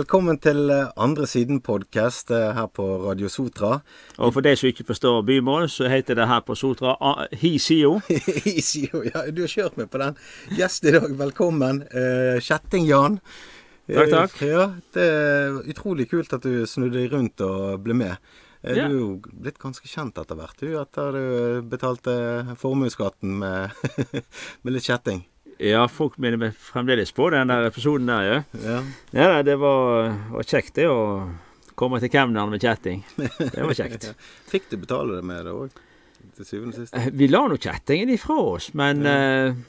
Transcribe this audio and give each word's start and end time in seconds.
Velkommen 0.00 0.38
til 0.40 0.70
eh, 0.72 0.86
Andre 0.96 1.26
Siden-podkast 1.28 2.30
her 2.32 2.68
på 2.72 2.84
Radio 3.02 3.28
Sotra. 3.28 3.82
Og 4.16 4.30
for 4.32 4.46
deg 4.46 4.56
som 4.56 4.70
ikke 4.70 4.86
forstår 4.88 5.18
bymål, 5.28 5.66
så 5.68 5.90
heter 5.92 6.16
det 6.16 6.28
her 6.30 6.40
på 6.46 6.54
Sotra 6.56 6.94
ah, 7.04 7.26
Hisio. 7.36 7.98
Hisio, 8.46 9.02
ja. 9.04 9.26
Du 9.28 9.42
har 9.44 9.52
kjørt 9.52 9.76
meg 9.76 9.90
på 9.92 10.00
den. 10.00 10.16
Gjest 10.56 10.88
i 10.88 10.94
dag, 10.94 11.10
velkommen. 11.18 11.82
Uh, 11.92 12.38
Kjetting-Jan. 12.40 13.18
Takk, 13.90 14.14
takk. 14.14 14.38
Ja, 14.46 14.64
Det 14.94 15.04
er 15.04 15.58
utrolig 15.74 16.08
kult 16.08 16.32
at 16.32 16.48
du 16.48 16.62
snudde 16.64 16.96
deg 16.96 17.12
rundt 17.12 17.44
og 17.44 17.82
ble 17.84 17.98
med. 18.00 18.32
Du 18.64 18.72
er 18.72 18.94
jo 18.94 19.10
blitt 19.20 19.60
ganske 19.60 19.84
kjent 19.90 20.16
etter 20.22 20.38
hvert, 20.38 20.56
du, 20.64 20.78
etter 20.80 21.12
du 21.16 21.68
betalte 21.68 22.14
formuesskatten 22.60 23.36
med, 23.42 23.76
med 24.62 24.78
litt 24.78 24.88
kjetting. 24.88 25.26
Ja, 25.60 25.84
folk 25.88 26.16
minner 26.16 26.54
fremdeles 26.56 27.12
på 27.12 27.26
den 27.30 27.50
der 27.52 27.66
episoden 27.68 28.08
der, 28.08 28.22
ja. 28.24 28.36
ja. 28.64 28.78
ja 29.12 29.42
det 29.44 29.58
var, 29.60 30.08
var, 30.32 30.46
kjekt, 30.48 30.72
det 30.78 30.86
å 30.88 31.02
komme 31.76 32.00
til 32.00 32.08
kemneren 32.12 32.48
med 32.52 32.64
kjetting. 32.64 33.02
Det 33.18 33.60
var 33.60 33.76
kjekt. 33.76 34.08
Fikk 34.52 34.70
du 34.70 34.78
betale 34.80 35.18
det 35.18 35.26
med 35.28 35.44
det 35.44 35.52
òg? 35.52 35.82
Til 36.38 36.48
syvende 36.48 36.72
og 36.72 36.80
sist? 36.80 36.96
Vi 37.12 37.28
la 37.28 37.42
nå 37.48 37.60
kjettingen 37.60 38.14
ifra 38.14 38.38
oss, 38.54 38.70
men 38.76 39.04
ja. 39.04 39.18
uh, 39.52 39.60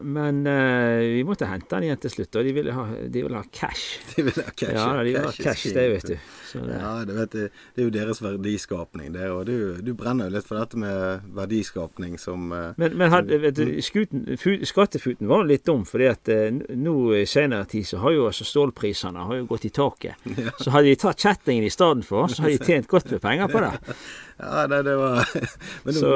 men 0.00 0.46
uh, 0.46 0.98
vi 1.00 1.22
måtte 1.26 1.48
hente 1.48 1.68
den 1.74 1.86
igjen 1.86 2.00
til 2.02 2.12
slutt, 2.12 2.36
og 2.38 2.46
de 2.46 2.52
ville 2.56 2.74
ha, 2.74 2.84
de 3.06 3.22
ville 3.24 3.38
ha 3.38 3.46
cash. 3.52 4.00
De 4.16 4.24
ville 4.26 4.44
ha 4.44 4.52
cash, 4.52 4.74
ja. 4.76 4.86
De 4.96 5.04
ville 5.06 5.22
ha 5.24 5.32
cash, 5.32 5.72
det 5.74 5.86
vet 5.92 6.10
du. 6.10 6.14
Det. 6.56 6.76
Ja, 6.80 6.92
det, 7.04 7.16
vet 7.16 7.34
jeg, 7.36 7.50
det, 7.74 7.82
er 7.82 7.88
jo 7.88 7.92
deres 7.92 8.22
verdiskapning, 8.24 9.10
det. 9.14 9.26
Og 9.32 9.42
du, 9.48 9.56
du, 9.84 9.92
brenner 9.98 10.30
jo 10.30 10.36
litt 10.36 10.48
for 10.48 10.60
dette 10.60 10.80
med 10.80 11.26
verdiskapning 11.36 12.16
som 12.20 12.52
uh, 12.54 12.70
Men, 12.80 12.96
men 12.96 13.12
had, 13.12 13.30
vet 13.30 13.58
du, 13.58 13.80
skuten, 13.84 14.26
skattefuten 14.66 15.28
var 15.28 15.44
litt 15.48 15.66
dum, 15.68 15.84
fordi 15.88 16.08
at 16.12 16.32
uh, 16.32 16.62
nå 16.76 16.96
i 17.20 17.24
senere 17.28 17.68
tid 17.70 17.88
så 17.88 18.00
har 18.04 18.16
jo 18.16 18.28
altså 18.30 18.46
stålprisene 18.48 19.26
har 19.28 19.42
jo 19.42 19.48
gått 19.50 19.68
i 19.68 19.74
taket. 19.74 20.14
Ja. 20.46 20.52
Så 20.60 20.70
hadde 20.70 20.90
de 20.90 20.98
tatt 21.00 21.22
kjettingen 21.22 21.64
i 21.64 21.70
stedet 21.72 22.04
for, 22.06 22.28
så 22.28 22.44
hadde 22.44 22.58
de 22.60 22.66
tjent 22.68 22.88
godt 22.90 23.08
med 23.10 23.22
penger 23.24 23.48
på 23.50 23.62
det. 23.64 23.72
Ja, 24.36 24.66
nei, 24.68 24.82
det 24.84 24.94
var 25.00 25.22
men, 25.84 25.94
Så, 25.96 26.08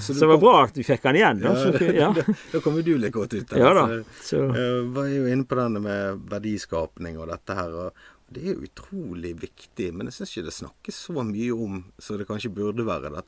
så, 0.00 0.14
så 0.14 0.18
det 0.20 0.28
var 0.28 0.40
bra 0.42 0.56
at 0.66 0.76
vi 0.76 0.84
fikk 0.84 1.06
den 1.06 1.18
igjen. 1.20 1.40
Da, 1.40 1.52
ja, 1.52 1.60
så, 1.62 1.92
ja. 1.96 2.10
da 2.52 2.60
kom 2.64 2.76
jo 2.80 2.84
du 2.84 2.94
litt 3.00 3.14
godt 3.14 3.36
ut. 3.36 3.46
Der, 3.48 3.62
ja 3.62 3.72
da. 3.76 3.86
Så, 4.20 4.42
jeg 4.52 4.82
var 4.92 5.08
jo 5.08 5.28
inne 5.32 5.48
på 5.48 5.58
denne 5.58 5.80
med 5.84 6.26
verdiskapning 6.32 7.16
og 7.22 7.32
dette 7.32 7.56
her. 7.56 7.78
og 7.86 8.10
det 8.32 8.44
er 8.48 8.60
utrolig 8.64 9.34
viktig, 9.42 9.90
men 9.92 10.08
jeg 10.08 10.16
syns 10.16 10.30
ikke 10.32 10.46
det 10.46 10.54
snakkes 10.56 11.00
så 11.08 11.24
mye 11.26 11.52
om 11.52 11.82
så 12.00 12.16
det 12.16 12.28
kanskje 12.28 12.52
burde 12.54 12.86
være 12.86 13.10
det, 13.12 13.26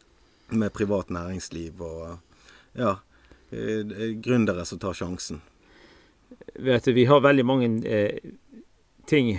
med 0.57 0.73
privat 0.73 1.11
næringsliv 1.13 1.83
og 1.85 2.79
ja, 2.79 2.95
gründere 4.25 4.65
som 4.65 4.81
tar 4.81 4.97
sjansen. 4.97 5.43
Vet 6.55 6.85
du, 6.85 6.93
Vi 6.93 7.05
har 7.05 7.21
veldig 7.21 7.45
mange 7.45 7.69
eh, 7.89 8.33
ting 9.07 9.35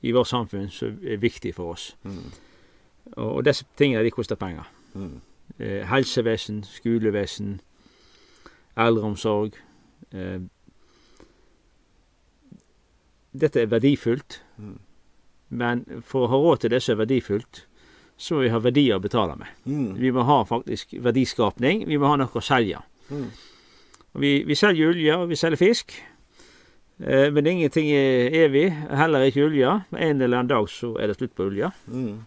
i 0.00 0.12
vårt 0.12 0.28
samfunn 0.28 0.70
som 0.70 0.96
er 1.04 1.20
viktig 1.20 1.54
for 1.56 1.76
oss. 1.76 1.94
Mm. 2.04 2.32
Og 3.12 3.44
disse 3.44 3.64
tingene 3.78 4.04
de 4.04 4.10
koster 4.10 4.36
penger. 4.36 4.66
Mm. 4.94 5.20
Eh, 5.58 5.82
helsevesen, 5.88 6.64
skolevesen, 6.64 7.60
eldreomsorg. 8.76 9.52
Eh, 10.12 10.40
dette 13.40 13.62
er 13.62 13.70
verdifullt. 13.70 14.42
Mm. 14.56 14.78
Men 15.48 15.84
for 16.02 16.26
å 16.26 16.30
ha 16.32 16.42
råd 16.42 16.64
til 16.64 16.74
det 16.74 16.82
som 16.82 16.96
er 16.96 17.04
verdifullt, 17.04 17.66
så 18.16 18.36
må 18.36 18.46
vi 18.46 18.52
ha 18.52 18.60
verdier 18.64 18.96
å 18.96 19.02
betale 19.02 19.36
med. 19.38 19.48
Mm. 19.68 19.96
Vi 20.00 20.10
må 20.12 20.24
ha 20.26 20.40
faktisk 20.48 20.96
verdiskapning. 21.04 21.84
Vi 21.88 21.98
må 22.00 22.10
ha 22.10 22.18
noe 22.20 22.32
å 22.32 22.44
selge. 22.44 22.80
Mm. 23.12 23.28
Vi, 24.16 24.30
vi, 24.48 24.56
selger 24.56 24.94
olje, 24.94 25.16
og 25.16 25.28
vi 25.30 25.36
selger 25.36 25.60
fisk. 25.60 25.92
Eh, 26.98 27.28
men 27.32 27.46
ingenting 27.46 27.90
er 27.92 28.32
evig. 28.46 28.70
Heller 28.72 29.28
ikke 29.28 29.44
olje. 29.50 29.74
En 29.92 30.22
eller 30.22 30.40
annen 30.40 30.52
dag 30.54 30.68
så 30.72 30.94
er 30.96 31.12
det 31.12 31.18
slutt 31.18 31.36
på 31.36 31.50
olje. 31.50 31.70
Mm. 31.92 32.24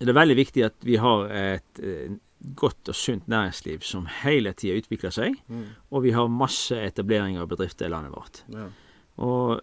Det 0.00 0.08
er 0.08 0.16
veldig 0.16 0.36
viktig 0.38 0.64
at 0.64 0.76
vi 0.86 0.96
har 1.00 1.26
et 1.34 1.80
eh, 1.84 2.12
godt 2.56 2.88
og 2.88 2.96
sunt 2.96 3.28
næringsliv 3.28 3.82
som 3.84 4.06
hele 4.22 4.52
tida 4.56 4.78
utvikler 4.80 5.12
seg. 5.12 5.36
Mm. 5.48 5.66
Og 5.90 6.04
vi 6.06 6.14
har 6.16 6.30
masse 6.32 6.76
etableringer 6.76 7.42
av 7.42 7.50
bedrifter 7.50 7.88
i 7.88 7.92
landet 7.92 8.14
vårt. 8.14 8.42
Ja. 8.54 8.68
Og 9.20 9.60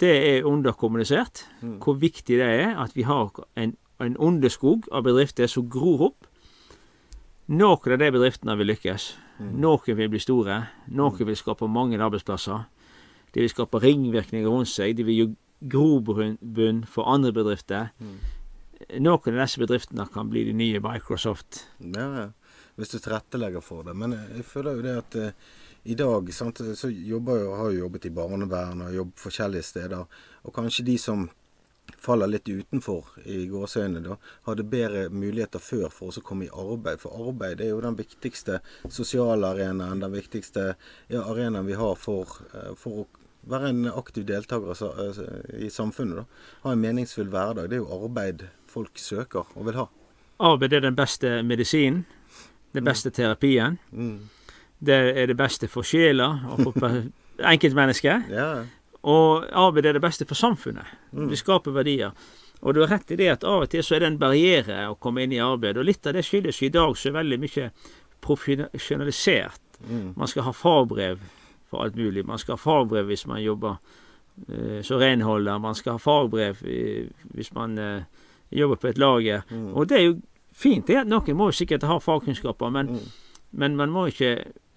det 0.00 0.12
er 0.12 0.48
underkommunisert 0.48 1.46
mm. 1.62 1.78
hvor 1.82 1.96
viktig 2.00 2.38
det 2.38 2.46
er 2.46 2.76
at 2.82 2.92
vi 2.96 3.06
har 3.08 3.32
en, 3.56 3.76
en 4.00 4.16
underskog 4.16 4.88
av 4.92 5.06
bedrifter 5.08 5.48
som 5.48 5.68
gror 5.70 6.10
opp. 6.10 6.28
Noen 7.50 7.94
av 7.96 7.98
de 7.98 8.10
bedriftene 8.14 8.56
vil 8.60 8.70
lykkes. 8.74 9.14
Mm. 9.40 9.54
Noen 9.64 9.96
vil 9.98 10.12
bli 10.12 10.20
store. 10.22 10.60
Noen 10.92 11.16
mm. 11.16 11.26
vil 11.30 11.40
skape 11.40 11.68
mange 11.72 11.98
arbeidsplasser. 11.98 12.68
De 13.32 13.42
vil 13.42 13.50
skape 13.50 13.80
ringvirkninger 13.80 14.50
rundt 14.50 14.70
seg. 14.70 14.92
De 14.98 15.06
vil 15.06 15.18
gi 15.18 15.26
grobunn 15.72 16.84
for 16.88 17.08
andre 17.10 17.32
bedrifter. 17.36 17.90
Noen 18.98 19.34
av 19.36 19.44
disse 19.44 19.60
bedriftene 19.60 20.06
kan 20.12 20.30
bli 20.30 20.44
de 20.48 20.54
nye 20.56 20.80
Microsoft. 20.82 21.66
Ja. 21.78 22.30
Hvis 22.74 22.94
du 22.94 22.98
tilrettelegger 22.98 23.62
for 23.62 23.84
det. 23.86 23.94
Men 23.94 24.16
jeg 24.16 24.46
føler 24.48 24.78
jo 24.78 24.84
det 24.86 24.94
at 24.98 25.18
eh, 25.20 25.50
i 25.90 25.94
dag 25.94 26.32
sant, 26.34 26.60
så 26.76 26.90
jobber 26.90 27.42
jo, 27.42 27.52
har 27.56 27.70
jo 27.70 27.84
jobbet 27.84 28.08
i 28.08 28.14
barnevern 28.14 28.86
og 28.86 28.94
jobbet 28.94 29.22
forskjellige 29.22 29.68
steder. 29.68 30.24
Og 30.44 30.54
kanskje 30.56 30.86
de 30.88 30.96
som 31.00 31.28
faller 31.98 32.30
litt 32.30 32.48
utenfor 32.48 33.08
i 33.24 33.44
gåseøynene, 33.50 34.02
da, 34.04 34.16
hadde 34.46 34.66
bedre 34.70 35.06
muligheter 35.12 35.62
før 35.62 35.88
for 35.92 36.14
å 36.14 36.24
komme 36.24 36.46
i 36.46 36.52
arbeid. 36.52 37.00
For 37.02 37.30
arbeid 37.30 37.62
er 37.64 37.72
jo 37.72 37.80
den 37.84 37.98
viktigste 37.98 38.60
sosiale 38.88 39.54
arenaen, 39.54 40.02
den 40.04 40.14
viktigste 40.14 40.74
ja, 41.08 41.24
arenaen 41.24 41.68
vi 41.68 41.78
har 41.80 41.96
for, 41.98 42.38
eh, 42.54 42.72
for 42.78 43.04
å 43.04 43.08
være 43.50 43.72
en 43.72 43.90
aktiv 43.90 44.26
deltaker 44.28 44.74
altså, 44.74 44.92
i 45.56 45.70
samfunnet. 45.72 46.20
da. 46.20 46.24
Ha 46.64 46.72
en 46.74 46.82
meningsfull 46.82 47.30
hverdag. 47.32 47.70
Det 47.70 47.78
er 47.78 47.84
jo 47.84 48.04
arbeid 48.04 48.48
folk 48.70 48.98
søker 48.98 49.46
og 49.54 49.66
vil 49.66 49.78
ha. 49.80 49.86
Arbeid 50.40 50.72
er 50.72 50.84
den 50.86 50.96
beste 50.96 51.40
medisinen. 51.42 52.04
Den 52.74 52.86
beste 52.86 53.10
mm. 53.10 53.14
terapien. 53.14 53.78
Mm. 53.90 54.28
Det 54.78 54.98
er 55.20 55.26
det 55.26 55.36
beste 55.36 55.68
for 55.68 55.84
sjela 55.84 56.30
og 56.54 56.70
for 56.78 57.02
enkeltmennesket. 57.52 58.30
ja. 58.30 58.52
Og 59.02 59.46
arbeid 59.56 59.86
er 59.86 59.96
det 59.96 60.02
beste 60.04 60.26
for 60.28 60.36
samfunnet. 60.36 60.84
Mm. 61.12 61.30
Vi 61.30 61.36
skaper 61.36 61.72
verdier. 61.72 62.10
Og 62.60 62.74
du 62.74 62.82
har 62.82 62.90
rett 62.92 63.10
i 63.10 63.16
det 63.16 63.30
at 63.32 63.44
av 63.48 63.64
og 63.64 63.70
til 63.72 63.84
så 63.84 63.96
er 63.96 64.02
det 64.02 64.10
en 64.10 64.18
barriere 64.20 64.82
å 64.90 64.98
komme 65.00 65.24
inn 65.24 65.32
i 65.32 65.40
arbeid. 65.40 65.78
Og 65.80 65.86
litt 65.88 66.06
av 66.06 66.16
det 66.16 66.24
skyldes 66.26 66.60
i 66.62 66.72
dag 66.72 66.92
så 66.98 67.08
er 67.08 67.16
veldig 67.16 67.38
mye 67.40 67.70
profesjonalisert. 68.20 69.62
Mm. 69.88 70.12
Man 70.20 70.28
skal 70.28 70.44
ha 70.50 70.52
fagbrev 70.52 71.22
for 71.70 71.86
alt 71.86 71.96
mulig. 71.96 72.26
Man 72.28 72.40
skal 72.40 72.58
ha 72.58 72.60
fagbrev 72.60 73.08
hvis 73.08 73.24
man 73.30 73.40
jobber 73.40 73.78
eh, 74.48 74.82
som 74.84 75.00
renholder. 75.00 75.62
Man 75.64 75.78
skal 75.78 75.96
ha 75.96 76.02
fagbrev 76.02 76.60
hvis 76.60 77.52
man 77.56 77.78
eh, 77.80 78.26
jobber 78.50 78.80
på 78.80 78.90
et 78.90 78.98
lager. 78.98 79.42
Mm. 79.50 79.74
Og 79.74 79.88
det 79.88 79.98
er 79.98 80.06
jo 80.08 80.16
fint 80.52 80.86
det 80.86 81.02
at 81.04 81.10
noen 81.10 81.36
må 81.38 81.50
sikkert 81.54 81.86
ha 81.88 81.98
fagkunnskaper, 82.02 82.72
men, 82.74 82.94
mm. 82.96 83.36
men 83.62 83.76
man 83.78 83.94
må 83.94 84.08
ikke 84.10 84.34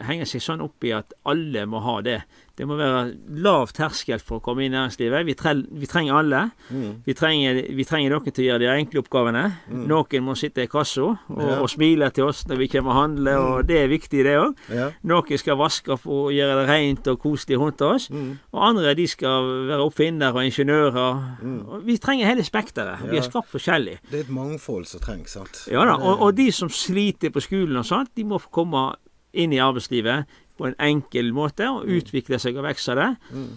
henge 0.08 0.28
seg 0.30 0.44
sånn 0.44 0.64
opp 0.64 0.84
i 0.86 0.94
at 0.96 1.14
alle 1.30 1.66
må 1.70 1.82
ha 1.84 2.00
det. 2.06 2.22
Det 2.54 2.68
må 2.70 2.76
være 2.78 3.16
lav 3.42 3.72
terskel 3.74 4.22
for 4.22 4.38
å 4.38 4.44
komme 4.46 4.62
inn 4.62 4.76
i 4.76 4.78
næringslivet. 4.78 5.26
Vi, 5.26 5.34
tre, 5.38 5.56
vi 5.74 5.88
trenger 5.90 6.20
alle. 6.20 6.42
Mm. 6.70 7.00
Vi, 7.02 7.16
trenger, 7.18 7.60
vi, 7.74 7.86
trenger, 7.90 8.14
noen 8.14 8.30
til 8.30 8.44
å 8.44 8.48
gjøre 8.52 8.62
de 8.62 8.68
enkle 8.70 9.02
oppgavene. 9.02 9.44
Mm. 9.72 9.88
Noen 9.90 10.26
må 10.28 10.36
sitte 10.38 10.62
i 10.62 10.70
kassa 10.70 11.02
og, 11.08 11.16
ja. 11.34 11.56
og, 11.56 11.66
smile 11.74 12.12
til 12.14 12.28
oss 12.30 12.44
når 12.46 12.62
vi 12.62 12.68
kommer 12.76 12.94
og 12.94 13.00
handler, 13.00 13.40
mm. 13.40 13.48
og 13.50 13.72
det 13.72 13.80
er 13.80 13.90
viktig, 13.90 14.22
det 14.28 14.36
òg. 14.38 14.62
Ja. 14.70 14.92
Noen 15.10 15.42
skal 15.42 15.58
vaske 15.58 15.96
opp 15.96 16.06
og 16.06 16.30
gjøre 16.36 16.60
det 16.60 16.68
rent 16.70 17.10
og 17.10 17.18
koselig 17.24 17.58
rundt 17.58 17.82
oss. 17.88 18.06
Mm. 18.14 18.30
Og 18.54 18.68
andre 18.70 18.94
de 19.02 19.08
skal 19.10 19.50
være 19.72 19.88
oppfinnere 19.90 20.38
og 20.38 20.52
ingeniører. 20.52 21.24
Mm. 21.42 21.60
Og 21.66 21.88
vi 21.90 21.98
trenger 22.06 22.30
hele 22.30 22.46
spekteret. 22.46 23.02
Ja. 23.02 23.10
Vi 23.16 23.22
er 23.24 23.26
skapt 23.26 23.50
forskjellig. 23.50 23.98
Det 24.12 24.20
er 24.20 24.28
et 24.28 24.34
mangfold 24.34 24.86
som 24.92 25.02
trengs, 25.02 25.34
sant. 25.40 25.64
Ja 25.74 25.88
da. 25.90 25.98
Og, 25.98 26.22
og 26.22 26.38
de 26.38 26.52
som 26.54 26.70
sliter 26.70 27.34
på 27.34 27.42
skolen 27.42 27.82
og 27.82 27.90
sånt, 27.90 28.14
de 28.14 28.30
må 28.30 28.38
få 28.46 28.54
komme 28.62 28.92
inn 29.34 29.54
i 29.54 29.62
arbeidslivet 29.62 30.30
på 30.58 30.68
en 30.70 30.76
enkel 30.82 31.32
måte 31.36 31.68
og 31.70 31.86
mm. 31.86 31.94
utvikle 31.98 32.40
seg 32.42 32.58
og 32.60 32.68
vokse 32.68 32.96
det. 32.98 33.10
Mm. 33.34 33.54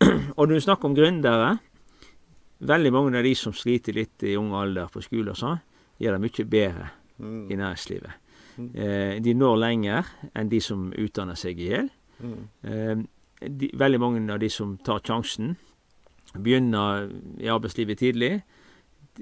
og 0.38 0.42
når 0.46 0.54
du 0.54 0.64
snakker 0.68 0.90
om 0.90 0.96
gründere 0.96 1.58
Veldig 2.60 2.90
mange 2.92 3.16
av 3.16 3.24
de 3.24 3.30
som 3.40 3.54
sliter 3.56 3.94
litt 3.96 4.20
i 4.28 4.34
ung 4.36 4.50
alder 4.52 4.90
på 4.92 5.00
skole 5.00 5.32
og 5.32 5.38
sånn, 5.40 5.62
gjør 5.96 6.18
det 6.18 6.20
mye 6.20 6.44
bedre 6.52 6.88
mm. 7.16 7.38
i 7.48 7.56
næringslivet. 7.56 8.34
Mm. 8.60 8.66
Eh, 8.74 9.12
de 9.24 9.32
når 9.32 9.56
lenger 9.62 10.10
enn 10.36 10.50
de 10.52 10.60
som 10.60 10.90
utdanner 10.92 11.38
seg 11.40 11.56
i 11.56 11.70
hjel. 11.70 11.88
Mm. 12.20 12.42
Eh, 12.68 13.00
veldig 13.80 14.00
mange 14.02 14.20
av 14.28 14.42
de 14.42 14.50
som 14.52 14.74
tar 14.84 15.00
sjansen, 15.00 15.54
begynner 16.36 17.08
i 17.40 17.48
arbeidslivet 17.48 18.02
tidlig, 18.04 18.34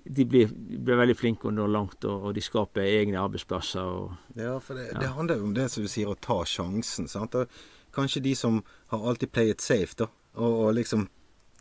de 0.05 0.25
blir, 0.29 0.53
blir, 0.53 0.99
veldig 1.01 1.17
flinke 1.17 1.49
og 1.49 1.55
når 1.57 1.73
langt, 1.75 2.05
og, 2.05 2.29
og, 2.29 2.35
de 2.37 2.45
skaper 2.45 2.85
egne 2.85 3.21
arbeidsplasser. 3.21 3.83
Og, 3.83 4.15
ja, 4.39 4.57
for 4.63 4.79
det, 4.79 4.91
ja. 4.93 5.01
det, 5.03 5.13
handler 5.17 5.41
jo 5.41 5.51
om 5.51 5.55
det 5.57 5.69
som 5.73 5.85
du 5.85 5.91
sier, 5.91 6.11
å 6.11 6.19
ta 6.19 6.41
sjansen. 6.49 7.09
sant? 7.11 7.37
Og 7.39 7.95
kanskje 7.95 8.25
de 8.25 8.35
som 8.39 8.63
har 8.93 9.07
alltid 9.11 9.33
play 9.35 9.55
it 9.55 9.65
safe, 9.65 9.97
da, 9.99 10.11
og, 10.39 10.67
og 10.67 10.75
liksom 10.79 11.09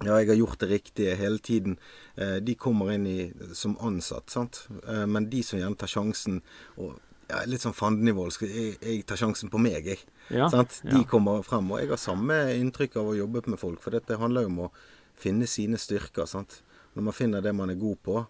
ja, 0.06 0.20
jeg 0.22 0.28
har 0.30 0.38
gjort 0.38 0.62
det 0.62 0.70
riktige 0.70 1.16
hele 1.18 1.42
tiden. 1.42 1.80
Eh, 2.22 2.38
de 2.46 2.54
kommer 2.54 2.92
inn 2.94 3.08
i, 3.10 3.32
som 3.58 3.74
ansatt, 3.82 4.30
sant. 4.30 4.60
Eh, 4.84 5.08
men 5.10 5.26
de 5.32 5.42
som 5.42 5.58
gjerne 5.58 5.80
tar 5.80 5.90
sjansen 5.90 6.44
og 6.76 7.00
ja, 7.28 7.42
litt 7.50 7.64
sånn 7.66 7.76
fandenivoldsk. 7.76 8.46
Jeg, 8.46 8.76
jeg, 8.78 9.02
tar 9.10 9.20
sjansen 9.20 9.50
på 9.52 9.60
meg, 9.62 9.90
jeg. 9.90 10.04
Ja, 10.30 10.48
De 10.52 11.02
kommer 11.10 11.42
frem. 11.46 11.72
Og 11.74 11.82
jeg 11.82 11.90
har 11.92 12.02
samme 12.02 12.38
inntrykk 12.56 13.00
av 13.02 13.10
å 13.10 13.18
jobbe 13.18 13.44
med 13.48 13.60
folk. 13.60 13.82
For 13.84 13.96
dette 13.96 14.20
handler 14.22 14.46
jo 14.46 14.54
om 14.54 14.62
å 14.68 14.72
finne 15.18 15.50
sine 15.50 15.82
styrker. 15.82 16.30
sant? 16.30 16.62
Når 16.98 17.06
man 17.06 17.14
finner 17.14 17.46
det 17.46 17.54
man 17.54 17.70
er 17.70 17.78
god 17.78 17.98
på, 18.04 18.22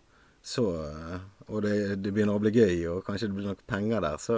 så, 0.48 0.64
og 1.48 1.62
det, 1.64 1.74
det, 2.04 2.12
begynner 2.16 2.38
å 2.38 2.42
bli 2.42 2.52
gøy, 2.56 2.76
og 2.92 3.02
kanskje 3.08 3.28
det 3.28 3.36
blir 3.36 3.48
noen 3.50 3.60
penger 3.68 4.04
der, 4.04 4.20
så, 4.22 4.38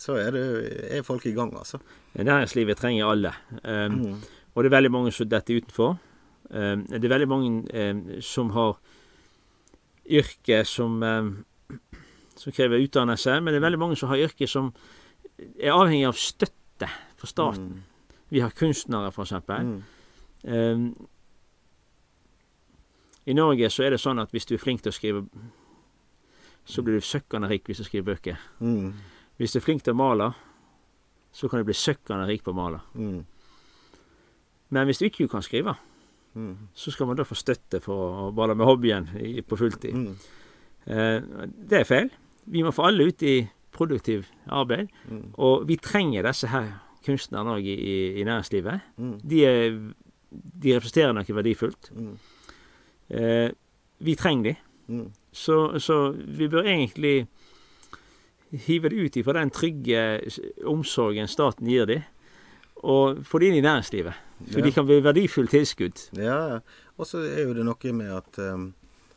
så 0.00 0.18
er, 0.20 0.36
det, 0.36 0.42
er, 0.90 1.04
folk 1.06 1.24
i 1.28 1.32
gang, 1.36 1.54
altså. 1.56 1.80
Næringslivet 2.16 2.80
trenger 2.80 3.12
alle. 3.12 3.32
Um, 3.62 3.96
mm. 3.96 4.18
Og 4.52 4.64
det 4.64 4.70
er 4.70 4.76
veldig 4.76 4.92
mange 4.92 5.12
som 5.16 5.28
detter 5.28 5.60
utenfor. 5.60 5.96
Um, 6.50 6.84
det 6.88 7.02
er 7.04 7.14
veldig 7.14 7.28
mange 7.28 7.52
um, 7.72 8.04
som 8.24 8.52
har 8.56 8.76
yrke 10.06 10.60
som, 10.68 11.00
som 12.38 12.54
krever 12.54 12.84
utdannelse, 12.84 13.40
men 13.40 13.52
det 13.52 13.58
er 13.58 13.66
veldig 13.66 13.80
mange 13.80 13.96
som 13.98 14.12
har 14.12 14.22
yrke 14.28 14.48
som 14.48 14.70
er 15.36 15.72
avhengig 15.72 16.06
av 16.08 16.20
støtte 16.20 16.88
fra 17.16 17.28
staten. 17.32 17.72
Mm. 17.80 18.14
Vi 18.32 18.44
har 18.44 18.54
kunstnere, 18.56 19.10
f.eks. 19.12 19.34
Mm. 19.48 20.92
I 23.26 23.34
Norge 23.34 23.70
så 23.74 23.86
er 23.86 23.94
det 23.94 24.02
sånn 24.02 24.22
at 24.22 24.30
hvis 24.34 24.46
du 24.46 24.54
er 24.54 24.62
flink 24.62 24.84
til 24.84 24.92
å 24.92 24.96
skrive, 24.96 25.24
så 26.66 26.82
blir 26.82 26.98
du 26.98 27.06
søkkende 27.06 27.50
rik 27.50 27.66
hvis 27.66 27.82
du 27.82 27.86
skriver 27.86 28.12
bøker. 28.12 28.42
Mm. 28.60 28.92
Hvis 29.40 29.54
du 29.54 29.60
er 29.60 29.64
flink 29.64 29.82
til 29.84 29.96
å 29.96 29.98
male, 29.98 30.30
så 31.34 31.50
kan 31.50 31.60
du 31.60 31.68
bli 31.68 31.76
søkkende 31.76 32.28
rik 32.30 32.44
på 32.46 32.54
å 32.54 32.58
male. 32.58 32.80
Mm. 32.94 33.24
Men 34.74 34.88
hvis 34.88 35.02
du 35.02 35.08
ikke 35.08 35.28
kan 35.30 35.44
skrive, 35.44 35.74
mm. 36.34 36.54
så 36.74 36.94
skal 36.94 37.10
man 37.10 37.18
da 37.18 37.26
få 37.26 37.38
støtte 37.38 37.82
for 37.84 38.26
å 38.26 38.30
bade 38.34 38.56
med 38.58 38.66
hobbyen 38.66 39.10
i, 39.20 39.42
på 39.42 39.58
fulltid. 39.58 39.94
Mm. 39.94 40.14
Eh, 40.86 41.50
det 41.70 41.82
er 41.82 41.88
feil. 41.88 42.10
Vi 42.46 42.62
må 42.62 42.72
få 42.74 42.86
alle 42.88 43.10
ut 43.10 43.26
i 43.26 43.40
produktiv 43.76 44.30
arbeid. 44.46 44.90
Mm. 45.10 45.28
Og 45.42 45.66
vi 45.68 45.78
trenger 45.82 46.26
disse 46.26 46.50
her 46.50 46.72
kunstnerne 47.06 47.58
òg 47.58 47.66
i, 47.66 47.74
i, 47.74 47.96
i, 48.20 48.24
næringslivet. 48.26 48.86
Mm. 48.98 49.12
De, 49.22 49.42
er, 49.46 49.76
de 50.30 50.74
representerer 50.74 51.14
noe 51.14 51.38
verdifullt. 51.38 51.90
Eh, 53.08 53.50
vi 53.98 54.16
trenger 54.16 54.50
de. 54.50 54.56
Mm. 54.88 55.12
Så, 55.32 55.78
så, 55.78 56.10
vi 56.10 56.48
bør 56.48 56.62
egentlig 56.62 57.26
hive 58.66 58.88
det 58.88 58.96
ut 58.96 59.16
ifra 59.16 59.36
den 59.40 59.50
trygge 59.50 60.20
omsorgen 60.64 61.28
staten 61.28 61.68
gir 61.68 61.88
de, 61.90 62.00
og 62.86 63.24
få 63.26 63.40
det 63.42 63.50
inn 63.50 63.58
i 63.58 63.64
næringslivet. 63.64 64.22
For 64.52 64.60
ja. 64.60 64.66
de 64.66 64.72
kan 64.72 64.86
bli 64.86 65.00
verdifulle 65.04 65.50
tilskudd. 65.50 66.08
Ja, 66.16 66.60
og 66.96 67.08
så 67.08 67.24
er 67.24 67.46
jo 67.48 67.56
det 67.56 67.64
noe 67.66 67.92
med 67.96 68.12
at 68.12 68.40
um, 68.52 68.70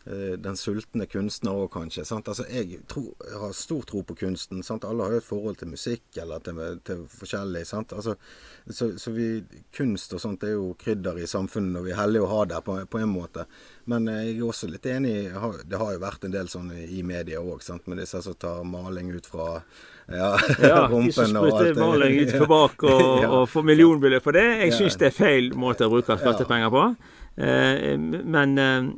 den 0.09 0.57
sultne 0.57 1.06
kunstner 1.06 1.53
òg, 1.53 1.67
kanskje. 1.73 2.06
Sant? 2.07 2.29
Altså, 2.31 2.45
jeg, 2.50 2.79
tror, 2.89 3.11
jeg, 3.21 3.38
har 3.41 3.51
stor 3.53 3.83
tro 3.85 4.01
på 4.07 4.15
kunsten. 4.17 4.63
Sant? 4.65 4.88
Alle 4.88 5.06
har 5.06 5.13
jo 5.13 5.21
et 5.21 5.27
forhold 5.27 5.59
til 5.59 5.69
musikk 5.69 6.17
eller 6.17 6.41
til, 6.45 6.61
til 6.85 7.03
forskjellig. 7.13 7.61
Altså, 7.77 8.15
så, 8.69 8.89
så 8.97 9.13
vi, 9.13 9.27
kunst 9.75 10.13
og 10.17 10.23
sånt 10.23 10.45
er 10.47 10.56
jo 10.56 10.71
krydder 10.79 11.19
i 11.21 11.27
samfunnet, 11.29 11.77
og 11.79 11.85
vi 11.85 11.94
er 11.94 12.01
heldige 12.01 12.25
å 12.25 12.31
ha 12.31 12.41
det 12.50 12.63
på, 12.65 12.79
på, 12.89 13.03
en 13.03 13.13
måte. 13.13 13.45
Men 13.89 14.09
eh, 14.09 14.23
jeg 14.31 14.39
er 14.39 14.50
også 14.50 14.69
litt 14.69 14.85
enig 14.89 15.13
Det 15.69 15.79
har 15.79 15.94
jo 15.94 16.01
vært 16.01 16.25
en 16.25 16.35
del 16.35 16.50
sånn 16.51 16.73
i 16.73 17.03
media 17.06 17.41
òg, 17.41 17.63
med 17.85 18.01
disse 18.01 18.21
som 18.25 18.38
tar 18.38 18.63
maling 18.67 19.11
ut 19.13 19.29
fra 19.29 19.61
ja, 20.09 20.33
ja 20.61 20.88
rumpen 20.89 21.06
de 21.09 21.13
som 21.13 21.35
sprutter 21.35 21.77
maling 21.77 22.19
ut 22.23 22.33
for 22.33 22.50
bak 22.50 22.83
og, 22.88 23.06
ja. 23.23 23.29
og 23.29 23.50
får 23.50 23.65
millionbeløp 23.71 24.25
for 24.25 24.38
det. 24.38 24.47
Jeg 24.65 24.75
syns 24.77 24.97
det 25.00 25.11
er 25.11 25.17
feil 25.17 25.53
måte 25.57 25.88
å 25.88 25.94
bruke 25.94 26.17
skattepenger 26.17 26.73
på. 26.73 26.85
Eh, 27.39 27.95
men 27.97 28.57
eh, 28.57 28.89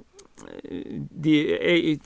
de, 1.26 1.36
jeg, 1.52 2.00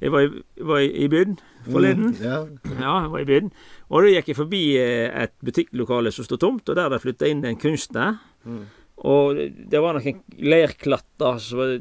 jeg 0.00 0.12
var, 0.12 0.28
var, 0.68 0.84
i 0.84 1.08
byen 1.08 1.38
forleden. 1.64 2.12
Mm, 2.12 2.22
ja. 2.22 2.38
ja. 2.80 2.94
jeg 3.02 3.12
var 3.12 3.22
i 3.22 3.28
byen. 3.28 3.52
Og 3.88 4.04
da 4.04 4.14
gikk 4.14 4.32
jeg 4.32 4.38
forbi 4.38 4.62
eh, 4.80 5.06
et 5.24 5.34
butikklokale 5.44 6.12
som 6.14 6.26
sto 6.26 6.38
tomt, 6.40 6.68
og 6.68 6.78
der 6.78 6.90
det 6.92 7.02
flytta 7.04 7.30
inn 7.30 7.44
en 7.48 7.60
kunstner. 7.60 8.18
Mm. 8.44 8.64
Og 9.04 9.40
det 9.70 9.80
var 9.82 9.96
noen 9.96 10.20
leirklatter 10.38 11.40
som 11.42 11.62
var 11.62 11.78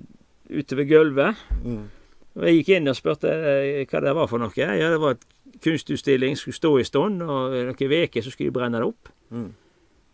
ute 0.53 0.79
ved 0.79 0.89
gulvet. 0.89 1.43
Mm. 1.63 1.83
Og 2.33 2.47
Jeg 2.47 2.59
gikk 2.59 2.71
inn 2.77 2.89
og 2.89 2.97
spurte 2.97 3.29
eh, 3.29 3.83
hva 3.89 4.03
det 4.03 4.15
var 4.17 4.29
for 4.31 4.41
noe. 4.41 4.53
Ja, 4.57 4.89
Det 4.93 5.01
var 5.01 5.17
et 5.17 5.27
kunstutstilling, 5.63 6.37
skulle 6.37 6.57
stå 6.57 6.71
i 6.79 6.87
stund, 6.87 7.21
og 7.21 7.53
noen 7.53 7.75
uker 7.75 8.23
så 8.23 8.33
skulle 8.33 8.49
de 8.49 8.55
brenne 8.55 8.79
det 8.81 8.87
opp. 8.87 9.11
Mm. 9.33 9.51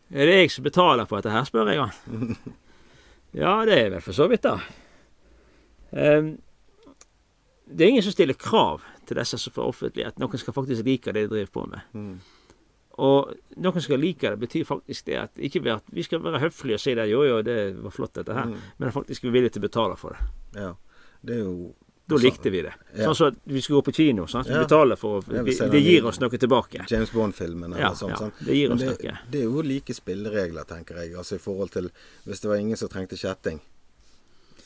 Er 0.09 0.25
det 0.25 0.35
jeg 0.39 0.51
som 0.51 0.65
betaler 0.65 1.05
for 1.05 1.21
dette 1.21 1.33
her, 1.33 1.45
spør 1.45 1.69
jeg 1.69 1.83
han. 1.83 2.37
ja, 3.43 3.53
det 3.69 3.77
er 3.77 3.91
vel 3.93 4.03
for 4.03 4.17
så 4.17 4.27
vidt, 4.29 4.47
da. 4.47 4.57
Ehm, 5.91 6.37
det 7.69 7.85
er 7.85 7.93
ingen 7.93 8.05
som 8.05 8.15
stiller 8.15 8.37
krav 8.37 8.81
til 9.05 9.17
disse 9.17 9.37
som 9.37 9.53
får 9.53 9.71
offentlighet. 9.73 10.19
Noen 10.21 10.41
skal 10.41 10.55
faktisk 10.55 10.85
like 10.85 11.13
det 11.13 11.25
de 11.25 11.31
driver 11.33 11.51
på 11.53 11.65
med. 11.69 11.81
Mm. 11.93 12.13
Og 12.99 13.33
noen 13.63 13.83
skal 13.83 14.01
like 14.01 14.29
det, 14.29 14.39
betyr 14.41 14.65
faktisk 14.67 15.05
det 15.07 15.19
at 15.21 15.37
ikke 15.37 15.61
ved 15.63 15.77
at 15.77 15.93
vi 15.95 16.03
skal 16.03 16.23
være 16.23 16.41
høflige 16.43 16.79
og 16.79 16.83
si 16.83 16.95
det, 16.97 17.05
jo 17.11 17.23
jo, 17.23 17.41
det 17.45 17.59
var 17.83 17.95
flott 17.95 18.17
dette 18.19 18.35
her, 18.35 18.49
mm. 18.49 18.73
men 18.81 18.91
faktisk 18.91 19.23
vi 19.23 19.31
er 19.31 19.37
villige 19.37 19.55
til 19.55 19.63
å 19.63 19.67
betale 19.69 19.99
for 19.99 20.17
det. 20.17 20.25
Ja, 20.59 20.73
det 21.21 21.37
er 21.37 21.45
jo 21.45 21.71
da 22.09 22.17
likte 22.17 22.49
vi 22.49 22.63
det. 22.65 22.71
Ja. 22.97 23.05
Sånn 23.05 23.15
som 23.15 23.27
at 23.29 23.35
vi 23.45 23.61
skulle 23.61 23.83
gå 23.83 23.91
på 23.91 23.93
kino. 23.99 24.23
Sant? 24.27 24.47
Vi 24.49 24.55
ja. 24.55 24.63
betaler 24.65 24.97
for 24.97 25.21
vi, 25.21 25.53
Det 25.53 25.81
gir 25.83 26.07
oss 26.09 26.17
noe 26.17 26.39
tilbake. 26.41 26.87
James 26.89 27.11
Bond-filmen 27.13 27.69
eller 27.69 27.83
ja, 27.83 27.91
sånt. 27.93 28.15
Ja, 28.17 28.29
det 28.47 28.55
gir 28.57 28.73
oss 28.73 28.81
det, 28.81 28.95
noe. 28.97 29.17
Det 29.29 29.43
er 29.43 29.45
jo 29.45 29.61
like 29.61 29.93
spilleregler, 29.93 30.65
tenker 30.65 30.97
jeg. 31.03 31.13
Altså 31.13 31.37
i 31.37 31.43
forhold 31.43 31.69
til 31.75 31.91
Hvis 32.25 32.41
det 32.41 32.49
var 32.49 32.63
ingen 32.63 32.79
som 32.81 32.89
trengte 32.89 33.19
kjetting, 33.19 33.61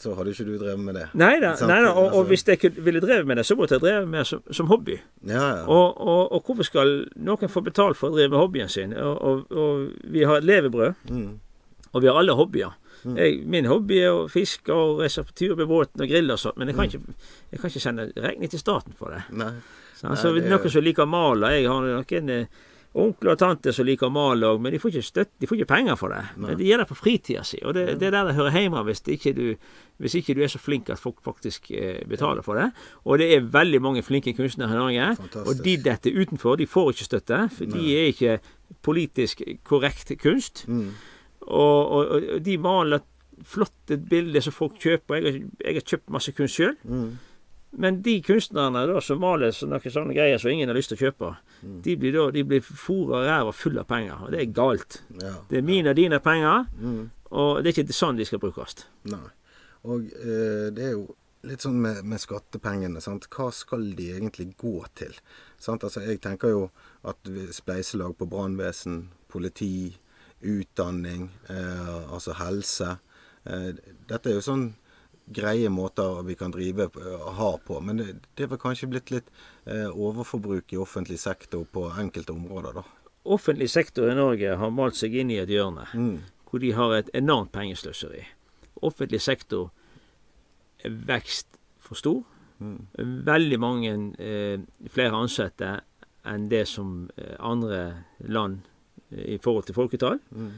så 0.03 0.13
hadde 0.17 0.33
ikke 0.33 0.45
du 0.47 0.53
drevet 0.59 0.83
med 0.83 0.97
det. 0.99 1.05
Nei 1.17 1.33
da. 1.41 1.53
Og, 1.55 1.71
og, 1.71 2.03
altså- 2.03 2.23
hvis 2.29 2.45
jeg 2.47 2.73
ville 2.85 3.01
drevet 3.03 3.27
med 3.27 3.39
det, 3.39 3.45
så 3.47 3.57
måtte 3.59 3.77
jeg 3.77 3.83
drevet 3.85 4.07
med 4.09 4.19
det 4.19 4.27
som, 4.27 4.43
som 4.51 4.67
hobby. 4.67 4.99
Ja, 5.27 5.41
ja. 5.41 5.63
Og, 5.65 6.01
og, 6.03 6.43
hvorfor 6.45 6.67
skal 6.67 6.93
noen 7.15 7.51
få 7.51 7.63
betalt 7.65 7.99
for 7.99 8.11
å 8.11 8.17
drive 8.17 8.33
med 8.33 8.41
hobbyen 8.41 8.71
sin? 8.71 8.93
Og, 8.93 9.47
vi 10.03 10.25
har 10.27 10.41
et 10.41 10.47
levebrød, 10.47 11.07
mm. 11.09 11.29
og 11.93 12.03
vi 12.03 12.11
har 12.11 12.19
alle 12.19 12.35
hobbyer. 12.37 12.75
Mm. 13.03 13.15
Jeg, 13.17 13.39
min 13.51 13.65
hobby 13.67 13.99
er 13.99 14.15
å 14.15 14.27
fiske 14.31 14.71
og 14.73 15.01
reise 15.03 15.23
på 15.27 15.35
tur 15.35 15.55
med 15.59 15.67
båten 15.67 16.03
og 16.03 16.11
grille 16.11 16.35
og 16.35 16.39
sånt, 16.39 16.59
men 16.59 16.71
jeg 16.71 16.77
kan, 16.77 16.87
mm. 16.87 16.91
ikke, 16.91 17.31
jeg 17.51 17.59
kan 17.61 17.73
ikke 17.73 17.83
sende 17.83 18.11
regning 18.15 18.51
til 18.51 18.61
staten 18.61 18.95
for 18.99 19.15
det. 19.15 19.23
Nei. 19.35 19.51
Så, 19.97 20.07
altså, 20.07 20.31
Nei, 20.31 20.43
det... 20.43 20.51
Noen 20.51 20.71
som 20.71 20.83
liker 20.83 21.05
å 21.05 21.09
male 21.09 21.51
Jeg 21.53 21.67
har 21.69 21.83
noen 21.85 22.31
eh, 22.33 22.61
onkler 22.93 23.33
og 23.33 23.39
tanter 23.41 23.73
som 23.73 23.87
liker 23.87 24.05
å 24.05 24.13
male 24.13 24.49
òg, 24.53 24.59
men 24.61 24.73
de 24.73 24.79
får 24.81 24.93
ikke 24.93 25.07
støtte, 25.07 25.33
de 25.41 25.47
får 25.49 25.57
ikke 25.59 25.69
penger 25.71 25.97
for 25.97 26.13
det. 26.13 26.21
Nei. 26.35 26.49
Men 26.49 26.59
de 26.59 26.67
gjør 26.67 26.83
det 26.83 26.89
på 26.91 26.97
fritida 26.99 27.45
si, 27.47 27.57
og 27.65 27.73
det, 27.77 27.85
det, 28.01 28.09
er 28.09 28.15
der 28.15 28.29
det 28.29 28.35
hører 28.37 28.57
hjemme 28.59 28.83
hvis 28.85 29.01
ikke, 29.15 29.33
du, 29.37 29.45
hvis 30.03 30.17
ikke 30.19 30.35
du 30.37 30.43
er 30.45 30.51
så 30.53 30.61
flink 30.61 30.91
at 30.93 31.01
folk 31.01 31.23
faktisk 31.25 31.71
eh, 31.73 32.03
betaler 32.09 32.45
for 32.45 32.59
det. 32.61 32.67
Og 33.09 33.17
det 33.21 33.31
er 33.33 33.47
veldig 33.55 33.81
mange 33.81 34.05
flinke 34.05 34.35
kunstnere 34.37 34.75
i 34.75 34.81
Norge, 34.81 35.07
Fantastisk. 35.23 35.49
og 35.49 35.65
de 35.65 35.75
detter 35.89 36.21
utenfor. 36.21 36.59
De 36.61 36.69
får 36.69 36.93
ikke 36.93 37.09
støtte, 37.09 37.41
for 37.57 37.73
Nei. 37.73 37.79
de 37.79 37.97
er 37.97 38.11
ikke 38.13 38.37
politisk 38.85 39.41
korrekt 39.65 40.13
kunst. 40.21 40.65
Mm. 40.67 40.93
Og, 41.41 41.79
og, 41.81 42.13
og, 42.13 42.39
de 42.45 42.57
maler 42.61 43.03
flotte 43.43 43.97
bilder 43.97 44.45
som 44.45 44.53
folk 44.53 44.77
kjøper. 44.79 45.17
Jeg 45.17 45.25
har, 45.25 45.45
jeg 45.65 45.79
har 45.79 45.87
kjøpt 45.89 46.13
masse 46.13 46.31
kunst 46.37 46.61
sjøl. 46.61 46.77
Men 47.75 48.01
de 48.05 48.19
kunstnerne 48.21 48.83
da, 48.89 48.99
som 49.01 49.21
maler 49.23 49.53
noen 49.65 49.93
sånne 49.95 50.13
greier 50.13 50.41
som 50.41 50.51
ingen 50.51 50.69
har 50.69 50.77
lyst 50.77 50.93
til 50.93 50.99
å 50.99 51.05
kjøpe, 51.07 51.31
mm. 51.63 51.79
de 51.85 51.95
blir 51.97 52.13
da, 52.13 52.27
de 52.35 52.43
blir 52.45 52.61
fora 52.61 53.23
ræva 53.25 53.53
full 53.55 53.79
av 53.81 53.87
penger. 53.89 54.19
Og 54.21 54.33
det 54.33 54.43
er 54.43 54.53
galt. 54.53 54.99
Ja. 55.21 55.33
Det 55.49 55.59
er 55.59 55.65
mine 55.65 55.93
og 55.93 55.97
dine 55.97 56.19
penger, 56.23 56.67
mm. 56.77 57.01
og 57.33 57.63
det 57.63 57.71
er 57.71 57.79
ikke 57.79 57.97
sånn 57.97 58.19
de 58.19 58.29
skal 58.29 58.43
brukes. 58.43 58.85
Nei. 59.09 59.25
Og 59.89 60.05
eh, 60.21 60.69
det 60.75 60.85
er 60.85 60.93
jo 60.93 61.07
litt 61.49 61.65
sånn 61.65 61.81
med, 61.83 62.03
med 62.07 62.21
skattepengene. 62.21 63.01
Sant? 63.03 63.27
Hva 63.33 63.49
skal 63.55 63.89
de 63.97 64.13
egentlig 64.15 64.53
gå 64.59 64.77
til? 64.95 65.17
Sant? 65.59 65.83
Altså, 65.83 66.05
jeg 66.05 66.21
tenker 66.23 66.53
jo 66.53 66.63
at 67.09 67.33
spleiselag 67.55 68.15
på 68.19 68.29
brannvesen, 68.31 69.07
politi, 69.33 69.95
utdanning, 70.43 71.29
eh, 71.49 72.13
altså 72.13 72.33
helse 72.35 72.97
eh, 73.47 73.69
Dette 74.09 74.29
er 74.29 74.35
jo 74.35 74.43
sånn 74.43 74.65
greie 75.35 75.69
måter 75.73 76.21
vi 76.27 76.35
kan 76.39 76.53
drive 76.53 76.89
eh, 76.89 77.27
ha 77.37 77.51
på. 77.57 77.79
Men 77.81 78.01
det, 78.01 78.09
det 78.37 78.47
er 78.47 78.61
kanskje 78.61 78.89
blitt 78.91 79.13
litt 79.13 79.31
eh, 79.65 79.89
overforbruk 79.89 80.73
i 80.73 80.81
offentlig 80.81 81.19
sektor 81.21 81.65
på 81.65 81.87
enkelte 81.91 82.35
områder, 82.35 82.81
da. 82.81 82.85
Offentlig 83.23 83.69
sektor 83.71 84.11
i 84.11 84.17
Norge 84.17 84.57
har 84.59 84.75
malt 84.75 84.99
seg 84.99 85.15
inn 85.15 85.31
i 85.31 85.39
et 85.39 85.51
hjørne 85.51 85.85
mm. 85.95 86.17
hvor 86.49 86.59
de 86.59 86.73
har 86.75 86.97
et 86.97 87.11
enormt 87.15 87.53
pengesløseri. 87.55 88.25
Offentlig 88.83 89.21
sektor 89.23 89.69
er 90.83 90.97
vekst 91.07 91.47
for 91.83 91.99
stor. 91.99 92.21
Mm. 92.59 93.23
Veldig 93.27 93.59
mange 93.59 93.95
eh, 94.19 94.59
flere 94.91 95.23
ansatte 95.23 95.77
enn 96.27 96.47
det 96.51 96.65
som 96.71 97.09
eh, 97.15 97.35
andre 97.39 98.03
land 98.27 98.63
i 99.11 99.37
forhold 99.41 99.67
til 99.67 99.77
folketall. 99.77 100.19
Mm. 100.31 100.53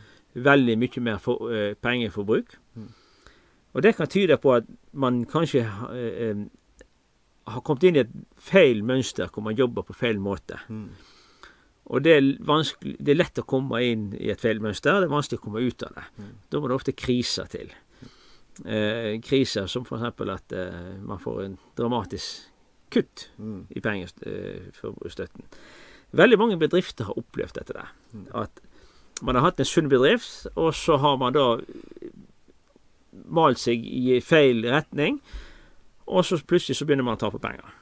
Veldig 0.45 0.75
mye 0.79 1.03
mer 1.05 1.21
for, 1.21 1.49
eh, 1.53 1.73
pengeforbruk. 1.81 2.57
Mm. 2.75 2.91
Og 3.75 3.83
det 3.83 3.95
kan 3.97 4.07
tyde 4.07 4.37
på 4.39 4.53
at 4.55 4.67
man 4.95 5.25
kanskje 5.27 5.65
eh, 5.65 6.29
eh, 6.29 6.45
har 7.51 7.61
kommet 7.61 7.83
inn 7.85 7.99
i 7.99 8.05
et 8.05 8.13
feil 8.41 8.81
mønster 8.87 9.29
hvor 9.33 9.43
man 9.45 9.57
jobber 9.57 9.85
på 9.85 9.95
feil 9.97 10.21
måte. 10.23 10.61
Mm. 10.71 10.87
Og 11.85 12.01
det 12.01 12.15
er, 12.17 12.21
det 12.81 13.11
er, 13.11 13.17
lett 13.19 13.41
å 13.41 13.45
komme 13.45 13.81
inn 13.85 14.07
i 14.17 14.31
et 14.33 14.41
feil 14.41 14.61
mønster, 14.63 14.97
det 14.97 15.09
er 15.09 15.13
vanskelig 15.13 15.37
å 15.37 15.43
komme 15.43 15.61
ut 15.61 15.83
av 15.85 15.97
det. 15.99 16.05
Mm. 16.17 16.31
Da 16.49 16.61
må 16.61 16.71
det 16.71 16.77
ofte 16.79 16.95
kriser 16.97 17.51
til. 17.51 17.73
Eh, 18.63 19.19
kriser 19.21 19.67
som 19.69 19.85
f.eks. 19.85 20.23
at 20.31 20.55
eh, 20.55 20.95
man 21.03 21.21
får 21.21 21.41
en 21.43 21.57
dramatisk 21.77 22.47
kutt 22.95 23.27
mm. 23.37 23.65
i 23.75 23.83
pengestøtten. 23.83 25.43
veldig 26.15 26.39
mange 26.39 26.57
bedrifter 26.57 27.09
har 27.09 27.19
opplevd 27.19 27.59
dette 27.59 27.75
der. 27.75 27.91
At 28.33 28.63
man 29.21 29.35
har 29.35 29.49
hatt 29.49 29.59
en 29.59 29.67
sunn 29.67 29.89
bedrift, 29.91 30.47
og 30.55 30.73
så 30.75 30.97
har 30.97 31.17
man 31.19 31.35
da 31.35 31.57
malt 33.25 33.61
seg 33.61 33.83
i 33.85 34.19
feil 34.23 34.65
retning. 34.69 35.19
Og 36.05 36.25
så 36.25 36.37
plutselig 36.45 36.77
så 36.77 36.85
begynner 36.87 37.07
man 37.07 37.17
å 37.17 37.23
tape 37.23 37.41
penger. 37.41 37.73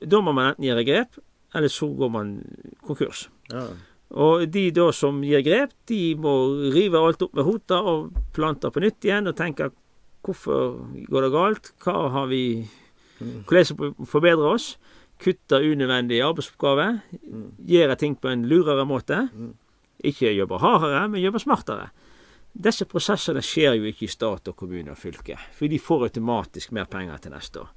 Da 0.00 0.20
må 0.24 0.32
man 0.32 0.52
enten 0.52 0.68
gjøre 0.70 0.86
grep, 0.88 1.20
eller 1.54 1.72
så 1.72 1.90
går 1.96 2.12
man 2.12 2.34
konkurs. 2.86 3.26
Ja. 3.52 3.66
Og 4.10 4.46
de 4.50 4.64
da 4.74 4.88
som 4.96 5.20
gir 5.22 5.42
grep, 5.46 5.74
de 5.86 6.16
må 6.18 6.32
rive 6.74 6.98
alt 6.98 7.22
opp 7.22 7.36
med 7.36 7.46
hota 7.46 7.78
og 7.86 8.10
plante 8.34 8.70
på 8.72 8.82
nytt 8.82 9.06
igjen 9.06 9.30
og 9.30 9.36
tenke 9.38 9.70
hvorfor 10.26 10.80
går 11.06 11.26
det 11.26 11.32
galt? 11.34 11.72
Hva 11.84 12.08
har 12.16 12.30
vi 12.30 12.44
Hvordan 13.20 13.66
skal 13.68 13.78
vi 13.82 14.06
forbedre 14.08 14.54
oss? 14.56 14.66
Kutte 15.20 15.58
unødvendige 15.60 16.24
arbeidsoppgaver. 16.24 17.02
Gjøre 17.68 17.96
ting 18.00 18.14
på 18.16 18.30
en 18.30 18.46
lurere 18.48 18.86
måte. 18.88 19.26
Ikke 20.00 20.32
jobbe 20.32 20.56
hardere, 20.62 21.02
men 21.12 21.20
jobbe 21.20 21.42
smartere. 21.42 21.90
Disse 22.52 22.84
prosessene 22.84 23.42
skjer 23.44 23.78
jo 23.78 23.86
ikke 23.88 24.04
i 24.04 24.10
stat 24.10 24.48
og 24.50 24.56
kommune 24.58 24.92
og 24.92 24.98
fylke, 24.98 25.36
for 25.54 25.70
de 25.70 25.78
får 25.78 26.08
automatisk 26.08 26.72
mer 26.76 26.88
penger 26.90 27.22
til 27.22 27.34
neste 27.34 27.62
år. 27.62 27.70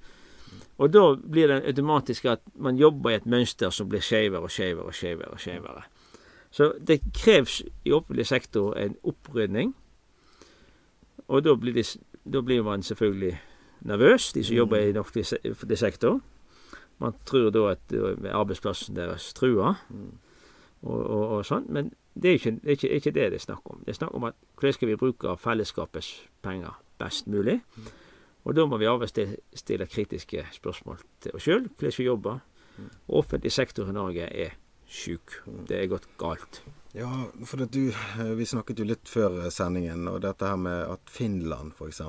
Og 0.82 0.90
da 0.94 1.04
blir 1.16 1.48
det 1.48 1.62
automatisk 1.70 2.26
at 2.26 2.42
man 2.56 2.78
jobber 2.78 3.14
i 3.14 3.18
et 3.20 3.30
mønster 3.30 3.70
som 3.70 3.90
blir 3.90 4.02
skeivere 4.02 4.42
og 4.42 4.52
skeivere 4.52 4.90
og 4.90 4.94
skeivere. 4.94 5.32
og 5.32 5.40
skjevere. 5.40 5.84
Så 6.54 6.74
det 6.88 7.02
kreves 7.14 7.64
i 7.86 7.92
offentlig 7.92 8.28
sektor 8.28 8.76
en 8.78 8.96
opprydning. 9.04 9.76
Og 11.28 11.44
da 11.46 11.56
blir, 11.56 11.74
de, 11.74 11.84
da 12.34 12.42
blir 12.42 12.62
man 12.64 12.84
selvfølgelig 12.84 13.40
nervøs, 13.82 14.34
de 14.34 14.44
som 14.44 14.56
jobber 14.56 14.78
i 14.78 14.98
offentlig 14.98 15.78
sektor. 15.78 16.20
Man 17.00 17.14
tror 17.26 17.50
da 17.50 17.72
at 17.72 17.96
arbeidsplassen 18.32 18.96
deres 18.96 19.34
truer, 19.34 19.82
og, 20.82 21.10
og, 21.10 21.28
og 21.38 21.46
sånn. 21.46 21.66
Men 21.70 21.90
det 22.14 22.30
er, 22.30 22.34
ikke, 22.34 22.52
det, 22.52 22.84
er 22.84 22.96
ikke, 23.00 23.12
det 23.12 23.32
det 23.32 23.40
er 23.40 23.42
snakk 23.42 23.70
om. 23.72 23.80
Det 23.86 23.90
er 23.90 23.98
snakk 23.98 24.14
om 24.14 24.24
at 24.30 24.36
hvordan 24.60 24.74
skal 24.74 24.88
vi 24.88 24.96
bruke 24.96 25.38
fellesskapets 25.38 26.10
penger 26.46 26.76
best 27.02 27.28
mulig. 27.28 27.62
Og 28.44 28.56
da 28.56 28.66
må 28.68 28.78
vi 28.78 28.90
av 28.90 29.02
og 29.02 29.14
til 29.16 29.38
stille 29.56 29.88
kritiske 29.88 30.46
spørsmål 30.54 31.00
til 31.24 31.36
oss 31.36 31.48
sjøl, 31.48 31.70
hvordan 31.72 31.98
vi 31.98 32.06
jobber. 32.10 32.40
Offentlig 33.08 33.52
sektor 33.52 33.90
i 33.90 33.96
Norge 33.96 34.28
er 34.28 34.56
sjuk. 34.90 35.40
Det 35.68 35.80
er 35.80 35.92
gått 35.92 36.08
galt. 36.22 36.62
Ja, 36.94 37.10
for 37.46 37.66
du, 37.66 37.90
eh, 37.90 38.34
vi 38.38 38.46
snakket 38.46 38.80
jo 38.80 38.86
litt 38.86 39.10
før 39.10 39.40
eh, 39.42 39.50
sendingen, 39.50 40.08
og 40.08 40.22
dette 40.22 40.46
her 40.46 40.60
med 40.62 40.84
at 40.94 41.10
Finland 41.10 41.74
f.eks. 41.74 42.02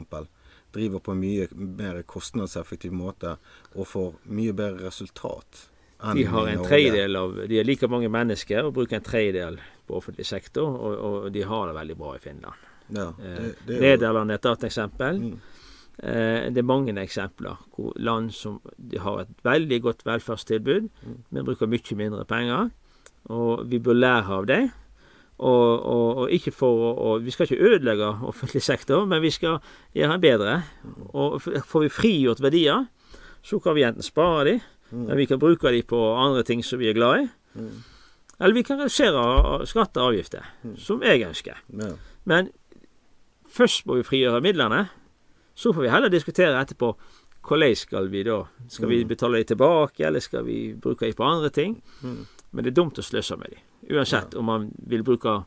driver 0.75 1.01
på 1.01 1.15
en 1.15 1.23
mye 1.23 1.47
mer 1.55 2.03
kostnadseffektiv 2.03 2.93
måte 2.93 3.39
og 3.73 3.89
får 3.89 4.19
mye 4.27 4.53
bedre 4.53 4.91
resultat. 4.91 5.71
De 6.13 6.27
har 6.29 6.49
en 6.51 6.63
tredjedel 6.65 7.17
av 7.17 7.37
De 7.49 7.59
er 7.61 7.67
like 7.67 7.89
mange 7.89 8.11
mennesker 8.13 8.67
og 8.69 8.75
bruker 8.77 8.99
en 8.99 9.07
tredjedel 9.07 9.59
på 9.89 9.97
offentlig 9.99 10.27
sektor, 10.29 10.69
og, 10.69 10.95
og 10.99 11.33
de 11.33 11.45
har 11.49 11.69
det 11.69 11.77
veldig 11.77 11.97
bra 12.01 12.15
i 12.17 12.23
Finland. 12.23 12.71
Ja, 12.93 13.11
det, 13.17 13.55
det 13.67 13.77
er 13.77 13.85
Nederland 13.85 14.33
er 14.33 14.41
et 14.41 14.49
annet 14.49 14.67
eksempel. 14.69 15.21
Mm. 15.21 15.37
Eh, 15.99 16.51
det 16.51 16.59
er 16.59 16.67
mange 16.67 16.95
eksempler 16.99 17.61
hvor 17.75 17.93
land 18.03 18.33
som 18.35 18.59
har 18.99 19.21
et 19.23 19.35
veldig 19.47 19.81
godt 19.83 20.07
velferdstilbud, 20.07 20.89
mm. 20.91 21.19
men 21.31 21.47
bruker 21.47 21.71
mye 21.71 21.99
mindre 21.99 22.25
penger. 22.29 22.73
Og 23.31 23.71
vi 23.71 23.79
bør 23.79 24.01
lære 24.01 24.39
av 24.39 24.49
det. 24.51 24.63
Og, 25.39 25.71
og, 25.83 26.17
og, 26.17 26.31
ikke 26.31 26.53
for 26.55 26.93
å 26.95 27.15
Vi 27.19 27.33
skal 27.35 27.49
ikke 27.49 27.67
ødelegge 27.67 28.07
offentlig 28.23 28.63
sektor, 28.63 29.03
men 29.05 29.23
vi 29.23 29.33
skal 29.35 29.59
gjøre 29.95 30.13
den 30.13 30.21
bedre. 30.23 30.63
Mm. 30.83 31.09
Og 31.13 31.43
får 31.43 31.87
vi 31.87 31.89
frigjort 31.89 32.43
verdier, 32.43 32.87
så 33.43 33.59
kan 33.61 33.75
vi 33.75 33.85
enten 33.85 34.03
spare 34.03 34.45
dem, 34.49 34.61
mm. 34.91 35.07
men 35.07 35.17
vi 35.17 35.27
kan 35.31 35.41
bruke 35.43 35.73
dem 35.73 35.87
på 35.89 36.01
andre 36.15 36.43
ting 36.43 36.65
som 36.65 36.79
vi 36.79 36.91
er 36.91 36.99
glad 36.99 37.25
i. 37.25 37.29
Mm. 37.55 37.83
Eller 38.41 38.55
vi 38.55 38.65
kan 38.67 38.81
redusere 38.81 39.67
skatter 39.67 40.03
og 40.03 40.13
avgifter, 40.13 40.47
mm. 40.63 40.77
som 40.77 41.03
jeg 41.07 41.23
ønsker. 41.27 41.61
Ja. 41.81 41.93
Men 42.25 42.51
først 43.49 43.87
må 43.87 44.01
vi 44.01 44.07
frigjøre 44.07 44.43
midlene. 44.45 44.89
Så 45.55 45.73
får 45.73 45.87
vi 45.87 45.93
heller 45.93 46.11
diskutere 46.11 46.59
etterpå 46.61 46.97
hvordan 47.45 47.77
skal 47.77 48.09
vi 48.09 48.23
da 48.25 48.45
Skal 48.69 48.89
vi 48.89 49.03
mm. 49.03 49.09
betale 49.09 49.37
dem 49.37 49.45
tilbake, 49.45 50.07
eller 50.07 50.21
skal 50.21 50.45
vi 50.45 50.75
bruke 50.75 51.07
dem 51.07 51.15
på 51.15 51.25
andre 51.25 51.51
ting? 51.51 51.83
Mm. 52.03 52.27
Men 52.51 52.65
det 52.65 52.71
er 52.73 52.81
dumt 52.81 52.99
å 52.99 53.03
sløse 53.03 53.37
med 53.37 53.53
dem. 53.53 53.61
Uansett 53.93 54.33
ja. 54.33 54.39
om 54.39 54.45
man 54.49 54.71
vil 54.89 55.05
bruke 55.05 55.43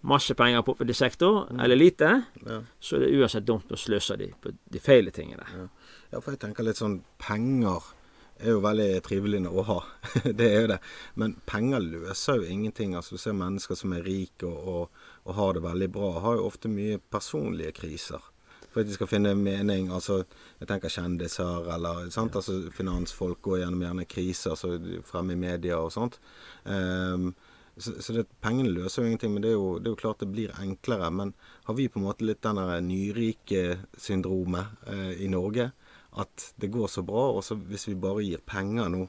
masse 0.00 0.34
penger 0.34 0.62
på 0.62 0.72
offentlig 0.72 0.96
sektor 0.96 1.46
mm. 1.50 1.60
eller 1.60 1.76
lite, 1.76 2.10
ja. 2.46 2.60
så 2.80 2.96
er 2.96 3.04
det 3.04 3.10
uansett 3.20 3.46
dumt 3.46 3.70
å 3.70 3.78
sløse 3.78 4.16
dem 4.16 4.32
på 4.40 4.52
de 4.64 4.80
feile 4.80 5.12
tingene. 5.14 5.44
Ja. 5.54 5.66
ja, 6.12 6.20
for 6.20 6.32
jeg 6.32 6.40
tenker 6.40 6.66
litt 6.66 6.80
sånn 6.80 7.02
penger 7.20 7.92
er 8.40 8.54
jo 8.54 8.62
veldig 8.64 8.88
trivelig 9.06 9.42
å 9.48 9.64
ha. 9.68 9.78
det 10.24 10.48
er 10.48 10.64
jo 10.64 10.72
det. 10.72 10.80
Men 11.20 11.36
penger 11.48 11.84
løser 11.84 12.40
jo 12.40 12.50
ingenting. 12.50 12.96
Altså 12.98 13.16
Du 13.16 13.22
ser 13.22 13.38
mennesker 13.38 13.78
som 13.78 13.94
er 13.96 14.04
rike 14.06 14.48
og, 14.48 14.74
og, 14.74 15.06
og, 15.24 15.32
har 15.38 15.56
det 15.56 15.64
veldig 15.64 15.90
bra, 15.94 16.10
har 16.24 16.38
jo 16.38 16.48
ofte 16.48 16.72
mye 16.72 17.00
personlige 17.12 17.76
kriser. 17.82 18.24
For 18.70 18.82
at 18.82 18.90
de 18.90 18.94
skal 18.94 19.10
finne 19.10 19.34
mening. 19.34 19.88
Altså, 19.90 20.20
jeg 20.60 20.70
tenker 20.70 20.92
kjendiser 20.94 21.70
eller 21.74 22.10
sant? 22.14 22.36
Altså, 22.38 22.60
Finansfolk 22.74 23.40
går 23.42 23.64
gjennom 23.64 23.82
gjerne 23.82 24.10
kriser 24.10 24.58
så 24.58 24.76
fremme 25.06 25.34
i 25.34 25.40
media 25.40 25.80
og 25.82 25.90
sånt. 25.94 26.20
Um, 26.64 27.32
så, 27.80 27.94
så 28.02 28.14
det, 28.14 28.26
Pengene 28.44 28.70
løser 28.70 29.02
jo 29.02 29.10
ingenting, 29.10 29.34
men 29.34 29.44
det 29.44 29.52
er 29.52 29.56
jo, 29.56 29.78
det 29.78 29.88
er 29.88 29.94
jo, 29.94 30.02
klart 30.02 30.22
det 30.22 30.30
blir 30.30 30.54
enklere. 30.60 31.10
Men 31.10 31.32
har 31.66 31.76
vi 31.78 31.88
på 31.88 32.00
en 32.00 32.06
måte 32.06 32.26
litt 32.28 32.42
den 32.44 32.60
nyrike-syndromet 32.86 34.86
eh, 34.92 35.12
i 35.24 35.30
Norge? 35.32 35.70
At 36.12 36.50
det 36.60 36.72
går 36.72 36.88
så 36.88 37.04
bra. 37.06 37.28
Og 37.36 37.44
så 37.44 37.56
hvis 37.58 37.88
vi 37.88 37.98
bare 37.98 38.24
gir 38.24 38.42
penger 38.46 38.90
nå, 38.92 39.06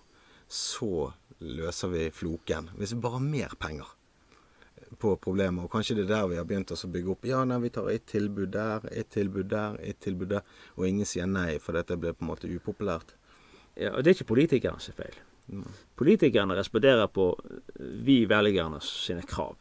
så 0.52 1.12
løser 1.42 1.92
vi 1.94 2.06
floken. 2.14 2.70
Hvis 2.78 2.94
vi 2.96 3.02
bare 3.02 3.20
har 3.20 3.26
mer 3.26 3.58
penger 3.60 3.98
på 5.00 5.16
problemet, 5.24 5.64
og 5.64 5.72
kanskje 5.72 5.96
det 5.98 6.04
er 6.06 6.12
der 6.12 6.28
vi 6.28 6.38
har 6.38 6.46
begynt 6.48 6.74
å 6.76 6.92
bygge 6.94 7.14
opp. 7.14 7.26
Ja, 7.30 7.46
nei, 7.48 7.62
vi 7.64 7.72
tar 7.74 7.88
et 7.90 8.06
tilbud 8.12 8.52
der, 8.54 8.86
et 8.92 9.10
tilbud 9.14 9.50
der, 9.50 9.80
et 9.80 10.02
tilbud 10.04 10.34
der. 10.34 10.46
Og 10.76 10.88
ingen 10.88 11.08
sier 11.08 11.30
nei, 11.30 11.56
for 11.64 11.78
dette 11.78 11.98
blir 11.98 12.18
på 12.18 12.26
en 12.26 12.32
måte 12.34 12.52
upopulært. 12.52 13.16
Ja, 13.80 13.94
og 13.96 14.04
det 14.04 14.12
er 14.12 14.18
ikke 14.20 14.34
politikernes 14.34 14.92
er 14.92 14.98
feil. 14.98 15.20
Politikerne 16.00 16.56
responderer 16.56 17.08
på 17.12 17.32
vi 18.06 18.24
velgerne 18.30 18.82
sine 18.84 19.24
krav. 19.28 19.56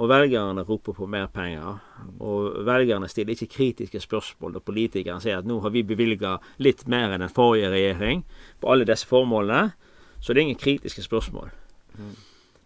Og 0.00 0.08
velgerne 0.08 0.64
roper 0.64 0.96
på 0.96 1.06
mer 1.10 1.26
penger. 1.28 1.80
Og 2.24 2.64
velgerne 2.64 3.08
stiller 3.08 3.36
ikke 3.36 3.50
kritiske 3.52 4.00
spørsmål 4.00 4.54
når 4.56 4.64
politikerne 4.64 5.20
sier 5.20 5.42
at 5.42 5.48
nå 5.48 5.58
har 5.60 5.74
vi 5.74 5.84
bevilga 5.84 6.38
litt 6.58 6.86
mer 6.88 7.12
enn 7.12 7.20
den 7.20 7.32
forrige 7.32 7.68
regjering 7.74 8.24
på 8.60 8.72
alle 8.72 8.88
disse 8.88 9.08
formålene. 9.08 9.74
Så 10.20 10.32
det 10.32 10.40
er 10.40 10.48
ingen 10.48 10.60
kritiske 10.60 11.04
spørsmål. 11.04 11.52
Mm. 11.98 12.14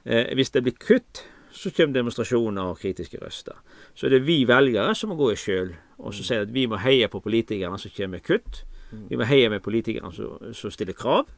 Eh, 0.05 0.35
hvis 0.39 0.55
det 0.55 0.63
blir 0.63 0.79
kutt, 0.79 1.25
så 1.55 1.71
kommer 1.75 1.95
demonstrasjoner 1.95 2.71
og 2.71 2.79
kritiske 2.79 3.19
røster. 3.23 3.59
Så 3.95 4.11
det 4.11 4.23
er 4.23 4.27
vi 4.27 4.45
velgere 4.47 4.95
som 4.95 5.11
må 5.11 5.19
gå 5.19 5.33
i 5.35 5.39
sjøl 5.39 5.75
og 5.99 6.15
så 6.15 6.25
sier 6.27 6.45
at 6.45 6.55
vi 6.55 6.67
må 6.71 6.79
heie 6.83 7.09
på 7.11 7.21
politikerne 7.23 7.79
som 7.79 7.93
kommer 7.95 8.19
med 8.19 8.27
kutt. 8.27 8.65
Vi 9.09 9.19
må 9.19 9.27
heie 9.27 9.49
med 9.51 9.63
politikerne 9.63 10.13
som, 10.15 10.53
som 10.55 10.71
stiller 10.71 10.95
krav, 10.95 11.31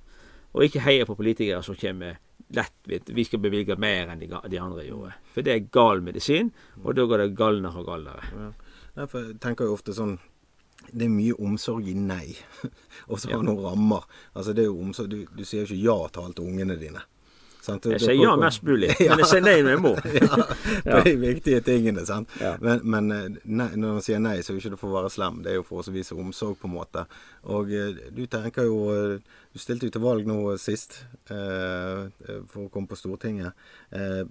og 0.52 0.64
ikke 0.64 0.84
heie 0.84 1.06
på 1.08 1.16
politikere 1.16 1.62
som 1.64 1.76
kommer 1.78 2.06
med 2.06 2.35
lettvint. 2.54 3.10
Vi 3.16 3.24
skal 3.26 3.42
bevilge 3.42 3.76
mer 3.80 4.12
enn 4.12 4.22
de, 4.22 4.28
de, 4.30 4.60
andre 4.62 4.86
gjorde. 4.86 5.16
For 5.34 5.46
det 5.46 5.54
er 5.54 5.68
gal 5.74 6.02
medisin, 6.04 6.52
og 6.84 6.94
da 6.96 7.06
går 7.08 7.24
det 7.24 7.34
galnere 7.38 7.82
og 7.82 7.90
galnere. 7.90 8.30
Ja. 8.32 8.48
Derfor 9.02 9.32
tenker 9.42 9.66
jeg 9.66 9.76
ofte 9.76 9.96
sånn 9.96 10.16
det 10.86 11.08
er 11.08 11.10
mye 11.10 11.34
omsorg 11.42 11.88
i 11.90 11.96
nei. 11.98 12.36
og 13.10 13.18
så 13.18 13.32
har 13.32 13.40
ja. 13.40 13.44
noen 13.48 13.64
rammer. 13.64 14.06
Altså 14.36 14.54
det 14.54 14.66
er 14.66 14.70
jo 14.70 14.80
omsorg, 14.84 15.10
du, 15.10 15.24
du 15.34 15.42
sier 15.42 15.64
jo 15.64 15.72
ikke 15.72 15.82
ja 15.82 15.96
til 16.12 16.28
alt 16.28 16.42
ungene 16.44 16.76
dine. 16.80 17.02
Sant? 17.66 17.86
Jeg 17.90 18.02
sier 18.02 18.18
ja 18.20 18.34
mest 18.38 18.62
mulig, 18.66 18.92
men 19.00 19.22
jeg 19.22 19.30
sier 19.30 19.42
nei 19.42 19.56
når 19.64 19.74
jeg 19.74 19.82
må. 19.82 19.92
ja, 20.86 21.00
de 21.02 21.14
viktige 21.18 21.60
tingene. 21.66 22.04
sant? 22.06 22.30
Ja. 22.42 22.54
Men, 22.62 22.84
men 22.86 23.10
eh, 23.14 23.26
nei, 23.44 23.68
når 23.74 23.98
man 23.98 24.06
sier 24.06 24.22
nei, 24.22 24.36
så 24.44 24.54
er 24.54 24.60
det 24.60 24.70
ikke 24.70 24.80
for 24.84 24.92
å 24.92 24.98
være 25.00 25.10
slem. 25.12 25.42
Det 25.42 25.52
er 25.52 25.58
jo 25.58 25.66
for 25.66 25.82
å 25.82 25.94
vise 25.94 26.14
omsorg, 26.14 26.58
på 26.60 26.70
en 26.70 26.76
måte. 26.76 27.06
Og 27.56 27.74
eh, 27.74 28.06
du 28.14 28.24
tenker 28.30 28.68
jo 28.68 28.80
eh, 28.94 29.36
Du 29.56 29.60
stilte 29.60 29.88
jo 29.88 29.94
til 29.94 30.04
valg 30.04 30.26
nå 30.28 30.38
sist 30.60 30.98
eh, 31.32 32.06
for 32.52 32.66
å 32.66 32.70
komme 32.72 32.90
på 32.90 32.98
Stortinget. 33.00 33.56
Eh, 33.90 34.22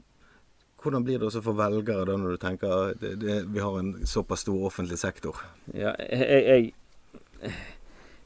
hvordan 0.85 1.03
blir 1.03 1.17
det 1.17 1.25
også 1.25 1.41
for 1.41 1.57
velgere 1.57 2.05
da 2.05 2.15
når 2.21 2.35
du 2.35 2.41
tenker 2.43 2.91
det, 3.01 3.15
det, 3.23 3.39
vi 3.49 3.63
har 3.63 3.79
en 3.79 3.95
såpass 4.05 4.45
stor 4.45 4.67
offentlig 4.69 4.99
sektor? 5.01 5.39
Ja, 5.73 5.95
jeg, 5.97 6.73
jeg, 7.41 7.55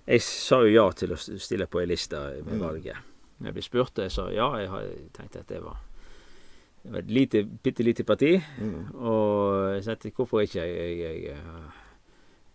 jeg 0.09 0.25
sa 0.27 0.59
jo 0.65 0.73
ja 0.73 0.89
til 0.91 1.15
å 1.15 1.19
stille 1.19 1.69
på 1.71 1.79
ei 1.79 1.87
liste 1.87 2.19
ved 2.19 2.57
mm. 2.57 2.65
valget. 2.65 3.08
Jeg 3.39 3.55
ble 3.55 3.63
spurt, 3.63 3.99
jeg 4.03 4.11
sa 4.11 4.27
ja. 4.33 4.49
Jeg 4.59 4.69
tenkte 4.69 5.13
tenkt 5.17 5.37
at 5.39 5.49
det 5.49 5.61
var, 5.63 5.77
det 6.83 6.91
var 6.91 6.99
et 6.99 7.11
lite, 7.11 7.43
bitte 7.63 7.83
lite 7.83 8.03
parti. 8.03 8.33
Mm. 8.59 8.95
Og 8.95 9.75
jeg 9.75 9.83
sa 9.85 9.95
hvorfor 10.15 10.43
ikke 10.43 10.65
jeg, 10.65 10.99
jeg, 10.99 11.37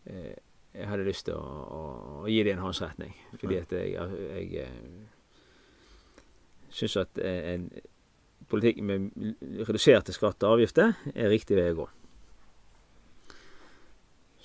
jeg, 0.04 0.36
jeg 0.74 0.88
hadde 0.90 1.08
lyst 1.08 1.28
til 1.28 1.38
å, 1.38 1.40
å, 1.40 1.82
å, 2.20 2.28
gi 2.28 2.42
det 2.44 2.52
en 2.56 2.64
håndsretning. 2.66 3.16
Fordi 3.40 3.58
at 3.62 3.72
jeg, 3.72 3.96
jeg, 4.52 4.76
syns 6.74 6.96
at 7.00 7.20
en 7.24 7.68
politikk 8.50 8.80
med 8.84 9.10
reduserte 9.64 10.12
skatter 10.12 10.50
og 10.50 10.58
avgifter 10.58 10.96
er 11.14 11.32
riktig 11.32 11.56
vei 11.56 11.70
å 11.72 11.84
gå. 11.84 11.90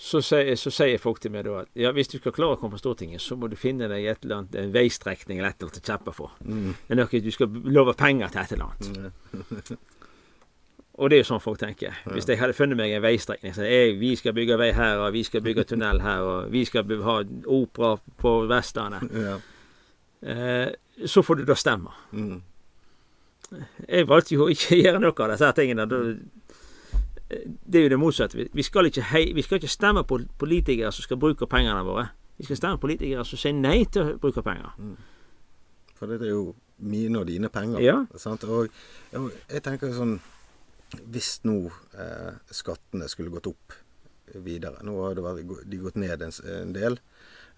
Så 0.10 0.22
sier, 0.26 0.56
så 0.58 0.72
sier, 0.74 0.98
folk 1.02 1.22
til 1.22 1.34
meg 1.34 1.46
da 1.46 1.60
at 1.62 1.70
ja, 1.78 1.92
hvis 1.94 2.10
du 2.10 2.18
skal 2.18 2.34
klare 2.34 2.58
å 2.58 2.60
komme 2.62 2.78
på 2.78 2.82
Stortinget, 2.82 3.22
så 3.22 3.38
må 3.38 3.50
du 3.52 3.56
finne 3.60 3.90
deg 3.92 4.08
et 4.10 4.26
eller 4.26 4.42
annet, 4.42 4.58
en 4.58 4.74
veistrekning 4.74 5.40
eller 5.40 5.54
et 5.54 5.62
eller 5.62 5.70
annet 5.70 5.84
å 5.84 5.92
kjempe 5.92 6.16
for. 6.16 6.36
Mm. 6.42 6.74
Det 6.88 6.96
er 6.96 7.00
noe 7.00 7.22
du 7.26 7.32
skal 7.36 7.62
love 7.78 7.96
penger 8.00 8.34
til 8.34 8.42
et 8.42 8.54
eller 8.56 8.72
annet. 8.72 9.72
og 11.00 11.12
det 11.12 11.20
er 11.20 11.24
jo 11.24 11.30
sånn 11.30 11.44
folk 11.44 11.62
tenker. 11.62 12.02
Hvis 12.10 12.30
jeg 12.30 12.42
hadde 12.42 12.58
funnet 12.58 12.80
meg 12.80 12.96
en 12.96 13.06
veistrekning 13.06 13.54
så 13.56 13.68
jeg, 13.68 14.00
vi 14.02 14.16
skal 14.20 14.36
bygge 14.38 14.60
vei 14.62 14.72
her, 14.78 15.04
og 15.06 15.14
vi 15.16 15.24
skal 15.28 15.46
bygge 15.46 15.68
tunnel 15.70 16.02
her, 16.04 16.26
og 16.26 16.52
vi 16.54 16.66
skal 16.68 16.98
ha 17.06 17.20
opera 17.46 17.96
på 18.24 18.36
Vestlandet, 18.50 19.14
ja. 19.14 19.38
eh, 20.26 20.68
så 21.06 21.24
får 21.24 21.40
du 21.40 21.48
da 21.48 21.60
stemme. 21.60 21.94
Mm. 22.12 22.40
Jeg 23.88 24.10
valgte 24.10 24.36
jo 24.36 24.50
ikke 24.52 24.76
å 24.76 24.82
gjøre 24.84 25.06
noe 25.06 25.26
av 25.26 25.34
disse 25.36 25.54
tingene. 25.58 25.88
Da 25.90 26.04
det 27.30 27.80
er 27.80 27.84
jo 27.86 27.90
det 27.94 28.00
motsatte. 28.02 28.48
Vi 28.54 28.64
skal 28.66 28.90
ikke, 28.90 29.04
hei, 29.12 29.28
vi 29.38 29.44
skal 29.46 29.60
ikke 29.60 29.70
stemme 29.70 30.04
på 30.08 30.20
politikere 30.42 30.92
som 30.92 31.06
skal 31.06 31.20
bruke 31.22 31.48
pengene 31.50 31.84
våre. 31.86 32.08
Vi 32.38 32.48
skal 32.48 32.58
stemme 32.58 32.80
på 32.80 32.88
politikere 32.88 33.26
som 33.28 33.38
sier 33.42 33.54
nei 33.54 33.84
til 33.92 34.16
å 34.16 34.18
bruke 34.22 34.42
penger. 34.46 34.74
Mm. 34.80 34.96
For 36.00 36.10
det 36.10 36.22
er 36.24 36.32
jo 36.32 36.54
mine 36.80 37.22
og 37.22 37.28
dine 37.28 37.52
penger. 37.54 37.84
Ja. 37.84 37.98
Sant? 38.18 38.46
Og 38.48 38.72
jeg 39.12 39.64
tenker 39.66 39.94
sånn 39.94 40.20
Hvis 41.12 41.44
nå 41.46 41.68
eh, 42.02 42.38
skattene 42.56 43.10
skulle 43.12 43.30
gått 43.34 43.50
opp 43.52 43.76
videre 44.46 44.82
Nå 44.86 44.96
har 45.04 45.20
vært, 45.22 45.44
de 45.70 45.82
gått 45.82 46.00
ned 46.02 46.24
en, 46.26 46.34
en 46.54 46.74
del. 46.74 46.98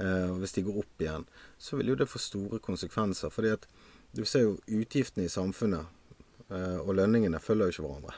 Eh, 0.02 0.28
og 0.32 0.42
Hvis 0.42 0.58
de 0.58 0.66
går 0.68 0.82
opp 0.82 1.06
igjen, 1.06 1.28
så 1.62 1.80
vil 1.80 1.94
jo 1.94 2.00
det 2.02 2.10
få 2.10 2.20
store 2.20 2.60
konsekvenser. 2.60 3.30
fordi 3.30 3.54
at 3.56 3.70
du 4.12 4.26
ser 4.26 4.44
jo 4.44 4.58
utgiftene 4.68 5.30
i 5.30 5.32
samfunnet 5.32 5.86
eh, 6.50 6.80
og 6.82 6.96
lønningene 6.98 7.40
følger 7.40 7.70
jo 7.70 7.76
ikke 7.76 7.88
hverandre. 7.88 8.18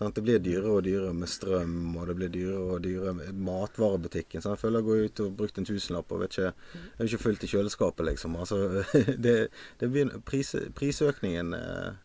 Sant? 0.00 0.16
Det 0.16 0.22
blir 0.24 0.38
dyrere 0.40 0.70
og 0.78 0.84
dyrere 0.86 1.12
med 1.12 1.28
strøm, 1.28 1.96
og 2.00 2.06
det 2.08 2.14
blir 2.16 2.30
dyrere 2.32 2.60
og 2.74 2.84
dyrere 2.86 3.12
med 3.18 3.40
matvarebutikken. 3.44 4.40
Sant? 4.40 4.54
Jeg 4.54 4.62
føler 4.62 4.80
jeg 4.80 4.86
går 4.86 5.02
ut 5.04 5.20
og 5.26 5.34
brukt 5.36 5.60
en 5.60 5.68
tusenlapp 5.68 6.14
og 6.16 6.22
vet 6.22 6.38
ikke, 6.38 6.52
jeg 6.72 6.94
er 6.96 7.10
ikke 7.10 7.24
fullt 7.26 7.44
i 7.44 7.50
kjøleskapet, 7.50 8.06
liksom. 8.08 8.38
Altså, 8.40 8.84
det, 9.26 9.34
det 9.80 9.90
blir, 9.92 10.14
pris, 10.24 10.54
prisøkningen 10.78 11.52
eh, 11.58 12.00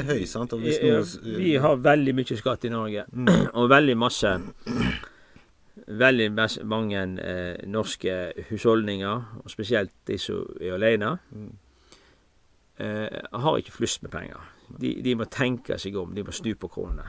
er 0.00 0.10
høy, 0.10 0.24
sant? 0.26 0.58
Noe, 0.58 1.04
vi 1.38 1.54
har 1.62 1.78
veldig 1.86 2.16
mye 2.18 2.40
skatt 2.42 2.66
i 2.66 2.74
Norge, 2.74 3.06
mm. 3.14 3.30
og 3.60 3.70
veldig 3.70 3.96
masse 3.98 4.34
Veldig 5.88 6.26
mange 6.68 7.00
eh, 7.22 7.62
norske 7.70 8.14
husholdninger, 8.50 9.28
og 9.40 9.48
spesielt 9.48 9.94
de 10.10 10.18
som 10.20 10.42
er 10.60 10.74
alene, 10.74 11.14
mm. 11.30 11.52
eh, 12.84 13.20
har 13.32 13.62
ikke 13.62 13.72
flust 13.78 14.02
med 14.02 14.12
penger. 14.12 14.42
De, 14.68 14.92
de, 15.02 15.14
må 15.16 15.24
tenke 15.32 15.78
seg 15.80 15.96
om. 15.96 16.12
De 16.14 16.24
må 16.26 16.34
snu 16.34 16.52
på 16.58 16.70
kronene. 16.72 17.08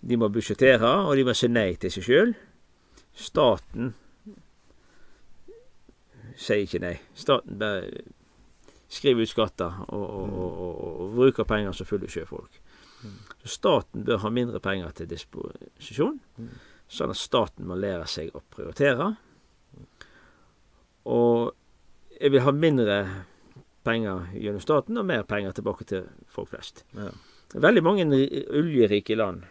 De 0.00 0.16
må 0.16 0.30
budsjettere, 0.32 0.92
og 1.06 1.16
de 1.16 1.24
må 1.28 1.34
si 1.36 1.48
nei 1.48 1.74
til 1.80 1.92
seg 1.92 2.06
sjøl. 2.06 2.32
Staten 3.16 3.92
sier 6.40 6.64
ikke 6.64 6.82
nei. 6.82 6.96
Staten 7.16 7.60
bare 7.60 7.88
skriver 8.90 9.22
ut 9.22 9.30
skatter 9.30 9.84
og, 9.88 10.02
og, 10.02 10.34
og, 10.34 10.82
og 11.04 11.14
bruker 11.14 11.46
penger 11.48 11.76
som 11.76 11.88
fulle 11.88 12.10
sjøfolk. 12.10 12.60
Så 13.40 13.54
staten 13.54 14.04
bør 14.04 14.20
ha 14.24 14.30
mindre 14.34 14.60
penger 14.60 14.92
til 14.96 15.08
disposisjon, 15.08 16.18
sånn 16.90 17.12
at 17.14 17.20
staten 17.20 17.68
må 17.68 17.78
lære 17.80 18.08
seg 18.10 18.34
å 18.36 18.42
prioritere. 18.52 19.14
Og 21.08 21.52
jeg 22.20 22.34
vil 22.34 22.44
ha 22.44 22.52
mindre 22.52 22.98
penger 23.84 24.28
gjennom 24.34 24.62
staten, 24.62 24.98
og 25.00 25.06
mer 25.08 25.22
penger 25.28 25.56
tilbake 25.56 25.86
til 25.88 26.08
folk 26.28 26.50
flest. 26.52 26.84
Ja. 26.96 27.10
Veldig 27.54 27.82
mange 27.82 28.06
oljerike 28.06 29.16
land 29.16 29.42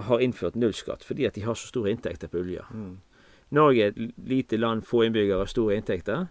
har 0.00 0.22
innført 0.24 0.56
nullskatt 0.56 1.04
fordi 1.04 1.26
at 1.28 1.36
de 1.36 1.44
har 1.44 1.58
så 1.58 1.68
store 1.68 1.92
inntekter 1.92 2.30
på 2.32 2.40
olje. 2.40 2.64
Mm. 2.72 3.00
Norge 3.50 3.84
er 3.84 3.92
et 3.92 4.14
lite 4.30 4.56
land, 4.56 4.82
få 4.86 5.02
innbyggere, 5.04 5.48
store 5.50 5.76
inntekter. 5.76 6.28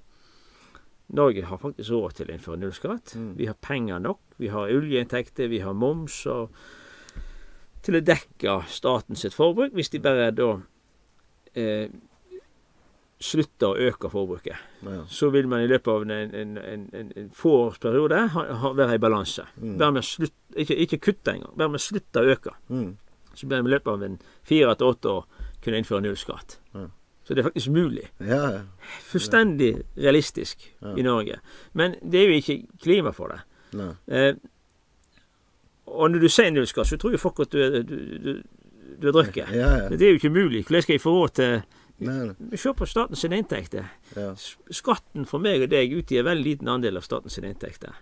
Norge 1.09 1.45
har 1.45 1.57
faktisk 1.57 1.91
råd 1.91 2.15
til 2.17 2.29
å 2.29 2.33
innføre 2.33 2.61
nullskatt. 2.61 3.15
Mm. 3.17 3.31
Vi 3.37 3.47
har 3.49 3.57
penger 3.61 3.99
nok. 3.99 4.21
Vi 4.37 4.51
har 4.53 4.71
oljeinntekter, 4.71 5.49
vi 5.51 5.59
har 5.59 5.73
moms 5.73 6.21
og 6.29 6.53
til 7.83 7.97
å 7.97 8.03
dekke 8.03 8.59
statens 8.69 9.25
forbruk, 9.33 9.73
hvis 9.73 9.91
de 9.93 10.01
bare 10.03 10.29
da 10.35 10.49
eh, 11.55 11.89
slutter 13.19 13.73
å 13.73 13.87
øke 13.89 14.09
forbruket, 14.11 14.59
ja. 14.85 15.01
så 15.11 15.27
vil 15.33 15.47
man 15.51 15.65
i 15.65 15.67
løpet 15.67 15.91
av 15.91 16.05
en, 16.05 16.35
en, 16.39 16.53
en, 16.57 17.09
en 17.19 17.31
få 17.35 17.51
årsperiode 17.65 18.21
ha, 18.35 18.43
ha, 18.61 18.71
være 18.77 18.95
i 18.95 19.01
balanse. 19.03 19.43
Mm. 19.59 19.99
Slutt, 20.07 20.35
ikke, 20.55 20.77
ikke 20.85 21.01
kutte 21.09 21.33
engang, 21.35 21.51
bare 21.59 21.73
med 21.73 21.81
å 21.81 21.83
slutte 21.83 22.23
å 22.23 22.29
øke. 22.31 22.53
Mm. 22.71 22.93
Så 23.33 23.49
blir 23.49 23.65
vi 23.65 23.71
i 23.71 23.73
løpet 23.75 23.91
av 23.91 24.05
en 24.07 24.15
fire 24.47 24.77
til 24.79 24.93
åtte 24.93 25.11
år 25.17 25.49
kunne 25.63 25.81
innføre 25.81 26.05
nullskatt. 26.05 26.55
Ja. 26.77 26.85
Så 27.27 27.35
det 27.35 27.43
er 27.43 27.49
faktisk 27.49 27.69
mulig. 27.75 28.07
Ja, 28.25 28.63
Fullstendig 29.11 29.73
realistisk 29.99 30.63
i 30.97 31.03
Norge. 31.05 31.35
Men 31.77 31.99
det 32.01 32.23
er 32.23 32.31
jo 32.31 32.39
ikke 32.39 32.55
klima 32.81 33.11
for 33.13 33.35
det. 33.35 33.43
Eh, 34.07 34.31
og 35.85 36.09
når 36.09 36.23
du 36.23 36.29
sier 36.31 36.49
nullskatt, 36.55 36.89
så 36.89 36.97
tror 36.97 37.13
jo 37.13 37.21
folk 37.21 37.43
at 37.43 37.53
du, 37.53 37.83
du, 37.83 37.93
du, 38.23 38.31
du 38.95 39.07
har 39.11 39.13
drukket. 39.13 39.51
Det 39.93 40.07
er 40.07 40.15
jo 40.15 40.21
ikke 40.21 40.33
mulig. 40.33 40.63
Hvordan 40.63 40.87
skal 40.87 40.95
jeg 40.95 41.03
få 41.03 41.13
råd 41.19 41.35
til 41.37 41.59
Se 41.99 42.73
på 42.73 42.87
statens 42.87 43.25
inntekter. 43.27 43.89
Ja. 44.15 44.31
Skatten 44.71 45.27
for 45.29 45.43
meg 45.43 45.65
og 45.65 45.71
deg 45.73 45.93
utgjør 45.99 46.29
veldig 46.29 46.45
liten 46.45 46.71
andel 46.71 46.99
av 46.99 47.05
statens 47.05 47.37
inntekter. 47.41 47.97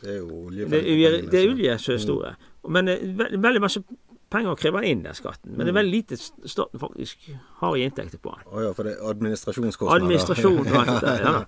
Det 0.00 0.12
er 0.12 0.18
jo 0.20 0.42
olje. 0.46 0.68
Det, 0.70 0.82
det 1.32 1.40
er 1.40 1.52
olje 1.52 1.78
som 1.82 1.94
er 1.94 2.02
store. 2.02 2.34
Mm. 2.36 2.72
Men 2.76 2.92
eh, 2.92 3.06
er 3.26 3.40
veldig 3.40 3.62
masse 3.64 3.82
penger 4.32 4.52
å 4.52 4.58
kreve 4.58 4.82
inn 4.88 5.02
den 5.04 5.16
skatten. 5.16 5.54
Men 5.54 5.64
det 5.64 5.70
er 5.70 5.76
mm. 5.76 5.80
veldig 5.80 5.96
lite 5.96 6.18
staten 6.20 6.82
faktisk 6.82 7.28
har 7.62 7.76
i 7.76 7.84
inntekter 7.86 8.20
på 8.22 8.34
den. 8.34 8.46
Å 8.50 8.64
ja, 8.66 8.76
for 8.76 8.88
det 8.88 8.96
er 8.96 9.10
administrasjonskostnader. 9.12 10.02
Administrasjon 10.02 10.62
og 10.70 10.78
alt 10.82 10.94
det 10.94 11.02
der. 11.06 11.26
ja. 11.26 11.42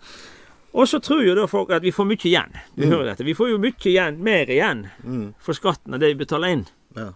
Og 0.79 0.85
så 0.85 1.01
tror 1.01 1.22
jo 1.24 1.33
da 1.35 1.46
folk 1.48 1.70
at 1.72 1.83
vi 1.83 1.90
får 1.96 2.05
mye 2.07 2.27
igjen. 2.29 2.59
Du 2.77 2.85
mm. 2.85 2.90
hører 2.92 3.07
dette. 3.11 3.24
Vi 3.27 3.35
får 3.35 3.55
jo 3.55 3.61
mye 3.62 3.88
igjen, 3.88 4.20
mer 4.24 4.51
igjen 4.53 4.85
mm. 5.01 5.24
for 5.42 5.57
skatten 5.57 5.96
av 5.96 6.03
det 6.03 6.12
vi 6.12 6.20
betaler 6.20 6.55
inn. 6.55 6.66
Ja. 6.96 7.09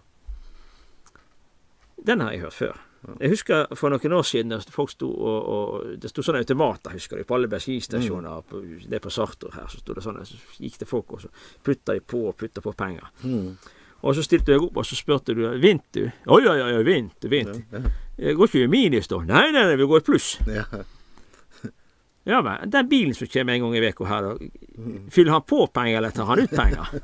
Den 2.03 2.25
har 2.25 2.33
jeg 2.33 2.43
hørt 2.43 2.57
før. 2.57 2.81
Jeg 3.19 3.33
husker 3.33 3.75
for 3.75 3.91
noen 3.91 4.15
år 4.15 4.25
siden 4.27 4.53
folk 4.71 4.93
sto 4.93 5.09
og, 5.11 5.47
og 5.53 5.87
Det 5.99 6.11
sto 6.11 6.23
sånne 6.23 6.43
automater, 6.43 6.93
husker 6.95 7.19
du, 7.19 7.25
på 7.27 7.35
alle 7.35 7.49
bensinstasjoner. 7.51 8.43
Mm. 8.53 8.73
Det 8.87 8.99
er 8.99 9.03
på 9.03 9.11
Sartor 9.11 9.55
her, 9.57 9.67
så 9.71 9.81
sto 9.81 9.95
det 9.97 10.03
sånn, 10.05 10.21
så 10.27 10.39
gikk 10.63 10.79
det 10.83 10.87
folk, 10.87 11.15
og 11.15 11.25
så 11.25 11.31
putta 11.63 11.97
de 11.97 12.03
på 12.13 12.21
og 12.29 12.37
putta 12.39 12.63
på 12.63 12.75
penger. 12.79 13.09
Mm. 13.27 13.57
Og 14.03 14.15
så 14.15 14.23
stilte 14.23 14.51
jeg 14.51 14.63
opp, 14.63 14.79
og 14.79 14.87
så 14.87 14.97
spurte 14.99 15.35
du 15.35 15.43
vint 15.63 15.85
du. 15.95 16.03
Oi, 16.07 16.41
oi, 16.41 16.57
oi, 16.59 16.71
vint, 16.87 17.27
vint. 17.31 17.59
Ja, 17.71 17.83
ja. 18.17 18.33
Går 18.35 18.51
ikke 18.51 18.65
i 18.65 18.71
minus 18.71 19.07
da? 19.11 19.19
Nei, 19.27 19.45
nei, 19.55 19.63
nei, 19.69 19.77
vi 19.79 19.87
går 19.87 20.03
i 20.03 20.05
pluss. 20.07 20.33
Ja. 20.47 20.65
ja 22.31 22.41
men 22.43 22.71
den 22.71 22.89
bilen 22.91 23.15
som 23.15 23.31
kommer 23.31 23.55
en 23.55 23.65
gang 23.65 23.77
i 23.79 23.83
uka 23.87 24.07
her, 24.11 24.29
da, 24.29 24.51
mm. 24.79 25.09
fyller 25.11 25.37
han 25.37 25.47
på 25.47 25.65
penger, 25.75 25.99
eller 25.99 26.15
tar 26.15 26.31
han 26.31 26.43
ut 26.43 26.55
penger? 26.55 26.95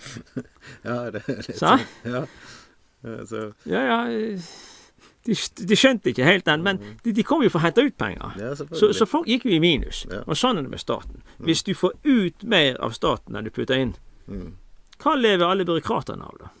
ja, 0.88 0.98
det 1.14 1.22
er 1.22 1.42
litt 1.46 1.54
sånn. 1.58 1.86
Ja. 2.06 2.26
Ja, 3.00 3.16
ja, 3.64 4.02
ja 4.12 4.68
de, 5.26 5.34
de, 5.68 5.76
skjønte 5.76 6.12
ikke 6.12 6.24
helt 6.24 6.46
den, 6.48 6.62
men 6.64 6.78
mm. 6.80 6.92
de, 7.04 7.12
de 7.16 7.24
kom 7.26 7.42
jo 7.44 7.50
for 7.52 7.60
å 7.60 7.66
hente 7.66 7.84
ut 7.84 7.96
penger. 8.00 8.36
Ja, 8.40 8.54
så, 8.56 8.92
så, 8.96 9.08
folk 9.08 9.28
gikk 9.28 9.44
jo 9.48 9.52
i 9.52 9.60
minus. 9.62 10.06
Ja. 10.10 10.22
Og 10.24 10.38
sånn 10.40 10.60
er 10.60 10.64
det 10.64 10.72
med 10.72 10.80
staten. 10.82 11.20
Mm. 11.36 11.44
Hvis 11.50 11.64
du 11.66 11.74
får 11.76 11.98
ut 12.06 12.46
mer 12.48 12.80
av 12.80 12.96
staten 12.96 13.36
enn 13.36 13.48
du 13.48 13.52
putter 13.54 13.82
inn, 13.82 13.92
mm. 14.30 14.48
hva 15.04 15.16
lever 15.18 15.44
alle 15.46 15.66
byråkratene 15.68 16.24
av, 16.24 16.40
da? 16.40 16.54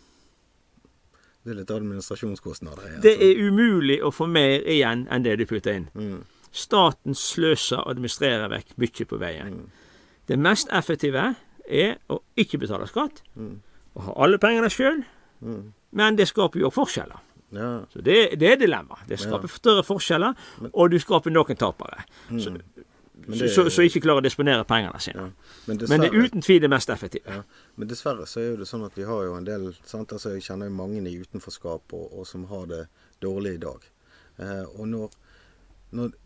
Det 1.40 1.54
er 1.54 1.56
litt 1.62 1.72
administrasjonskostnader. 1.72 2.88
igjen. 2.90 3.00
Det 3.06 3.14
er 3.24 3.40
umulig 3.40 3.96
å 4.04 4.12
få 4.12 4.28
mer 4.28 4.60
igjen 4.68 5.06
enn 5.08 5.24
det 5.24 5.38
du 5.40 5.46
putter 5.48 5.80
inn. 5.80 5.88
Mm. 5.96 6.18
Staten 6.52 7.16
sløser 7.16 7.80
og 7.80 7.94
administrerer 7.94 8.52
vekk 8.52 8.76
mye 8.82 9.08
på 9.08 9.20
veien. 9.22 9.56
Mm. 9.56 10.04
Det 10.28 10.36
mest 10.38 10.68
effektive 10.76 11.30
er 11.64 11.96
å 12.12 12.20
ikke 12.38 12.60
betale 12.60 12.86
skatt, 12.90 13.22
mm. 13.38 13.56
og 13.96 14.04
ha 14.04 14.14
alle 14.26 14.38
pengene 14.42 14.68
sjøl, 14.72 15.00
men 15.96 16.18
det 16.18 16.28
skaper 16.28 16.60
jo 16.60 16.68
forskjeller. 16.74 17.22
Ja. 17.50 17.70
Så 17.92 18.02
det, 18.06 18.18
det 18.40 18.52
er 18.52 18.60
dilemma. 18.60 19.00
Det 19.08 19.18
skaper 19.20 19.50
ja. 19.50 19.56
større 19.56 19.82
forskjeller, 19.86 20.38
og 20.70 20.92
du 20.92 20.98
skaper 21.02 21.34
noen 21.34 21.58
tapere. 21.58 22.04
Mm. 22.30 22.40
Så, 23.36 23.82
ikke 23.84 24.00
klarer 24.04 24.22
å 24.22 24.24
disponere 24.24 24.64
pengene 24.68 25.00
sine. 25.02 25.26
Ja. 25.28 25.56
Men, 25.68 25.80
men, 25.90 26.02
det 26.02 26.08
er 26.08 26.24
uten 26.24 26.44
tvil 26.44 26.60
det 26.64 26.70
mest 26.72 26.90
effektive. 26.92 27.42
Men 27.76 27.90
dessverre 27.90 28.26
så 28.28 28.42
er 28.42 28.60
det 28.60 28.68
sånn 28.70 28.86
at 28.86 28.96
vi 28.98 29.06
har 29.08 29.26
jo 29.26 29.36
en 29.36 29.46
del 29.46 29.70
sant? 29.84 30.12
Altså, 30.14 30.34
Jeg 30.36 30.46
kjenner 30.46 30.70
jo 30.70 30.76
mange 30.78 31.02
i 31.04 31.16
utenforskap 31.20 31.94
og, 31.96 32.06
og, 32.08 32.24
som 32.28 32.46
har 32.50 32.66
det 32.70 32.84
dårlig 33.22 33.58
i 33.58 33.62
dag. 33.66 33.86
Eh, 34.40 34.64
og 34.72 34.88
når, 34.88 35.16
når, 35.96 36.16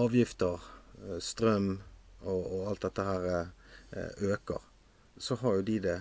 avgifter, 0.00 0.66
eh, 1.04 1.20
strøm 1.22 1.76
og, 2.24 2.40
og 2.40 2.70
alt 2.72 2.88
dette 2.88 3.06
her 3.06 3.28
eh, 3.30 4.32
øker, 4.32 4.64
så 5.20 5.38
har 5.44 5.60
jo 5.60 5.66
de 5.68 5.78
det 5.86 5.98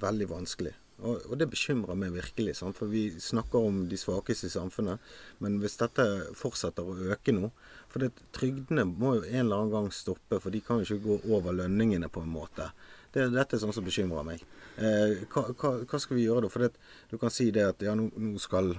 veldig 0.00 0.30
vanskelig. 0.30 0.72
Og, 1.02 1.24
og, 1.28 1.34
det 1.38 1.48
bekymrer 1.50 1.98
meg 1.98 2.14
virkelig. 2.14 2.56
Sant? 2.60 2.78
For 2.78 2.90
vi 2.90 3.08
snakker 3.20 3.66
om 3.68 3.82
de 3.90 3.98
svakeste 3.98 4.48
i 4.48 4.54
samfunnet. 4.54 5.02
Men 5.42 5.58
hvis 5.62 5.78
dette 5.80 6.06
fortsetter 6.38 6.86
å 6.86 7.12
øke 7.12 7.34
nå 7.34 7.50
For 7.92 8.00
det, 8.00 8.12
trygdene 8.32 8.86
må 8.88 9.16
jo 9.18 9.26
en 9.26 9.42
eller 9.42 9.58
annen 9.58 9.72
gang 9.74 9.88
stoppe, 9.92 10.38
for 10.40 10.54
de 10.54 10.62
kan 10.64 10.80
jo 10.80 10.86
ikke 10.86 11.04
gå 11.04 11.34
over 11.36 11.52
lønningene 11.58 12.08
på 12.08 12.22
en 12.24 12.30
måte. 12.32 12.70
Det, 13.12 13.26
dette 13.34 13.58
er 13.58 13.60
sånn 13.60 13.74
som 13.76 13.84
bekymrer 13.84 14.24
meg. 14.24 14.40
Eh, 14.80 15.26
hva, 15.28 15.44
hva, 15.50 15.74
hva, 15.84 16.00
skal 16.00 16.16
vi 16.16 16.24
gjøre 16.24 16.46
da? 16.46 16.52
For 16.54 16.64
det, 16.64 16.70
du 17.10 17.18
kan 17.20 17.34
si 17.34 17.50
det 17.52 17.66
at 17.74 17.84
ja, 17.84 17.92
nå, 17.98 18.08
nå 18.16 18.40
skal 18.40 18.72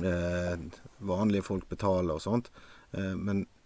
eh, 0.00 0.56
vanlige 1.04 1.44
folk 1.50 1.68
betale 1.68 2.16
og 2.16 2.24
sånt. 2.24 2.48
Eh, 2.96 3.12
men 3.12 3.44
med 3.44 3.56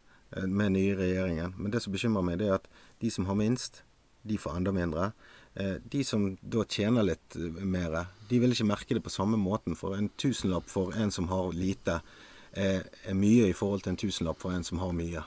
med 0.50 0.72
nye 0.72 0.94
regjeringen. 0.98 1.54
Men 1.56 1.70
det 1.70 1.80
som 1.84 1.92
bekymrer 1.94 2.24
meg, 2.26 2.38
det 2.40 2.48
er 2.48 2.56
at 2.58 2.68
de 3.00 3.10
som 3.10 3.26
har 3.28 3.36
minst, 3.38 3.82
de 4.24 4.38
får 4.40 4.56
enda 4.58 4.72
mindre. 4.72 5.12
Eh, 5.54 5.76
de 5.90 6.04
som 6.04 6.26
da 6.40 6.64
tjener 6.64 7.06
litt 7.06 7.36
mer, 7.62 8.06
de 8.28 8.40
vil 8.42 8.54
ikke 8.54 8.68
merke 8.68 8.96
det 8.96 9.04
på 9.04 9.12
samme 9.12 9.38
måten. 9.40 9.76
For 9.78 9.96
en 9.98 10.10
tusenlapp 10.20 10.68
for 10.70 10.94
en 10.98 11.14
som 11.14 11.30
har 11.32 11.52
lite, 11.54 12.00
er 12.54 13.16
mye 13.18 13.48
i 13.50 13.54
forhold 13.56 13.82
til 13.82 13.90
en 13.90 13.98
tusenlapp 13.98 14.38
for 14.38 14.54
en 14.54 14.62
som 14.62 14.78
har 14.78 14.92
mye. 14.94 15.24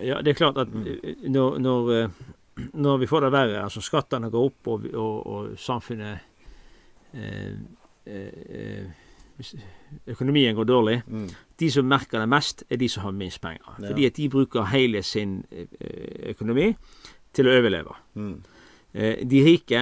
Ja, 0.00 0.22
det 0.24 0.32
er 0.32 0.38
klart 0.38 0.56
at 0.62 0.70
mm. 0.72 0.86
når, 1.28 1.58
når, 1.58 1.90
når, 2.72 2.98
vi 3.02 3.08
får 3.10 3.26
det 3.26 3.32
verre, 3.34 3.62
altså 3.66 3.82
skattene 3.84 4.30
går 4.32 4.46
opp 4.48 4.70
og, 4.72 4.86
og, 4.94 5.18
og 5.28 5.58
samfunnet 5.60 6.24
eh, 7.12 7.52
eh, 8.06 8.88
økonomien 10.06 10.54
går 10.56 10.64
dårlig, 10.64 11.00
mm. 11.06 11.28
de 11.58 11.70
som 11.70 11.88
merker 11.88 12.22
det 12.22 12.30
mest, 12.30 12.64
er 12.70 12.80
de 12.80 12.88
som 12.88 13.06
har 13.06 13.16
minst 13.16 13.40
penger. 13.42 13.66
Ja. 13.78 13.88
Fordi 13.88 14.06
at 14.06 14.16
de 14.16 14.28
bruker 14.30 14.68
hele 14.72 15.02
sin 15.02 15.42
eh, 15.50 15.66
økonomi 16.34 16.70
til 17.34 17.50
å 17.50 17.56
overleve. 17.58 17.96
Mm. 18.14 18.36
Eh, 18.94 19.26
de 19.26 19.42
rike 19.42 19.80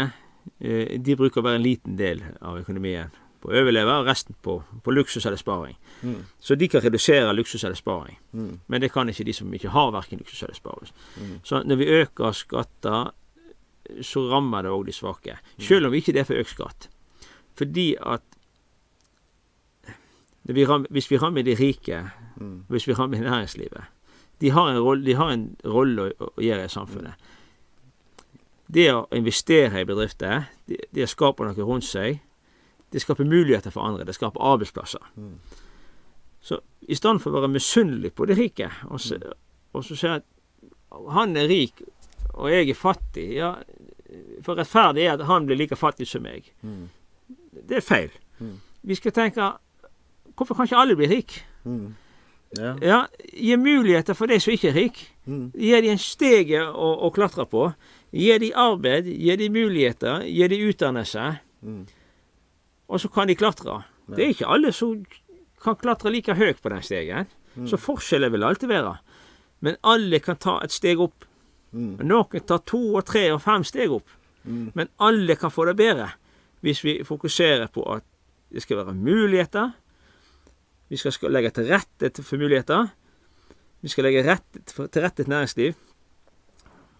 eh, 0.58 1.00
de 1.00 1.16
bruker 1.16 1.44
bare 1.44 1.60
en 1.60 1.66
liten 1.66 1.98
del 1.98 2.22
av 2.40 2.58
økonomien 2.62 3.12
på 3.42 3.50
å 3.50 3.56
overleve, 3.58 3.94
og 3.98 4.06
resten 4.06 4.36
på, 4.42 4.60
på 4.84 4.94
luksus 4.94 5.26
eller 5.26 5.40
sparing. 5.40 5.74
Mm. 6.02 6.20
Så 6.40 6.56
de 6.58 6.68
kan 6.70 6.82
redusere 6.84 7.34
luksus 7.34 7.64
eller 7.64 7.78
sparing. 7.78 8.16
Mm. 8.32 8.52
Men 8.70 8.84
det 8.84 8.92
kan 8.94 9.10
ikke 9.10 9.26
de 9.26 9.34
som 9.36 9.54
ikke 9.54 9.72
har 9.74 9.90
verken 9.94 10.22
luksus 10.22 10.44
eller 10.46 10.58
sparing. 10.58 10.92
Mm. 11.18 11.34
Så 11.44 11.62
når 11.66 11.80
vi 11.80 11.90
øker 11.98 12.38
skatter, 12.38 13.10
så 14.00 14.22
rammer 14.30 14.62
det 14.62 14.72
òg 14.72 14.86
de 14.86 14.94
svake. 14.94 15.36
Mm. 15.56 15.64
Selv 15.66 15.88
om 15.88 15.94
vi 15.94 16.02
ikke 16.02 16.14
er 16.20 16.28
for 16.28 16.38
økt 16.38 16.54
skatt. 16.54 16.88
Fordi 17.58 17.88
at 17.98 18.22
vi 20.42 20.64
rammer, 20.66 20.88
hvis 20.90 21.10
vi 21.10 21.18
rammer 21.18 21.42
de 21.46 21.58
rike, 21.58 21.98
mm. 22.36 22.64
hvis 22.68 22.88
vi 22.88 22.94
rammer 22.98 23.20
næringslivet 23.20 23.82
De 24.40 24.50
har 24.50 24.70
en 24.70 24.78
rolle, 24.82 25.14
rolle 25.64 26.02
å, 26.02 26.30
å, 26.32 26.42
gjøre 26.42 26.64
i 26.66 26.70
samfunnet. 26.72 27.28
Det 28.72 28.88
å 28.94 29.06
investere 29.12 29.82
i 29.82 29.88
bedrifter, 29.88 30.46
det, 30.68 30.78
det 30.94 31.04
å 31.04 31.10
skape 31.10 31.44
noe 31.44 31.66
rundt 31.66 31.84
seg, 31.84 32.22
det 32.92 33.00
skaper 33.02 33.28
muligheter 33.28 33.72
for 33.72 33.84
andre. 33.84 34.06
Det 34.08 34.16
skaper 34.16 34.44
arbeidsplasser. 34.52 35.02
Mm. 35.16 35.36
Så 36.42 36.58
i 36.88 36.96
stedet 36.98 37.22
for 37.22 37.30
å 37.32 37.40
være 37.40 37.52
misunnelig 37.52 38.12
på 38.16 38.26
de 38.28 38.36
rike, 38.36 38.70
og 38.90 39.00
så, 39.00 39.18
og 39.72 39.84
så 39.86 39.96
si 39.96 40.08
at 40.10 40.24
han 41.12 41.36
er 41.36 41.48
rik 41.48 41.84
og 42.32 42.50
jeg 42.52 42.70
er 42.70 42.78
fattig 42.78 43.26
ja, 43.36 43.54
For 44.44 44.56
rettferdig 44.58 45.06
er 45.06 45.16
at 45.16 45.26
han 45.28 45.46
blir 45.48 45.58
like 45.60 45.76
fattig 45.76 46.08
som 46.08 46.24
meg. 46.24 46.48
Mm. 46.62 46.88
Det 47.68 47.78
er 47.78 47.84
feil. 47.84 48.12
Mm. 48.40 48.58
Vi 48.82 48.96
skal 48.98 49.14
tenke 49.16 49.52
Hvorfor 50.36 50.56
kan 50.56 50.68
ikke 50.68 50.80
alle 50.80 50.96
bli 50.96 51.08
rik? 51.10 51.34
Mm. 51.64 51.94
Ja. 52.56 52.74
ja. 52.82 53.00
Gi 53.32 53.56
muligheter 53.56 54.16
for 54.16 54.26
de 54.26 54.38
som 54.40 54.52
ikke 54.52 54.70
er 54.70 54.76
rik. 54.76 55.02
Mm. 55.24 55.50
Gi 55.56 55.72
dem 55.76 55.92
en 55.92 56.00
stege 56.00 56.62
å, 56.64 56.88
å, 57.04 57.10
klatre 57.12 57.44
på. 57.48 57.66
Gi 58.12 58.38
dem 58.38 58.56
arbeid, 58.58 59.08
gi 59.08 59.36
dem 59.40 59.54
muligheter, 59.56 60.26
gi 60.28 60.48
dem 60.52 60.68
utdannelse. 60.68 61.26
Mm. 61.64 61.82
Og 62.92 63.00
så 63.00 63.08
kan 63.08 63.30
de 63.30 63.36
klatre. 63.38 63.80
Ja. 64.08 64.14
Det 64.16 64.24
er 64.24 64.34
ikke 64.34 64.50
alle 64.52 64.72
som 64.76 65.04
kan 65.62 65.78
klatre 65.80 66.12
like 66.12 66.36
høyt 66.36 66.60
på 66.62 66.72
den 66.72 66.82
stegen. 66.84 67.28
Mm. 67.54 67.68
Så 67.70 67.80
forskjeller 67.80 68.32
vil 68.32 68.44
alltid 68.44 68.68
være. 68.68 68.96
Men 69.64 69.78
alle 69.86 70.20
kan 70.20 70.36
ta 70.36 70.58
et 70.64 70.74
steg 70.74 71.00
opp. 71.00 71.24
Mm. 71.72 72.02
Noen 72.04 72.44
tar 72.44 72.64
to 72.68 72.80
og 72.98 73.06
tre 73.08 73.28
og 73.32 73.40
fem 73.44 73.64
steg 73.64 73.94
opp. 73.94 74.10
Mm. 74.44 74.72
Men 74.74 74.90
alle 75.00 75.36
kan 75.38 75.54
få 75.54 75.68
det 75.70 75.78
bedre 75.78 76.10
hvis 76.62 76.84
vi 76.84 77.00
fokuserer 77.02 77.66
på 77.74 77.82
at 77.90 78.04
det 78.52 78.62
skal 78.62 78.78
være 78.78 78.94
muligheter, 78.94 79.72
vi 80.92 80.98
skal 81.00 81.32
legge 81.32 81.50
til 81.50 81.70
rette 81.72 82.22
for 82.22 82.38
muligheter. 82.38 82.90
Vi 83.80 83.88
skal 83.88 84.04
legge 84.06 84.22
rett, 84.26 84.60
til 84.68 85.02
rette 85.02 85.24
et 85.24 85.28
næringsliv. 85.28 85.72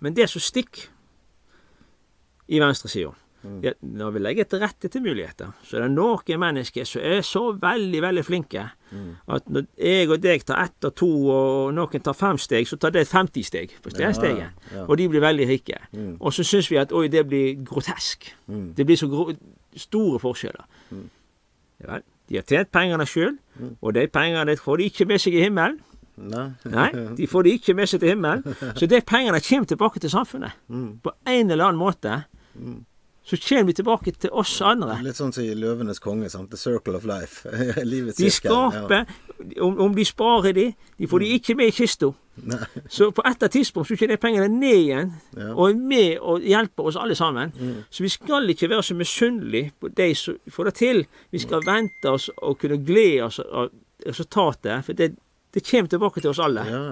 Men 0.01 0.16
det 0.16 0.31
som 0.33 0.42
stikker 0.42 0.88
i 2.52 2.60
venstresida 2.60 3.12
mm. 3.42 3.62
Når 3.98 4.10
vi 4.14 4.22
legger 4.22 4.48
til 4.48 4.60
rette 4.62 4.88
til 4.92 5.02
muligheter, 5.02 5.50
så 5.66 5.78
er 5.78 5.86
det 5.86 5.94
noen 5.96 6.42
mennesker 6.44 6.86
som 6.86 7.02
er 7.02 7.24
så 7.26 7.42
veldig, 7.58 8.02
veldig 8.04 8.24
flinke 8.26 8.66
mm. 8.90 9.08
at 9.36 9.48
når 9.50 9.66
jeg 9.78 10.10
og 10.10 10.22
deg 10.22 10.44
tar 10.46 10.62
ett 10.66 10.88
og 10.88 10.94
to, 11.00 11.10
og 11.32 11.72
noen 11.74 12.04
tar 12.04 12.16
fem 12.18 12.38
steg, 12.38 12.68
så 12.68 12.78
tar 12.78 12.94
det 12.94 13.08
50 13.10 13.48
steg 13.48 13.74
på 13.82 13.94
steget. 13.94 14.22
Ja, 14.28 14.50
ja. 14.74 14.84
Og 14.86 14.98
de 15.00 15.08
blir 15.10 15.24
veldig 15.24 15.48
rike. 15.48 15.80
Mm. 15.92 16.16
Og 16.20 16.34
så 16.36 16.46
syns 16.46 16.70
vi 16.70 16.78
at 16.80 16.92
oi, 16.92 17.08
det 17.12 17.26
blir 17.28 17.64
grotesk. 17.66 18.30
Mm. 18.46 18.72
Det 18.76 18.86
blir 18.86 19.00
så 19.00 19.10
store 19.88 20.22
forskjeller. 20.22 20.68
Mm. 20.90 21.08
Ja, 21.82 22.02
de 22.28 22.38
har 22.38 22.44
tjent 22.46 22.70
pengene 22.72 23.06
sjøl, 23.08 23.34
mm. 23.58 23.78
og 23.80 23.96
de 23.96 24.06
pengene 24.12 24.56
får 24.56 24.78
de 24.78 24.92
ikke 24.92 25.08
med 25.10 25.22
seg 25.22 25.34
i 25.34 25.42
himmelen. 25.48 25.80
Nei. 26.16 26.50
Nei. 26.68 26.90
De 27.16 27.26
får 27.26 27.46
de 27.46 27.54
ikke 27.56 27.74
med 27.74 27.88
seg 27.90 28.02
til 28.02 28.12
himmelen. 28.12 28.56
Så 28.78 28.86
de 28.86 29.00
pengene 29.00 29.40
kommer 29.42 29.68
tilbake 29.68 30.00
til 30.00 30.12
samfunnet. 30.12 30.54
På 31.02 31.14
en 31.28 31.50
eller 31.50 31.70
annen 31.70 31.80
måte. 31.80 32.22
Mm. 32.54 32.84
Så 33.24 33.36
kommer 33.48 33.64
vi 33.64 33.72
tilbake 33.72 34.12
til 34.18 34.32
oss 34.34 34.56
andre. 34.66 34.96
Litt 35.02 35.16
sånn 35.16 35.30
som 35.32 35.44
i 35.44 35.54
'Løvenes 35.54 36.00
konge'. 36.02 36.28
sant? 36.28 36.50
The 36.50 36.56
circle 36.58 36.96
of 36.98 37.04
life. 37.06 37.46
Livets 37.92 38.18
de 38.18 38.30
skaper 38.30 39.04
ja. 39.04 39.62
om, 39.62 39.78
om, 39.78 39.94
de 39.94 40.04
sparer 40.04 40.52
de, 40.52 40.72
de 40.98 41.06
får 41.06 41.22
de 41.22 41.28
mm. 41.28 41.34
ikke 41.38 41.54
med 41.54 41.70
i 41.70 41.76
kista. 41.76 42.10
Så 42.88 43.10
på 43.10 43.22
et 43.28 43.50
tidspunkt 43.50 43.88
så 43.88 43.96
kommer 43.96 44.16
de 44.16 44.20
pengene 44.20 44.48
ned 44.48 44.76
igjen, 44.76 45.12
ja. 45.36 45.52
og 45.54 45.70
er 45.70 45.76
med 45.76 46.18
og 46.18 46.40
hjelper 46.40 46.88
oss 46.88 46.96
alle 46.96 47.14
sammen. 47.14 47.52
Mm. 47.60 47.84
Så 47.90 48.02
vi 48.02 48.08
skal 48.08 48.50
ikke 48.50 48.70
være 48.70 48.82
så 48.82 48.94
misunnelige 48.94 49.72
på 49.80 49.88
de 49.88 50.14
som 50.14 50.38
får 50.50 50.64
det 50.64 50.74
til. 50.74 51.06
Vi 51.30 51.38
skal 51.38 51.62
mm. 51.62 51.66
vente 51.66 52.10
oss 52.10 52.30
og 52.36 52.58
kunne 52.58 52.80
glede 52.84 53.22
oss 53.28 53.38
av 53.38 53.70
resultatet, 54.06 54.84
for 54.84 54.98
det, 54.98 55.12
det 55.54 55.62
kommer 55.70 55.88
tilbake 55.88 56.20
til 56.20 56.30
oss 56.30 56.42
alle. 56.42 56.66
Ja. 56.66 56.84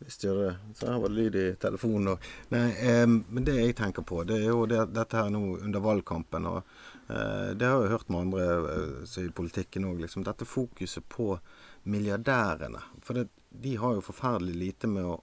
Visst 0.00 0.24
gjør 0.24 0.38
det. 0.44 0.52
Så 0.74 0.86
her 0.88 1.00
var 1.00 1.12
det 1.12 1.16
lyd 1.18 1.34
i 1.36 1.48
telefonen 1.60 2.14
òg. 2.14 2.28
Eh, 2.56 3.06
men 3.06 3.44
det 3.44 3.58
jeg 3.58 3.76
tenker 3.76 4.04
på, 4.06 4.22
det 4.24 4.38
er 4.40 4.46
jo 4.48 4.62
det, 4.70 4.86
dette 4.96 5.18
her 5.18 5.28
nå 5.32 5.42
under 5.58 5.82
valgkampen. 5.84 6.46
og 6.48 6.62
eh, 7.12 7.50
Det 7.52 7.68
har 7.68 7.84
jeg 7.84 7.92
hørt 7.92 8.08
med 8.08 8.22
andre 8.22 8.46
eh, 8.76 9.18
i 9.20 9.28
politikken 9.36 9.90
òg. 9.90 10.00
Liksom, 10.00 10.24
dette 10.24 10.48
fokuset 10.48 11.04
på 11.08 11.34
milliardærene. 11.90 12.80
For 13.04 13.20
det, 13.20 13.28
de 13.50 13.76
har 13.76 13.98
jo 13.98 14.06
forferdelig 14.06 14.56
lite 14.56 14.88
med 14.88 15.04
å, 15.04 15.18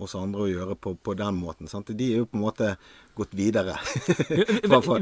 oss 0.00 0.16
andre 0.16 0.46
å 0.46 0.48
gjøre 0.48 0.78
på, 0.80 0.94
på 1.04 1.16
den 1.18 1.36
måten. 1.42 1.68
Sant? 1.68 1.92
De 1.92 2.08
er 2.14 2.22
jo 2.22 2.30
på 2.30 2.40
en 2.40 2.46
måte 2.46 2.70
gått 3.18 3.36
videre. 3.36 3.76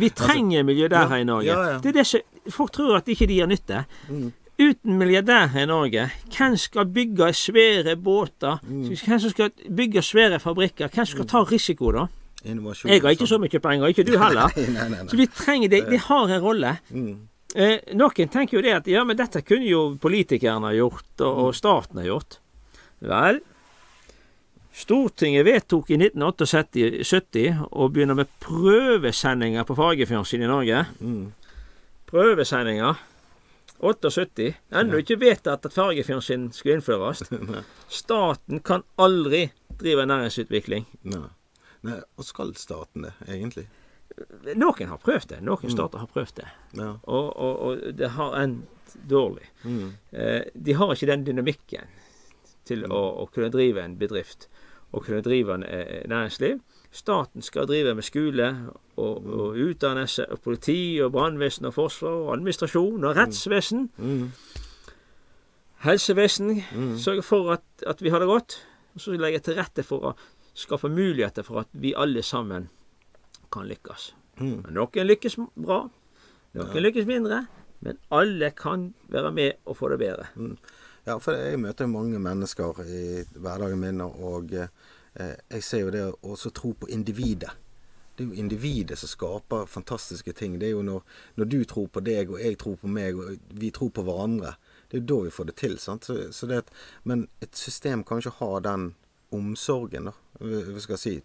vi 0.02 0.10
trenger 0.24 0.66
milliardærer 0.66 1.22
i 1.22 1.28
Norge. 1.30 1.52
Ja, 1.52 1.76
ja. 1.76 1.78
Det 1.78 1.92
er 1.92 2.00
det 2.00 2.06
ikke, 2.08 2.50
folk 2.58 2.74
tror 2.74 2.98
at 2.98 3.14
ikke 3.14 3.30
de 3.30 3.38
har 3.44 3.54
nytte. 3.54 3.84
Mm. 4.10 4.32
Uten 4.56 4.96
milliardærer 4.96 5.62
i 5.62 5.66
Norge, 5.68 6.06
hvem 6.32 6.56
skal 6.56 6.86
bygge 6.88 7.32
svære 7.36 7.96
båter? 7.96 8.56
Mm. 8.64 8.86
Hvem 8.88 9.18
som 9.20 9.30
skal 9.30 9.50
bygge 9.76 10.02
svære 10.02 10.40
fabrikker? 10.40 10.88
Hvem 10.88 11.06
skal 11.06 11.26
ta 11.28 11.42
risiko, 11.44 11.90
da? 11.92 12.06
Innovasjon, 12.44 12.90
jeg 12.90 13.02
har 13.02 13.16
ikke 13.16 13.26
så 13.26 13.38
mye 13.42 13.60
penger, 13.60 13.86
ikke 13.86 14.04
du 14.06 14.14
heller. 14.18 14.52
nei, 14.56 14.70
nei, 14.72 14.86
nei, 14.94 15.08
så 15.10 15.18
vi 15.18 15.26
trenger 15.26 15.72
det. 15.72 15.82
De 15.90 15.98
har 15.98 16.32
en 16.32 16.40
rolle. 16.40 16.76
Mm. 16.90 17.12
Eh, 17.56 17.92
noen 17.96 18.32
tenker 18.32 18.58
jo 18.58 18.64
det 18.64 18.72
at 18.78 18.88
ja, 18.88 19.04
men 19.04 19.18
dette 19.18 19.44
kunne 19.44 19.68
jo 19.68 19.82
politikerne 20.00 20.70
ha 20.70 20.72
gjort, 20.76 21.12
og, 21.20 21.42
og 21.44 21.54
staten 21.56 22.00
ha 22.00 22.06
gjort. 22.06 22.38
Vel, 23.04 23.42
Stortinget 24.76 25.46
vedtok 25.46 25.88
i 25.94 25.96
1978 25.96 27.44
å 27.72 27.86
begynne 27.88 28.16
med 28.18 28.28
prøvesendinger 28.44 29.64
på 29.64 29.76
fargefjernsyn 29.78 30.44
i 30.44 30.50
Norge. 30.50 30.82
Mm. 31.00 31.30
Prøvesendinger. 32.10 33.00
78. 33.78 34.52
Ennå 34.70 35.00
ikke 35.02 35.18
vedtatt 35.20 35.66
at 35.68 35.74
fargefjernsyn 35.74 36.50
skulle 36.54 36.78
innføres. 36.78 37.24
Staten 38.02 38.62
kan 38.64 38.86
aldri 39.00 39.48
drive 39.80 40.06
næringsutvikling. 40.08 40.86
Nei. 41.12 41.26
Nei. 41.86 41.98
Og 42.16 42.26
skal 42.26 42.54
staten 42.58 43.06
det, 43.06 43.12
egentlig? 43.28 43.66
Noen 44.56 44.88
har 44.88 45.00
prøvd 45.02 45.28
det. 45.34 45.42
Noen 45.44 45.68
mm. 45.68 45.74
stater 45.74 46.02
har 46.02 46.10
prøvd 46.10 46.38
det. 46.40 46.48
Ja. 46.78 46.92
Og, 47.04 47.26
og, 47.36 47.54
og, 47.66 47.84
det 47.98 48.14
har 48.16 48.36
endt 48.40 48.96
dårlig. 49.10 49.44
Mm. 49.64 49.92
Eh, 50.10 50.42
de 50.54 50.76
har 50.78 50.94
ikke 50.94 51.10
den 51.10 51.26
dynamikken 51.26 51.90
til 52.66 52.86
mm. 52.86 52.94
å, 52.94 53.02
å, 53.22 53.26
kunne 53.32 53.52
drive 53.54 53.84
en 53.84 53.98
bedrift 54.00 54.48
og 54.94 55.04
kunne 55.06 55.22
drive 55.26 55.58
en 55.58 55.66
eh, 55.68 56.06
næringsliv. 56.08 56.62
Staten 56.96 57.44
skal 57.44 57.66
drive 57.68 57.92
med 57.94 58.04
skole 58.06 58.46
og, 58.96 59.18
mm. 59.22 59.32
og 59.32 59.58
utdannelse 59.66 60.24
og 60.32 60.40
politi 60.40 60.96
og 61.04 61.12
brannvesen 61.12 61.68
og 61.68 61.74
forsvar 61.76 62.14
og 62.22 62.30
administrasjon 62.38 63.04
og 63.04 63.18
rettsvesen. 63.18 63.90
Mm. 63.98 64.30
Helsevesen. 65.84 66.54
Mm. 66.72 66.94
Sørge 66.98 67.22
for 67.22 67.52
at, 67.52 67.66
at, 67.86 68.00
vi 68.02 68.08
har 68.08 68.24
det 68.24 68.30
godt. 68.30 68.56
Og 68.94 69.04
så 69.04 69.18
legge 69.20 69.42
til 69.44 69.58
rette 69.60 69.84
for 69.84 70.08
å 70.08 70.14
skaffe 70.56 70.88
muligheter 70.88 71.44
for 71.44 71.66
at 71.66 71.68
vi 71.76 71.92
alle 71.92 72.24
sammen 72.24 72.70
kan 73.52 73.68
lykkes. 73.68 74.14
Mm. 74.40 74.64
Noen 74.72 75.10
lykkes 75.10 75.36
bra, 75.52 75.82
noen 76.56 76.74
ja. 76.80 76.86
lykkes 76.88 77.08
mindre. 77.08 77.44
Men 77.84 78.00
alle 78.08 78.54
kan 78.56 78.94
være 79.12 79.36
med 79.36 79.60
og 79.68 79.76
få 79.76 79.92
det 79.92 80.00
bedre. 80.00 80.30
Mm. 80.40 80.56
Ja, 81.06 81.20
for 81.22 81.36
jeg 81.36 81.60
møter 81.60 81.86
mange 81.92 82.18
mennesker 82.18 82.80
i 82.88 83.02
hverdagen 83.36 83.84
min, 83.84 84.00
og 84.00 84.16
og 84.16 84.54
Eh, 84.56 84.68
jeg 85.16 85.64
ser 85.64 85.84
jo 85.84 85.92
det 85.94 86.02
å 86.04 86.34
også 86.34 86.52
tro 86.56 86.72
på 86.76 86.90
individet. 86.92 87.54
Det 88.16 88.24
er 88.24 88.30
jo 88.30 88.40
individet 88.40 88.96
som 88.98 89.10
skaper 89.10 89.68
fantastiske 89.68 90.32
ting. 90.32 90.56
Det 90.58 90.70
er 90.70 90.72
jo 90.72 90.84
når, 90.84 91.02
når, 91.36 91.48
du 91.52 91.58
tror 91.68 91.88
på 91.92 92.00
deg, 92.00 92.30
og 92.32 92.40
jeg 92.40 92.56
tror 92.60 92.78
på 92.80 92.88
meg, 92.88 93.18
og 93.20 93.56
vi 93.60 93.70
tror 93.76 93.90
på 93.92 94.04
hverandre. 94.06 94.54
det 94.88 94.96
er 94.96 95.02
jo 95.02 95.08
da 95.10 95.18
vi 95.24 95.34
får 95.36 95.48
det 95.50 95.56
til. 95.60 95.78
sant? 95.78 96.08
Så, 96.08 96.16
så 96.32 96.48
det 96.48 96.62
at, 96.64 96.70
men 97.04 97.26
et 97.44 97.56
system 97.56 98.04
kan 98.04 98.22
ikke 98.22 98.38
ha 98.38 98.60
den 98.64 98.94
omsorgen, 99.36 100.08
da. 100.08 100.16
Hva 100.40 100.84
skal 100.84 101.00
si 101.00 101.16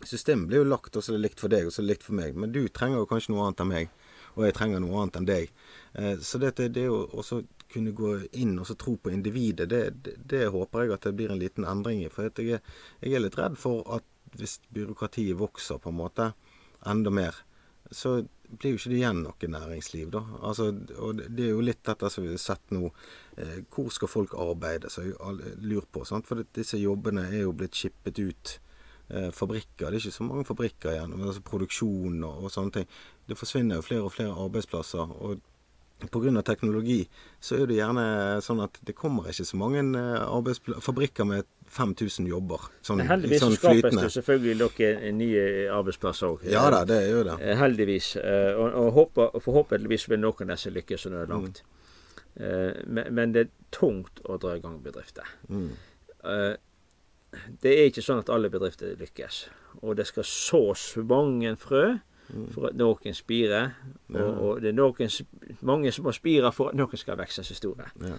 Systemet 0.00 0.48
blir 0.48 0.62
jo 0.62 0.64
lagt, 0.64 0.94
og 0.96 1.04
så 1.04 1.12
er 1.12 1.18
det 1.18 1.26
likt 1.26 1.42
for 1.42 1.52
deg, 1.52 1.66
og 1.68 1.74
så 1.74 1.82
er 1.82 1.84
det 1.84 1.90
likt 1.90 2.04
for 2.06 2.16
meg. 2.16 2.32
Men 2.32 2.54
du 2.54 2.62
trenger 2.72 3.02
jo 3.02 3.08
kanskje 3.10 3.34
noe 3.34 3.42
annet 3.44 3.58
enn 3.60 3.68
meg, 3.68 3.90
og 4.32 4.46
jeg 4.46 4.54
trenger 4.56 4.80
noe 4.80 5.02
annet 5.02 5.18
enn 5.18 5.26
deg. 5.28 5.50
Eh, 5.92 6.14
så 6.24 6.40
det, 6.40 6.54
det 6.56 6.86
jo 6.86 7.02
også 7.12 7.42
kunne 7.72 7.94
gå 7.96 8.14
inn 8.42 8.58
og 8.58 8.68
så 8.68 8.76
tro 8.78 8.96
på 8.96 9.12
individet, 9.14 9.68
det, 9.70 9.82
det, 10.04 10.16
det, 10.30 10.46
håper 10.54 10.84
jeg 10.84 10.94
at 10.96 11.06
det 11.08 11.14
blir 11.18 11.32
en 11.32 11.40
liten 11.40 11.66
endring 11.68 12.02
i. 12.04 12.10
For 12.12 12.28
jeg 12.28 12.58
er, 12.58 12.64
jeg 13.04 13.16
er 13.16 13.24
litt 13.24 13.38
redd 13.38 13.58
for 13.60 13.84
at 13.96 14.06
hvis 14.38 14.60
byråkratiet 14.74 15.38
vokser 15.38 15.80
på 15.82 15.90
en 15.90 16.00
måte 16.00 16.32
enda 16.86 17.10
mer, 17.14 17.42
så 17.90 18.20
blir 18.50 18.74
jo 18.74 18.80
ikke 18.80 18.90
det 18.90 18.98
igjen 18.98 19.20
noe 19.24 19.50
næringsliv, 19.54 20.08
da. 20.14 20.22
Altså, 20.46 20.70
og 20.98 21.20
det 21.22 21.44
er 21.46 21.52
jo 21.52 21.62
litt 21.64 21.82
dette 21.86 22.10
som 22.10 22.24
vi 22.24 22.32
har 22.32 22.42
sett 22.42 22.74
nå. 22.74 22.90
Eh, 23.38 23.60
hvor 23.70 23.90
skal 23.94 24.10
folk 24.10 24.34
arbeide, 24.38 24.90
så 24.90 25.04
jeg 25.06 25.54
lurer 25.62 25.86
på. 25.90 26.02
Sant? 26.08 26.26
For 26.28 26.42
disse 26.56 26.80
jobbene 26.80 27.28
er 27.30 27.44
jo 27.44 27.54
blitt 27.56 27.78
skippet 27.78 28.18
ut. 28.18 28.56
Eh, 29.10 29.30
fabrikker. 29.34 29.90
Det 29.90 29.98
er 29.98 30.02
ikke 30.04 30.14
så 30.14 30.26
mange 30.26 30.46
fabrikker 30.46 30.92
igjen. 30.92 31.14
Men 31.16 31.30
altså 31.30 31.42
produksjon 31.46 32.20
og, 32.26 32.44
og 32.46 32.52
sånne 32.54 32.74
ting. 32.78 32.90
Det 33.26 33.38
forsvinner 33.38 33.80
jo 33.80 33.86
flere 33.86 34.06
og 34.06 34.14
flere 34.14 34.36
arbeidsplasser. 34.38 35.14
og 35.18 35.40
Pga. 36.00 36.42
teknologi 36.42 37.00
så 37.40 37.58
er 37.60 37.68
det 37.68 37.78
gjerne 37.78 38.04
sånn 38.44 38.62
at 38.64 38.78
det 38.86 38.94
kommer 38.96 39.28
ikke 39.30 39.46
så 39.48 39.58
mange 39.60 39.82
eh, 39.98 40.78
fabrikker 40.80 41.28
med 41.28 41.48
5000 41.70 42.26
jobber. 42.26 42.66
Sånn, 42.82 43.02
heldigvis 43.06 43.44
sånn 43.44 43.54
skapes 43.58 43.94
det 43.94 44.08
selvfølgelig 44.16 44.56
noen 44.58 45.18
nye 45.20 45.44
arbeidsplasser 45.70 46.32
òg. 46.32 46.48
Ja 46.50 46.64
da, 46.72 46.82
det 46.88 47.02
gjør 47.08 47.30
det. 47.30 47.36
Eh, 47.44 47.58
heldigvis. 47.60 48.14
Eh, 48.20 48.50
og, 48.56 48.74
og 48.80 48.90
håper, 48.98 49.38
forhåpentligvis 49.44 50.08
vil 50.10 50.22
noen 50.24 50.50
av 50.50 50.56
disse 50.56 50.74
lykkes 50.74 51.06
når 51.06 51.16
det 51.16 51.22
er 51.22 51.32
langt. 51.34 51.62
Mm. 51.62 51.76
Men, 52.40 53.08
men, 53.12 53.32
det 53.34 53.40
er 53.42 53.48
tungt 53.74 54.20
å 54.24 54.36
dra 54.40 54.54
i 54.56 54.60
gang 54.62 54.78
bedrifter. 54.82 55.26
Mm. 55.50 55.72
Det 57.60 57.72
er 57.74 57.88
ikke 57.90 58.04
sånn 58.06 58.22
at 58.22 58.30
alle 58.32 58.48
bedrifter 58.52 58.94
lykkes. 58.98 59.42
Og 59.82 59.98
det 59.98 60.06
skal 60.08 60.26
sås 60.26 60.84
mange 61.10 61.52
frø 61.60 61.98
for 62.54 62.70
at 62.70 62.76
noen 62.78 63.14
spirer. 63.14 63.70
Og, 64.14 64.26
og, 64.26 64.62
det 64.62 64.70
er 64.70 64.76
noen, 64.78 65.10
mange 65.60 65.92
som 65.92 66.04
må 66.04 66.14
spire 66.16 66.52
for 66.52 66.72
at 66.72 66.78
noen 66.78 67.00
skal 67.00 67.18
vokse 67.18 67.44
så 67.44 67.56
store. 67.56 67.90
Ja. 68.04 68.16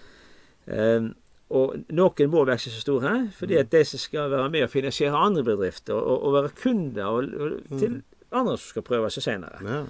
Um, 0.97 1.13
og 1.51 1.75
noen 1.91 2.31
må 2.31 2.45
vokse 2.47 2.71
så 2.71 2.79
store 2.79 3.15
fordi 3.35 3.57
at 3.59 3.71
de 3.73 3.83
som 3.85 3.99
skal 3.99 4.31
være 4.31 4.49
med 4.49 4.63
og 4.63 4.69
finansiere 4.71 5.17
andre 5.17 5.43
bedrifter, 5.43 5.93
og, 5.93 6.23
og 6.23 6.33
være 6.33 6.55
kunder 6.63 7.05
og, 7.05 7.23
og 7.23 7.79
til 7.79 7.97
mm. 7.97 8.03
andre 8.31 8.57
som 8.57 8.67
skal 8.69 8.87
prøve 8.87 9.09
seg 9.11 9.23
senere. 9.23 9.59
Ja. 9.65 9.83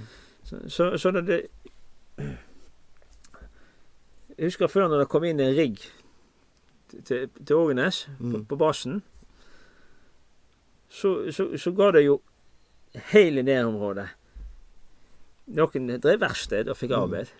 Så, 0.43 0.59
så, 0.67 0.97
så 0.97 1.11
det 1.11 1.41
Jeg 4.37 4.45
husker 4.47 4.67
før 4.67 4.87
når 4.87 5.03
det 5.03 5.09
kom 5.09 5.23
inn 5.23 5.39
en 5.39 5.55
rigg 5.55 5.83
til, 7.05 7.29
til 7.45 7.55
Ågenes 7.55 8.09
mm. 8.19 8.31
på, 8.31 8.43
på, 8.49 8.55
basen, 8.55 9.03
så, 10.89 11.31
så, 11.31 11.57
så 11.57 11.71
ga 11.71 11.91
det 11.91 12.05
jo 12.05 12.21
hele 13.11 13.43
nærområdet. 13.47 14.09
Noen 15.57 15.95
drev 16.01 16.21
verksted 16.21 16.69
og 16.71 16.77
fikk 16.79 16.93
mm. 16.93 16.99
arbeid. 16.99 17.31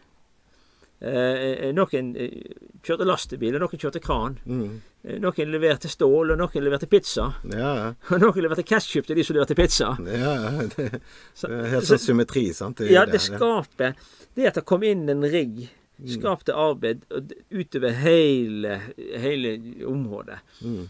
Eh, 1.01 1.67
eh 1.67 1.71
noen 1.73 2.11
eh, 2.13 2.55
kjørte 2.85 3.07
lastebil, 3.07 3.55
og 3.57 3.63
noen 3.63 3.81
kjørte 3.81 4.01
kran. 4.03 4.37
Mm. 4.45 4.81
Eh, 5.03 5.17
noen 5.23 5.51
leverte 5.53 5.89
stål, 5.89 6.33
og 6.35 6.39
noen 6.41 6.65
leverte 6.65 6.89
pizza. 6.91 7.31
Ja. 7.49 7.73
Og 8.13 8.21
noen 8.21 8.45
leverte 8.45 8.65
ketsjup 8.67 9.07
til 9.07 9.17
de 9.17 9.25
som 9.25 9.37
leverte 9.37 9.57
pizza. 9.57 9.95
Ja, 10.05 10.35
det, 10.75 10.89
det 11.01 11.51
er 11.51 11.69
helt 11.75 11.89
sånn 11.89 12.03
symmetri, 12.05 12.47
sant? 12.53 12.83
Det, 12.83 12.91
ja, 12.93 13.05
det 13.09 13.21
skaper 13.23 13.95
Det 14.35 14.49
at 14.51 14.59
det 14.59 14.65
kom 14.69 14.85
inn 14.85 15.09
en 15.09 15.25
rigg, 15.25 15.65
mm. 15.97 16.09
skapte 16.19 16.53
arbeid 16.53 17.05
utover 17.49 17.97
hele, 18.03 18.77
hele 19.25 19.57
området. 19.89 20.41
Mm. 20.61 20.85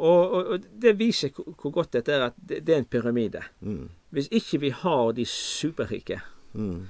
Og, 0.00 0.32
og, 0.32 0.52
og, 0.54 0.68
det 0.82 0.94
viser 0.98 1.34
hvor 1.36 1.72
godt 1.74 1.92
dette 1.98 2.14
er, 2.14 2.30
at 2.30 2.38
det, 2.40 2.62
det 2.66 2.74
er 2.74 2.82
en 2.82 2.88
pyramide. 2.88 3.42
Mm. 3.60 3.90
Hvis 4.16 4.30
ikke 4.32 4.62
vi 4.64 4.70
har 4.72 5.12
de 5.16 5.26
superrike, 5.28 6.20
mm. 6.52 6.86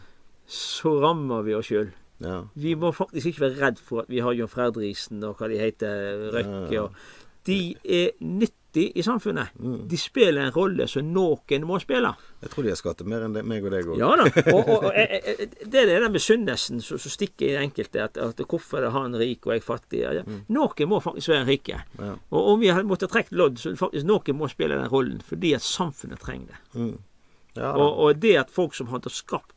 så 0.47 0.95
rammer 1.03 1.43
vi 1.47 1.57
oss 1.59 1.73
sjøl. 1.73 1.91
Ja. 2.21 2.43
Vi 2.55 2.75
må 2.77 2.93
faktisk 2.93 3.33
ikke 3.33 3.47
være 3.47 3.59
redd 3.65 3.81
for 3.83 4.05
at 4.05 4.11
vi 4.13 4.21
har 4.21 4.37
John 4.37 4.51
Fredriksen 4.53 5.25
og 5.25 5.41
hva 5.41 5.49
de 5.51 5.59
heter, 5.61 6.27
Røkke. 6.35 6.75
Ja, 6.75 6.83
ja. 6.83 6.87
De 7.47 7.77
er 7.85 8.11
nyttige 8.21 8.99
i 8.99 9.03
samfunnet. 9.03 9.49
Mm. 9.59 9.89
De 9.89 9.99
spiller 9.99 10.45
en 10.45 10.53
rolle 10.55 10.87
som 10.89 11.09
noen 11.15 11.65
må 11.67 11.79
spille. 11.83 12.13
Jeg 12.43 12.53
tror 12.53 12.67
de 12.67 12.71
har 12.71 12.79
skattet 12.79 13.09
mer 13.11 13.25
enn 13.27 13.35
meg 13.35 13.65
og 13.67 13.73
deg 13.75 13.89
òg. 13.89 13.99
Ja 13.99 14.11
da. 14.21 14.27
Og, 14.53 14.61
og, 14.61 14.85
og, 14.91 15.57
det 15.73 15.83
er 15.83 16.05
den 16.05 16.15
misunnelsen 16.15 16.83
som 16.85 17.01
stikker 17.01 17.49
i 17.49 17.59
enkelte. 17.65 18.05
At, 18.05 18.21
at, 18.21 18.43
hvorfor 18.45 18.85
er 18.87 18.95
han 18.95 19.17
rik 19.19 19.49
og 19.49 19.57
jeg 19.57 19.65
fattig? 19.67 20.05
Mm. 20.27 20.43
Noen 20.55 20.91
må 20.93 21.01
faktisk 21.05 21.33
være 21.33 21.49
rike. 21.49 21.81
Ja. 21.99 22.17
Og 22.31 22.53
om 22.55 22.61
vi 22.63 22.71
hadde 22.71 22.89
måttet 22.89 23.13
trekke 23.15 23.35
lodd, 23.41 23.59
så 23.63 23.75
faktisk 23.79 24.07
noen 24.07 24.39
må 24.39 24.51
spille 24.53 24.79
den 24.79 24.93
rollen. 24.93 25.25
Fordi 25.27 25.55
at 25.59 25.67
samfunnet 25.67 26.23
trenger 26.23 26.53
det. 26.53 26.61
Mm. 26.77 26.99
Ja, 27.57 27.73
og, 27.75 28.21
det 28.23 28.37
at 28.45 28.53
folk 28.55 28.77
som 28.79 28.93
hadde 28.93 29.11
skapt 29.11 29.57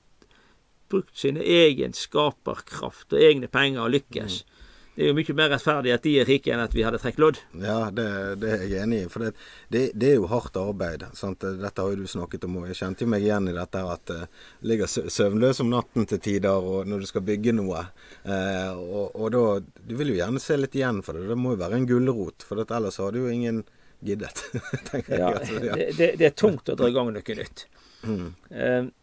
brukt 0.90 1.14
sin 1.18 1.38
egen 1.38 1.94
skaperkraft 1.98 3.14
og 3.14 3.22
egne 3.22 3.48
penger 3.50 3.86
og 3.86 3.94
lykkes, 3.96 4.42
mm 4.42 4.53
det 4.96 5.02
er 5.02 5.10
jo 5.10 5.16
mye 5.18 5.34
mer 5.34 5.50
rettferdig 5.50 5.94
at 5.96 6.04
de 6.06 6.12
er 6.22 6.28
rike 6.30 6.52
enn 6.54 6.62
at 6.62 6.74
vi 6.76 6.84
hadde 6.86 7.00
trukket 7.02 7.22
lodd. 7.22 7.38
Ja, 7.58 7.90
det, 7.90 8.06
det, 8.44 8.50
er 8.54 8.66
jeg 8.70 8.84
enig 8.86 9.00
i. 9.02 9.08
For 9.10 9.26
det, 9.26 9.32
det, 9.74 9.82
det 9.98 10.12
er 10.12 10.20
jo 10.20 10.28
hardt 10.30 10.60
arbeid. 10.62 11.08
Sant? 11.18 11.42
Dette 11.42 11.82
har 11.82 11.96
jo 11.96 12.04
du 12.04 12.10
snakket 12.12 12.46
om, 12.46 12.60
og 12.62 12.68
jeg 12.70 12.78
kjente 12.78 13.08
jo 13.08 13.10
meg 13.10 13.26
igjen 13.26 13.50
i 13.50 13.56
dette 13.58 13.82
at 13.90 14.14
uh, 14.14 14.28
ligger 14.70 14.92
søvnløs 14.92 15.64
om 15.66 15.72
natten 15.74 16.06
til 16.10 16.22
tider 16.22 16.70
og 16.70 16.86
når 16.90 17.02
du 17.02 17.10
skal 17.10 17.26
bygge 17.26 17.56
noe. 17.58 17.82
Uh, 18.22 18.70
og, 18.78 19.18
og, 19.18 19.26
da 19.34 19.44
Du 19.82 19.98
vil 19.98 20.14
jo 20.14 20.20
gjerne 20.20 20.44
se 20.44 20.60
litt 20.62 20.78
igjen 20.78 21.02
for 21.02 21.18
det. 21.18 21.26
Det 21.32 21.40
må 21.42 21.56
jo 21.56 21.64
være 21.64 21.82
en 21.82 21.90
gulrot, 21.90 22.46
for 22.46 22.62
ellers 22.62 23.02
har 23.02 23.18
du 23.18 23.24
jo 23.24 23.34
ingen 23.34 23.64
giddet. 24.06 24.46
tenker 24.92 25.18
ja, 25.18 25.34
jeg. 25.34 25.42
Altså, 25.42 25.66
ja. 25.72 25.82
Det, 25.90 26.14
det, 26.22 26.30
er 26.30 26.38
tungt 26.38 26.70
å 26.70 26.78
dra 26.78 26.94
i 26.94 26.94
gang 26.94 27.10
noe 27.10 27.42
nytt. 27.42 27.68
Mm. 28.06 28.30
Uh, 28.54 28.94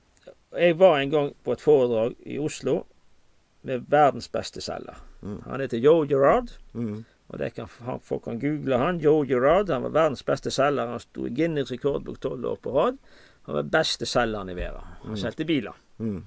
jeg 0.54 0.78
var 0.78 1.02
en 1.02 1.18
gang 1.18 1.36
på 1.42 1.58
et 1.58 1.66
foredrag 1.66 2.14
i 2.30 2.38
Oslo 2.38 2.84
med 3.66 3.90
verdens 3.90 4.30
beste 4.30 4.62
selger. 4.62 5.09
Han 5.22 5.60
heter 5.60 5.78
Joe 5.78 6.06
Gerard. 6.08 6.52
Mm. 6.72 7.04
Og 7.30 7.38
det 7.38 7.52
kan, 7.54 7.68
Folk 8.02 8.24
kan 8.24 8.40
google 8.40 8.78
han. 8.78 9.00
Joe 9.00 9.26
Gerard 9.26 9.70
han 9.70 9.82
var 9.82 9.94
verdens 9.94 10.22
beste 10.26 10.50
selger. 10.50 10.86
Han 10.86 11.00
sto 11.00 11.26
i 11.26 11.34
Guinness 11.34 11.70
rekordbok 11.72 12.20
tolv 12.20 12.46
år 12.46 12.56
på 12.62 12.72
rad. 12.74 12.98
Han 13.46 13.54
var 13.54 13.62
beste 13.62 14.06
selgeren 14.06 14.48
i 14.48 14.56
verden. 14.56 14.96
Han 15.02 15.14
mm. 15.14 15.16
solgte 15.16 15.44
biler. 15.44 15.76
Mm. 15.98 16.24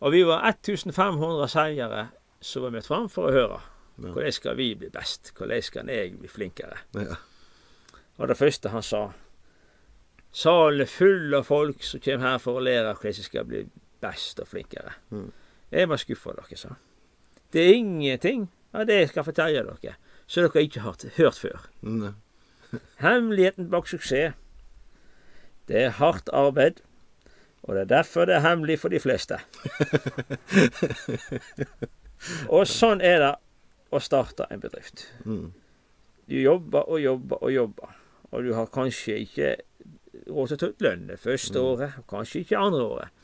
Og 0.00 0.12
vi 0.12 0.22
var 0.26 0.44
1500 0.48 1.48
selgere 1.48 2.08
som 2.40 2.66
var 2.66 2.74
møtt 2.74 2.86
fram 2.86 3.08
for 3.08 3.30
å 3.30 3.32
høre. 3.32 3.60
Ja. 3.96 4.10
Hvordan 4.12 4.32
skal 4.36 4.58
vi 4.58 4.74
bli 4.76 4.90
best? 4.92 5.32
Hvordan 5.36 5.62
skal 5.64 5.88
jeg 5.88 6.18
bli 6.20 6.28
flinkere? 6.28 6.82
Ja. 6.94 7.16
Og 8.16 8.28
det 8.28 8.36
første 8.36 8.72
han 8.72 8.84
sa 8.84 9.08
Salen 10.36 10.82
er 10.84 10.90
full 10.90 11.32
av 11.32 11.46
folk 11.48 11.80
som 11.84 12.00
kommer 12.04 12.34
her 12.34 12.40
for 12.42 12.58
å 12.58 12.64
lære 12.64 12.92
hvordan 12.92 13.16
de 13.16 13.22
skal 13.24 13.46
bli 13.48 13.62
best 14.04 14.42
og 14.42 14.50
flinkere. 14.50 14.92
Mm. 15.08 15.30
Jeg 15.72 15.88
var 15.88 16.02
skuffa 16.02 16.34
dere, 16.36 16.58
sa 16.60 16.74
Det 17.52 17.62
er 17.62 17.78
ingenting 17.78 18.48
av 18.74 18.86
det 18.88 19.00
jeg 19.00 19.12
skal 19.12 19.26
fortelle 19.26 19.62
dere 19.66 19.96
som 20.26 20.42
dere 20.42 20.64
ikke 20.66 20.82
har 20.82 20.96
hørt 21.16 21.38
før. 21.38 21.68
Mm. 21.82 22.16
Hemmeligheten 23.04 23.70
bak 23.70 23.88
suksess, 23.88 24.34
det 25.68 25.82
er 25.84 25.96
hardt 26.00 26.30
arbeid. 26.32 26.82
Og 27.66 27.74
det 27.74 27.80
er 27.80 27.90
derfor 27.90 28.24
det 28.24 28.36
er 28.36 28.44
hemmelig 28.44 28.78
for 28.78 28.94
de 28.94 29.00
fleste. 29.02 29.40
og 32.54 32.62
sånn 32.70 33.02
er 33.02 33.18
det 33.18 33.32
å 33.90 33.98
starte 34.02 34.46
en 34.54 34.62
bedrift. 34.62 35.08
Mm. 35.26 35.48
Du 36.30 36.36
jobber 36.38 36.86
og 36.86 37.02
jobber 37.02 37.42
og 37.42 37.50
jobber, 37.50 37.96
og 38.30 38.46
du 38.46 38.52
har 38.54 38.70
kanskje 38.70 39.18
ikke 39.24 39.50
råd 40.30 40.52
til 40.52 40.56
å 40.56 40.60
ta 40.62 40.70
ut 40.70 40.86
lønn 40.86 41.10
det 41.10 41.18
første 41.22 41.58
mm. 41.58 41.66
året, 41.72 41.98
kanskje 42.10 42.44
ikke 42.44 42.62
andre 42.62 42.86
året. 42.86 43.15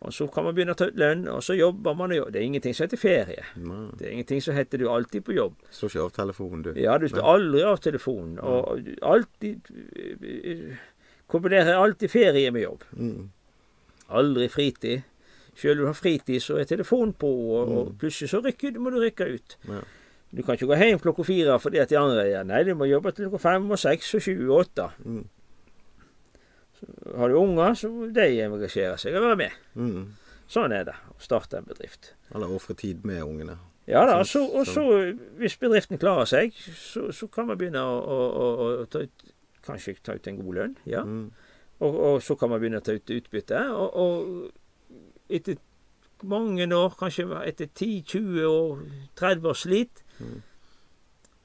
Og 0.00 0.14
så 0.16 0.26
kan 0.32 0.46
man 0.46 0.54
begynne 0.56 0.72
å 0.72 0.78
ta 0.80 0.86
ut 0.88 0.96
lønn, 0.96 1.26
og 1.28 1.42
så 1.44 1.54
jobber 1.58 1.96
man 1.96 2.14
og. 2.16 2.30
Det 2.32 2.40
er 2.40 2.46
ingenting 2.46 2.76
som 2.76 2.86
heter 2.86 3.00
ferie. 3.00 3.42
Nei. 3.60 3.82
Det 3.98 4.06
er 4.06 4.14
ingenting 4.14 4.40
som 4.40 4.56
heter 4.56 4.80
du 4.80 4.86
alltid 4.88 5.26
på 5.26 5.36
jobb. 5.36 5.58
Står 5.76 5.92
ikke 5.92 6.06
av 6.06 6.14
telefonen, 6.16 6.62
du. 6.64 6.70
Ja, 6.80 6.94
du 6.96 7.04
står 7.10 7.28
aldri 7.34 7.66
av 7.68 7.82
telefonen. 7.84 8.38
Og 8.40 8.88
alltid 9.04 9.68
Kombinerer 11.30 11.76
alltid 11.78 12.10
ferie 12.10 12.50
med 12.50 12.64
jobb. 12.64 12.84
Mm. 12.96 13.28
Aldri 14.18 14.48
fritid. 14.50 15.04
Selv 15.54 15.78
om 15.78 15.84
du 15.84 15.90
har 15.90 15.98
fritid, 15.98 16.40
så 16.42 16.56
er 16.58 16.66
telefonen 16.66 17.12
på, 17.14 17.28
og, 17.28 17.68
mm. 17.68 17.76
og 17.76 17.92
plutselig 18.00 18.32
så 18.32 18.40
rykker, 18.42 18.80
må 18.82 18.90
du 18.90 18.98
rykke 19.02 19.28
ut. 19.36 19.56
Ja. 19.68 19.82
Du 20.30 20.42
kan 20.46 20.56
ikke 20.56 20.70
gå 20.70 20.78
hjem 20.78 20.98
klokka 21.02 21.26
fire 21.26 21.56
fordi 21.58 21.80
at 21.82 21.90
de 21.90 21.98
andre 21.98 22.24
er 22.30 22.44
Nei, 22.46 22.62
du 22.62 22.72
må 22.78 22.86
jobbe 22.86 23.10
til 23.12 23.26
klokka 23.26 23.42
fem 23.42 23.70
og 23.70 23.80
seks 23.82 24.14
og 24.14 24.24
sju 24.24 24.34
og 24.48 24.56
åtte. 24.60 24.88
Mm. 25.04 25.24
Har 27.16 27.28
du 27.28 27.38
unger, 27.40 27.74
så 27.76 27.90
de 28.14 28.28
engasjerer 28.44 29.00
seg 29.00 29.16
og 29.18 29.26
være 29.28 29.40
med. 29.40 29.58
Mm. 29.74 30.04
Sånn 30.50 30.72
er 30.74 30.86
det 30.88 30.96
å 31.12 31.18
starte 31.22 31.60
en 31.60 31.68
bedrift. 31.68 32.14
Eller 32.34 32.50
ofre 32.50 32.74
tid 32.78 33.04
med 33.06 33.22
ungene. 33.22 33.58
Ja 33.90 34.04
da, 34.06 34.20
så, 34.24 34.42
og 34.44 34.68
så 34.68 34.84
hvis 35.40 35.56
bedriften 35.58 35.98
klarer 35.98 36.28
seg, 36.28 36.54
så, 36.78 37.08
så 37.14 37.26
kan 37.32 37.48
man 37.48 37.58
begynne 37.58 37.82
å, 37.82 37.96
å, 37.98 38.18
å, 38.30 38.68
å 38.82 38.88
ta 38.90 39.02
ut, 39.02 39.24
kanskje 39.66 39.96
ta 40.04 40.14
ut 40.14 40.28
en 40.30 40.42
god 40.42 40.58
lønn. 40.60 40.76
ja. 40.90 41.04
Mm. 41.06 41.30
Og, 41.80 41.94
og, 41.96 42.14
så 42.20 42.34
kan 42.36 42.50
man 42.52 42.60
begynne 42.60 42.82
å 42.82 42.84
ta 42.84 42.92
ut 42.92 43.10
utbytte. 43.14 43.60
Og, 43.72 43.94
og 43.96 45.30
etter 45.32 45.56
mange 46.28 46.66
år, 46.76 46.92
kanskje 47.00 47.24
etter 47.46 47.70
10-20 47.72 48.44
år, 48.44 48.82
30 49.16 49.48
års 49.48 49.62
slit, 49.64 50.02
mm. 50.18 50.34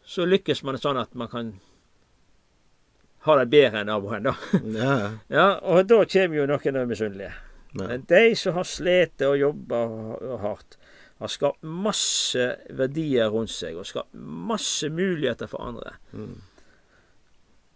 så 0.03 0.27
lykkes 0.27 0.65
man 0.67 0.79
sånn 0.81 0.99
at 0.99 1.15
man 1.15 1.31
kan 1.31 1.53
ha 3.25 3.35
det 3.39 3.45
bedre 3.51 3.81
enn 3.81 3.89
naboen, 3.89 4.27
da. 4.27 4.35
Ja. 4.75 4.95
ja, 5.37 5.47
og 5.65 5.87
da 5.89 6.01
kommer 6.05 6.39
jo 6.39 6.47
noen 6.49 6.79
er 6.81 6.89
misunnelige. 6.89 7.33
Ja. 7.75 7.87
Men 7.89 8.05
de 8.07 8.23
som 8.39 8.55
har 8.55 8.67
slitt 8.69 9.23
og 9.25 9.37
jobba 9.39 9.79
hardt, 10.43 10.77
har 11.19 11.31
skapt 11.31 11.63
masse 11.63 12.49
verdier 12.75 13.31
rundt 13.31 13.53
seg 13.53 13.77
og 13.79 13.87
skapt 13.87 14.15
masse 14.15 14.89
muligheter 14.91 15.47
for 15.51 15.63
andre. 15.63 15.95
Mm. 16.11 16.35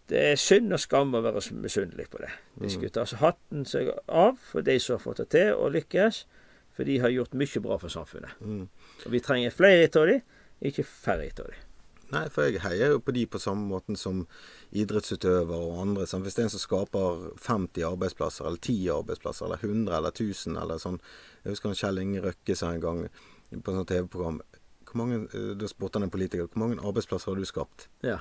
Det 0.09 0.23
er 0.31 0.41
synd 0.41 0.73
og 0.73 0.81
skam 0.81 1.13
å 1.15 1.21
være 1.23 1.43
misunnelig 1.61 2.09
på 2.11 2.19
det. 2.23 2.31
De 2.57 2.65
mm. 2.65 2.73
skulle 2.73 2.93
ta 2.95 3.05
hatten 3.21 3.65
seg 3.69 3.91
av 4.07 4.39
for 4.41 4.65
de 4.65 4.75
som 4.81 4.97
har 4.97 5.03
fått 5.03 5.21
det 5.23 5.29
til 5.37 5.53
og 5.53 5.75
lykkes, 5.77 6.23
for 6.75 6.87
de 6.87 6.97
har 7.03 7.13
gjort 7.13 7.37
mye 7.37 7.63
bra 7.63 7.77
for 7.79 7.93
samfunnet. 7.93 8.41
Mm. 8.41 8.65
Og 9.05 9.13
vi 9.13 9.23
trenger 9.23 9.55
flere 9.55 9.87
av 9.87 10.09
dem, 10.09 10.23
ikke 10.65 10.87
færre 10.87 11.29
av 11.29 11.51
dem. 11.51 11.65
Nei, 12.09 12.23
for 12.33 12.47
jeg 12.47 12.63
heier 12.63 12.95
jo 12.95 13.01
på 13.05 13.13
de 13.13 13.25
på 13.29 13.41
samme 13.41 13.67
måten 13.69 13.97
som 13.99 14.23
idrettsutøvere 14.73 15.57
og 15.57 15.81
andre. 15.83 16.07
Så 16.09 16.17
hvis 16.23 16.37
det 16.37 16.43
er 16.43 16.47
en 16.47 16.53
som 16.55 16.63
skaper 16.63 17.27
50 17.45 17.85
arbeidsplasser, 17.85 18.47
eller 18.49 18.57
10 18.57 18.77
arbeidsplasser, 18.95 19.45
eller 19.45 19.61
100 19.61 19.97
eller 19.97 20.15
1000, 20.15 20.57
eller 20.57 20.81
sånn 20.81 20.97
Jeg 21.43 21.53
husker 21.53 21.77
Kjell 21.77 22.01
Inge 22.01 22.23
Røkke 22.25 22.55
sa 22.57 22.73
en 22.73 22.81
gang 22.83 23.05
på 23.53 23.71
et 23.71 23.77
sånt 23.77 23.89
TV-program 23.89 24.41
eh, 24.41 25.53
Da 25.55 25.69
spurte 25.69 25.99
han 25.99 26.07
en 26.09 26.13
politiker 26.13 26.49
hvor 26.49 26.65
mange 26.65 26.81
arbeidsplasser 26.81 27.31
har 27.31 27.39
du 27.39 27.45
skapt. 27.45 27.87
Ja. 28.05 28.19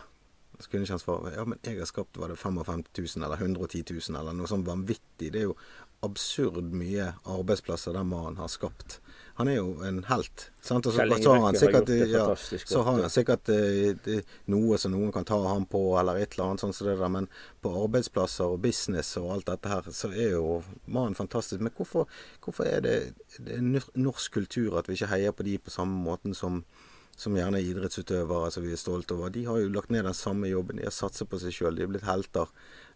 Så 0.58 0.70
kunne 0.70 0.84
ikke 0.84 0.96
han 0.96 1.02
svare 1.02 1.32
ja, 1.36 1.44
men 1.46 1.60
jeg 1.64 1.78
har 1.78 1.88
skapt 1.88 2.18
var 2.18 2.32
det 2.32 2.38
55 2.38 2.84
000 2.98 3.24
eller 3.24 3.40
110 3.40 3.84
000 3.88 4.20
eller 4.20 4.36
noe 4.36 4.50
sånt 4.50 4.68
vanvittig. 4.68 5.32
Det 5.32 5.40
er 5.40 5.48
jo 5.48 5.56
absurd 6.04 6.74
mye 6.76 7.12
arbeidsplasser 7.24 7.96
den 7.96 8.10
mannen 8.10 8.40
har 8.42 8.50
skapt. 8.52 9.00
Han 9.38 9.48
er 9.48 9.60
jo 9.60 9.68
en 9.86 10.00
helt. 10.08 10.48
Sant? 10.66 10.86
Og 10.90 10.96
så, 10.96 11.04
så 11.22 11.34
har 11.36 11.44
han 11.44 11.56
sikkert, 11.58 11.90
ja, 12.10 12.24
så 12.66 12.82
har 12.82 12.96
han 12.96 13.12
sikkert 13.14 13.50
eh, 13.54 14.24
noe 14.50 14.78
som 14.82 14.90
noen 14.90 15.12
kan 15.14 15.26
ta 15.28 15.38
ham 15.46 15.62
på, 15.70 15.82
eller 16.00 16.18
et 16.18 16.34
eller 16.34 16.48
annet 16.48 16.64
sånt 16.64 16.74
som 16.74 16.88
det 16.88 16.96
der. 16.98 17.12
Men 17.14 17.30
på 17.62 17.70
arbeidsplasser 17.84 18.50
og 18.56 18.58
business 18.66 19.12
og 19.20 19.30
alt 19.36 19.46
dette 19.52 19.70
her, 19.70 19.86
så 19.94 20.10
er 20.10 20.34
jo 20.34 20.58
mannen 20.90 21.14
fantastisk. 21.14 21.62
Men 21.62 21.74
hvorfor, 21.76 22.10
hvorfor 22.42 22.66
er 22.66 22.82
det, 22.82 22.96
det 23.38 23.60
er 23.60 23.90
norsk 23.94 24.40
kultur 24.40 24.80
at 24.82 24.90
vi 24.90 24.98
ikke 24.98 25.12
heier 25.14 25.38
på 25.38 25.46
de 25.46 25.54
på 25.62 25.74
samme 25.74 26.02
måten 26.02 26.34
som 26.34 26.64
som 27.18 27.34
gjerne 27.34 27.58
idrettsutøvere 27.66 28.50
som 28.54 28.62
vi 28.62 28.70
er 28.70 28.78
stolte 28.78 29.16
over. 29.16 29.32
De 29.34 29.40
har 29.48 29.58
jo 29.58 29.70
lagt 29.74 29.90
ned 29.90 30.04
den 30.06 30.14
samme 30.14 30.46
jobben. 30.46 30.78
De 30.78 30.86
har 30.86 30.94
satset 30.94 31.26
på 31.26 31.40
seg 31.42 31.54
sjøl. 31.56 31.74
De 31.74 31.82
er 31.82 31.90
blitt 31.90 32.06
helter. 32.06 32.52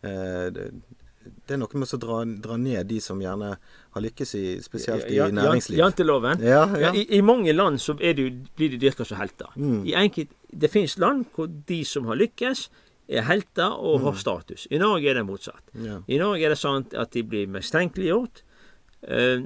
Eh, 0.07 0.61
det, 1.25 1.55
er 1.55 1.61
noe 1.63 1.81
med 1.81 1.95
å 1.95 1.99
dra, 2.01 2.19
dra, 2.45 2.57
ned 2.61 2.89
de 2.91 3.01
som 3.03 3.21
gjerne 3.23 3.51
har 3.95 4.05
lykkes 4.05 4.35
i, 4.39 4.45
spesielt 4.65 5.09
i 5.11 5.19
ja, 5.19 5.29
næringsliv. 5.33 5.79
Janteloven. 5.79 6.45
Ja, 6.45 6.65
ja. 6.81 6.93
I, 6.95 7.05
I, 7.19 7.21
mange 7.27 7.53
land 7.55 7.81
så 7.83 7.97
det, 7.99 8.15
blir 8.57 8.73
de 8.73 8.81
dyrka 8.83 9.07
som 9.09 9.21
helter. 9.21 9.53
Mm. 9.57 9.83
I 9.89 9.97
enkelt, 10.05 10.33
det 10.51 10.71
finnes 10.73 10.97
land 11.03 11.27
hvor 11.35 11.51
de 11.69 11.83
som 11.89 12.09
har 12.11 12.21
lykkes, 12.21 12.69
er 13.13 13.27
helter 13.27 13.75
og 13.75 14.01
mm. 14.01 14.07
har 14.07 14.19
status. 14.21 14.67
I 14.71 14.81
Norge 14.81 15.11
er 15.11 15.19
det 15.19 15.27
motsatt. 15.27 15.63
I 15.75 16.19
Norge 16.21 16.47
er 16.47 16.55
det 16.55 16.61
sånn 16.61 16.87
at 16.99 17.13
de 17.13 17.25
blir 17.27 17.51
mistenkeliggjort, 17.51 18.45
øh, 19.09 19.43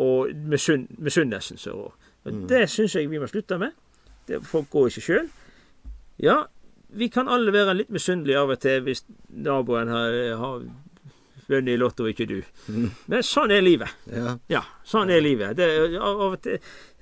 og 0.00 0.30
misunnelsen. 0.32 1.58
Mm. 2.24 2.46
Det 2.48 2.62
syns 2.70 2.94
jeg 2.96 3.10
vi 3.10 3.18
må 3.20 3.28
slutte 3.28 3.58
med. 3.60 3.74
Det, 4.28 4.38
folk 4.46 4.70
går 4.70 4.90
ikke 4.90 5.04
sjøl. 5.04 5.28
Ja, 6.22 6.44
vi 6.92 7.08
kan 7.12 7.28
alle 7.30 7.52
være 7.54 7.76
litt 7.78 7.90
misunnelige 7.94 8.38
av 8.40 8.54
og 8.54 8.62
til 8.62 8.84
hvis 8.86 9.04
naboen 9.30 9.90
har, 9.92 10.16
har 10.40 10.62
vunnet 11.50 11.74
i 11.74 11.78
Lotto, 11.80 12.06
ikke 12.06 12.26
du. 12.28 12.38
Mm. 12.70 12.88
Men 13.10 13.24
sånn 13.26 13.52
er 13.54 13.64
livet. 13.64 13.92
Ja, 14.10 14.36
ja 14.50 14.62
sånn 14.86 15.10
er 15.12 15.22
livet. 15.24 15.56
Det, 15.58 15.68
av 15.98 16.22
og 16.28 16.38
til, 16.44 16.58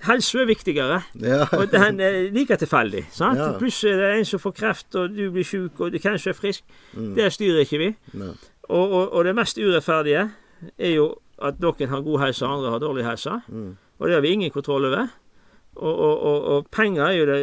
helse 0.07 0.43
er 0.43 0.49
viktigere. 0.49 1.01
Ja. 1.21 1.45
og 1.57 1.69
den 1.73 2.01
er 2.05 2.19
like 2.35 2.59
tilfeldig. 2.61 3.07
sant? 3.15 3.41
Ja. 3.41 3.51
Plutselig 3.61 3.95
er 3.95 4.03
det 4.05 4.11
en 4.19 4.29
som 4.33 4.43
får 4.43 4.57
kreft, 4.61 4.89
og 4.99 5.17
du 5.17 5.29
blir 5.35 5.47
sjuk, 5.47 5.81
og 5.81 5.93
du 5.93 6.01
kanskje 6.03 6.33
er 6.33 6.39
frisk. 6.39 6.79
Mm. 6.95 7.15
Det 7.19 7.33
styrer 7.35 7.65
ikke 7.65 7.83
vi. 7.83 7.91
Og, 8.69 8.85
og, 8.85 9.05
og, 9.13 9.25
det 9.25 9.35
mest 9.37 9.61
urettferdige 9.61 10.29
er 10.77 10.95
jo 10.95 11.13
at 11.45 11.61
noen 11.63 11.93
har 11.93 12.05
god 12.05 12.25
helse, 12.27 12.47
andre 12.47 12.75
har 12.75 12.83
dårlig 12.83 13.07
helse. 13.07 13.41
Mm. 13.49 13.73
Og 13.99 14.09
det 14.09 14.17
har 14.17 14.25
vi 14.25 14.35
ingen 14.37 14.55
kontroll 14.55 14.89
over. 14.89 15.09
Og, 15.79 16.23
og 16.51 16.67
penger 16.75 17.05
er 17.05 17.13
jo 17.15 17.27
det 17.29 17.41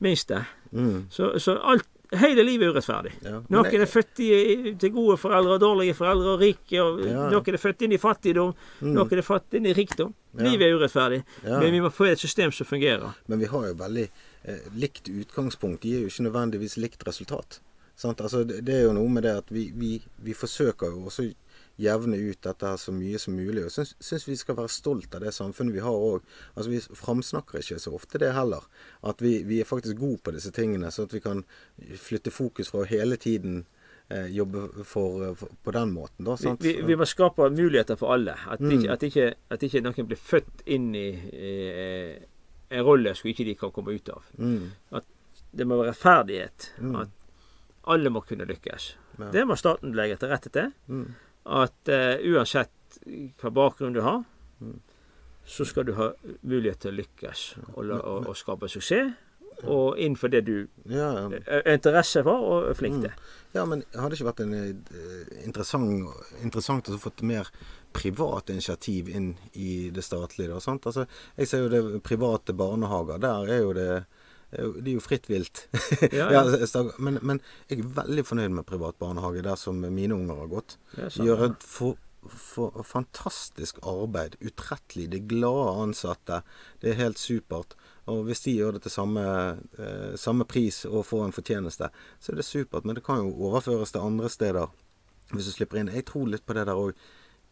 minste. 0.00 0.44
Mm. 0.72 1.06
Så, 1.12 1.30
så 1.42 1.56
alt, 1.72 1.86
hele 2.16 2.44
livet 2.46 2.68
er 2.68 2.72
urettferdig. 2.72 3.12
Ja. 3.24 3.40
Noen 3.52 3.82
er 3.82 3.90
født 3.90 4.22
i, 4.24 4.30
til 4.80 4.92
gode 4.94 5.18
foreldre 5.20 5.56
og 5.58 5.62
dårlige 5.62 5.96
foreldre 5.98 6.34
og 6.34 6.42
rike. 6.42 6.80
og 6.82 7.04
ja. 7.04 7.28
Noen 7.32 7.54
er 7.54 7.62
født 7.62 7.84
inn 7.86 7.94
i 7.96 8.00
fattigdom, 8.00 8.54
mm. 8.80 8.90
noen 8.96 9.20
er 9.20 9.26
født 9.26 9.58
inn 9.58 9.68
i 9.68 9.76
rikdom. 9.76 10.14
Ja. 10.38 10.44
Livet 10.46 10.68
er 10.68 10.76
urettferdig, 10.78 11.22
men 11.44 11.70
vi 11.74 11.80
må 11.82 11.92
få 11.92 12.10
et 12.12 12.20
system 12.20 12.52
som 12.54 12.68
fungerer. 12.68 13.16
Men 13.26 13.40
vi 13.42 13.48
har 13.50 13.70
jo 13.70 13.78
veldig 13.78 14.04
eh, 14.06 14.68
likt 14.78 15.10
utgangspunkt. 15.10 15.82
De 15.82 15.96
er 15.96 16.04
jo 16.04 16.12
ikke 16.12 16.28
nødvendigvis 16.28 16.78
likt 16.78 17.06
resultat. 17.08 17.60
Altså, 18.04 18.44
det, 18.46 18.60
det, 18.66 18.76
er 18.76 18.84
jo 18.86 18.94
noe 18.94 19.10
med 19.10 19.24
det 19.26 19.34
at 19.40 19.48
vi, 19.50 19.68
vi, 19.74 19.96
vi 20.22 20.34
forsøker 20.36 20.92
jo 20.94 21.08
også 21.10 21.26
jevne 21.78 22.18
ut 22.18 22.40
dette 22.42 22.66
her 22.66 22.78
så 22.80 22.92
mye 22.94 23.18
som 23.22 23.36
mulig. 23.38 23.62
Og 23.64 23.72
syns, 23.72 23.94
syns 24.02 24.26
vi 24.28 24.36
skal 24.38 24.58
være 24.58 24.72
stolt 24.72 25.14
av 25.14 25.22
det 25.22 25.32
samfunnet 25.34 25.76
vi 25.76 25.82
har 25.84 25.94
òg. 25.94 26.26
Altså, 26.54 26.70
vi 26.72 26.80
framsnakker 26.82 27.62
ikke 27.62 27.78
så 27.82 27.94
ofte 27.94 28.20
det 28.22 28.32
heller. 28.34 28.66
At 29.06 29.22
vi, 29.22 29.38
vi, 29.46 29.60
er 29.62 29.68
faktisk 29.68 30.00
gode 30.00 30.22
på 30.26 30.34
disse 30.34 30.52
tingene, 30.54 30.90
så 30.94 31.06
at 31.06 31.14
vi 31.14 31.22
kan 31.24 31.44
flytte 32.02 32.34
fokus 32.34 32.72
fra 32.74 32.82
hele 32.90 33.16
tiden 33.20 33.60
eh, 34.08 34.26
jobbe 34.34 34.64
for, 34.82 35.34
for, 35.38 35.54
på 35.62 35.76
den 35.76 35.92
måten. 35.94 36.26
Da, 36.26 36.34
vi, 36.42 36.56
vi, 36.66 36.74
vi, 36.90 36.96
må 36.98 37.06
skape 37.06 37.46
muligheter 37.54 38.00
for 38.00 38.16
alle. 38.16 38.34
At, 38.48 38.64
mm. 38.64 38.74
ikke, 38.78 38.96
at, 38.96 39.06
ikke, 39.10 39.28
at 39.54 39.68
ikke, 39.68 39.84
noen 39.86 40.10
blir 40.10 40.22
født 40.32 40.66
inn 40.66 40.90
i 40.98 41.06
eh, 41.30 42.18
en 42.68 42.84
rolle 42.84 43.14
som 43.16 43.30
ikke 43.30 43.46
de 43.46 43.54
kan 43.60 43.72
komme 43.72 43.94
ut 43.94 44.10
av. 44.12 44.26
Mm. 44.34 44.66
At 44.98 45.06
det 45.54 45.64
må 45.64 45.78
være 45.78 45.94
rettferdighet. 45.94 46.72
Mm. 46.82 46.98
At 47.04 47.14
alle 47.88 48.10
må 48.12 48.26
kunne 48.26 48.50
lykkes. 48.50 48.90
Ja. 49.18 49.30
Det 49.32 49.46
må 49.48 49.56
staten 49.58 49.94
legge 49.96 50.18
til 50.18 50.34
rette 50.34 50.50
til. 50.52 50.74
At 51.48 51.88
uh, 51.92 52.18
uansett 52.28 53.00
hva 53.40 53.52
bakgrunn 53.54 53.96
du 53.96 54.02
har, 54.04 54.22
så 55.48 55.64
skal 55.64 55.86
du 55.88 55.94
ha 55.96 56.10
mulighet 56.42 56.82
til 56.84 56.92
å 56.92 56.98
lykkes 56.98 57.44
og, 57.72 57.88
og, 57.88 58.28
og 58.28 58.36
skape 58.36 58.68
suksess. 58.68 59.14
Og 59.66 59.98
innenfor 59.98 60.30
det 60.30 60.44
du 60.46 60.68
ja, 60.86 61.08
ja. 61.16 61.40
er 61.50 61.64
interesse 61.72 62.20
for 62.22 62.44
og 62.46 62.68
er 62.70 62.76
flink 62.78 63.00
til. 63.02 63.10
Mm. 63.10 63.32
Ja, 63.56 63.64
men 63.66 63.82
hadde 63.90 64.12
det 64.12 64.18
ikke 64.20 64.28
vært 64.28 64.42
en, 64.44 64.54
uh, 64.54 65.32
interessant, 65.42 66.22
interessant 66.44 66.90
å 66.92 67.00
få 67.00 67.10
mer 67.26 67.50
privat 67.96 68.52
initiativ 68.54 69.08
inn 69.10 69.32
i 69.58 69.88
det 69.94 70.04
statlige? 70.06 70.52
Da? 70.54 70.76
Altså, 70.76 71.08
jeg 71.40 71.50
ser 71.50 71.64
jo 71.64 71.72
det 71.72 72.02
private 72.06 72.54
barnehager. 72.54 73.18
Der 73.24 73.50
er 73.56 73.64
jo 73.64 73.74
det 73.74 73.90
det 74.50 74.88
er 74.88 74.94
jo 74.94 75.04
fritt 75.04 75.28
vilt. 75.28 75.66
Ja, 76.14 76.30
ja. 76.32 76.42
men, 76.98 77.18
men, 77.22 77.40
jeg 77.68 77.82
er 77.82 77.94
veldig 77.98 78.24
fornøyd 78.24 78.54
med 78.56 78.66
privat 78.68 78.98
barnehage 79.00 79.44
der 79.44 79.58
som 79.60 79.80
mine 79.82 80.16
unger 80.16 80.40
har 80.42 80.52
gått. 80.52 80.76
De 80.96 81.26
gjør 81.26 81.50
et 81.50 81.66
for, 81.66 81.98
for, 82.24 82.80
fantastisk 82.86 83.82
arbeid. 83.86 84.38
Utrettelig. 84.40 85.10
De 85.12 85.20
glade 85.20 85.76
ansatte. 85.84 86.40
Det 86.80 86.92
er 86.92 87.00
helt 87.02 87.20
supert. 87.20 87.76
Og 88.08 88.24
hvis 88.28 88.40
de 88.46 88.56
gjør 88.56 88.78
det 88.78 88.86
til 88.86 88.94
samme, 88.94 89.24
eh, 89.76 90.16
samme 90.16 90.48
pris 90.48 90.84
og 90.88 91.04
får 91.10 91.26
en 91.26 91.36
fortjeneste, 91.36 91.90
så 91.92 92.32
er 92.32 92.40
det 92.40 92.48
supert. 92.48 92.88
Men 92.88 92.96
det 92.96 93.04
kan 93.04 93.20
jo 93.20 93.50
overføres 93.50 93.92
til 93.92 94.06
andre 94.06 94.32
steder 94.32 94.72
hvis 95.34 95.50
du 95.50 95.52
slipper 95.52 95.82
inn. 95.82 95.92
Jeg 95.92 96.08
tror 96.08 96.30
litt 96.30 96.46
på 96.48 96.56
det 96.56 96.64
der 96.70 96.78
òg. 96.78 96.96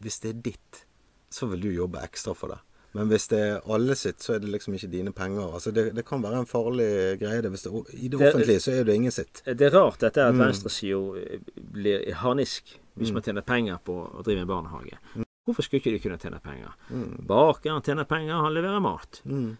Hvis 0.00 0.20
det 0.24 0.32
er 0.32 0.40
ditt, 0.48 0.86
så 1.32 1.48
vil 1.50 1.60
du 1.60 1.70
jobbe 1.72 2.00
ekstra 2.04 2.32
for 2.36 2.52
det. 2.52 2.60
Men 2.96 3.10
hvis 3.12 3.28
det 3.28 3.42
er 3.42 3.68
alle 3.76 3.96
sitt, 3.98 4.24
så 4.24 4.36
er 4.36 4.40
det 4.42 4.50
liksom 4.54 4.76
ikke 4.78 4.88
dine 4.92 5.12
penger. 5.16 5.52
Altså 5.58 5.72
det, 5.74 5.90
det 5.96 6.06
kan 6.08 6.24
være 6.24 6.40
en 6.42 6.48
farlig 6.48 6.88
greie. 7.20 7.42
Det, 7.44 7.52
det, 7.52 7.84
I 7.92 8.08
det 8.12 8.22
offentlige 8.22 8.62
så 8.64 8.72
er 8.72 8.88
det 8.88 8.96
ingen 8.96 9.14
sitt. 9.14 9.42
Det 9.44 9.68
er 9.68 9.76
rart 9.76 10.00
dette 10.00 10.24
at 10.24 10.34
mm. 10.34 10.42
venstresida 10.46 11.02
eh, 11.20 11.46
blir 11.76 12.08
harnisk 12.22 12.78
hvis 12.96 13.12
mm. 13.12 13.18
man 13.18 13.26
tjener 13.26 13.44
penger 13.44 13.80
på 13.84 13.98
å 14.08 14.24
drive 14.24 14.46
en 14.46 14.48
barnehage. 14.48 14.96
Mm. 15.14 15.26
Hvorfor 15.46 15.62
skulle 15.62 15.82
ikke 15.82 15.92
de 15.94 16.00
kunne 16.02 16.18
tjene 16.18 16.40
penger? 16.42 16.72
Mm. 16.90 17.26
Bakeren 17.28 17.84
tjener 17.84 18.08
penger, 18.08 18.40
han 18.42 18.56
leverer 18.56 18.80
mat. 18.82 19.20
Mm. 19.28 19.52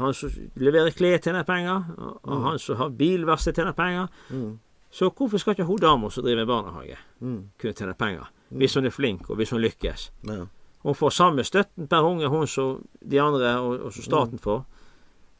Han 0.00 0.16
som 0.16 0.32
leverer 0.58 0.96
klær, 0.96 1.20
tjener 1.22 1.44
penger. 1.46 1.84
Og 2.00 2.32
mm. 2.32 2.46
han 2.48 2.58
som 2.58 2.80
har 2.80 2.96
bilverksted, 2.98 3.60
tjener 3.60 3.76
penger. 3.78 4.08
Mm. 4.32 4.56
Så 4.90 5.12
hvorfor 5.14 5.38
skal 5.38 5.54
ikke 5.54 5.68
hun 5.68 5.78
dama 5.78 6.08
som 6.10 6.26
driver 6.26 6.48
barnehage, 6.50 6.96
kunne 7.20 7.76
tjene 7.78 7.94
penger? 7.94 8.32
Hvis 8.50 8.74
hun 8.74 8.88
er 8.88 8.94
flink, 8.96 9.28
og 9.30 9.38
hvis 9.38 9.52
hun 9.54 9.62
lykkes. 9.62 10.08
Ja. 10.26 10.48
Hun 10.82 10.96
får 10.96 11.12
samme 11.12 11.44
støtten 11.44 11.88
per 11.90 12.06
unge 12.08 12.28
hun 12.32 12.46
som 12.48 12.80
de 13.00 13.20
andre, 13.20 13.56
og, 13.60 13.86
og 13.88 13.92
som 13.92 14.06
staten 14.06 14.40
mm. 14.40 14.44
får. 14.44 14.62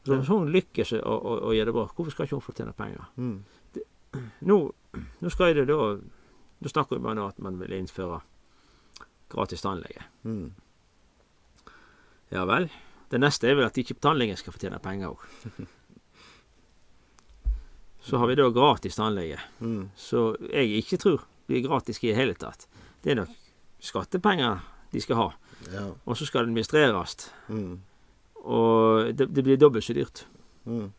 Så 0.05 0.17
hvis 0.17 0.29
hun 0.33 0.49
lykkes 0.53 0.93
å, 0.97 1.01
å, 1.13 1.35
å 1.49 1.53
gjøre 1.53 1.69
det 1.69 1.75
bra, 1.77 1.87
hvorfor 1.89 2.13
skal 2.13 2.27
ikke 2.27 2.37
hun 2.37 2.45
få 2.45 2.55
tjene 2.57 2.75
penger? 2.77 3.09
Mm. 3.17 3.37
Det, 3.73 3.85
nå, 4.49 4.57
nå, 4.93 5.33
skal 5.33 5.55
det 5.57 5.69
da 5.69 5.95
Nå 6.61 6.69
snakker 6.69 6.93
vi 6.99 7.01
bare 7.01 7.17
om 7.17 7.25
at 7.31 7.39
man 7.41 7.55
vil 7.57 7.71
innføre 7.73 8.19
gratis 9.33 9.63
tannlege. 9.63 10.03
Mm. 10.21 10.51
Ja 12.29 12.43
vel. 12.45 12.67
Det 13.09 13.17
neste 13.17 13.49
er 13.49 13.57
vel 13.57 13.65
at 13.65 13.79
ikke 13.81 13.97
tannlegen 13.97 14.37
skal 14.37 14.53
få 14.53 14.61
tjene 14.61 14.77
penger 14.83 15.15
òg. 15.15 15.23
Så 18.01 18.17
har 18.17 18.29
vi 18.29 18.35
da 18.37 18.47
gratis 18.49 18.95
tannlege, 18.97 19.37
mm. 19.59 19.91
så 19.93 20.31
jeg 20.49 20.79
ikke 20.81 20.97
tror 20.97 21.25
blir 21.45 21.61
gratis 21.67 21.99
i 22.01 22.07
det 22.09 22.15
hele 22.17 22.33
tatt. 22.33 22.65
Det 23.03 23.13
er 23.13 23.19
nok 23.19 23.35
skattepenger 23.81 24.63
de 24.91 25.01
skal 25.01 25.15
ha. 25.15 25.27
Ja. 25.71 25.85
Og 26.05 26.17
så 26.17 26.25
skal 26.25 26.43
det 26.45 26.49
administreres. 26.51 27.29
Mm. 27.49 27.79
Og 28.43 29.11
det, 29.17 29.29
det 29.35 29.43
blir 29.45 29.57
dobbelt 29.61 29.85
så 29.85 29.93
dyrt. 29.93 30.25
Mm. 30.65 30.89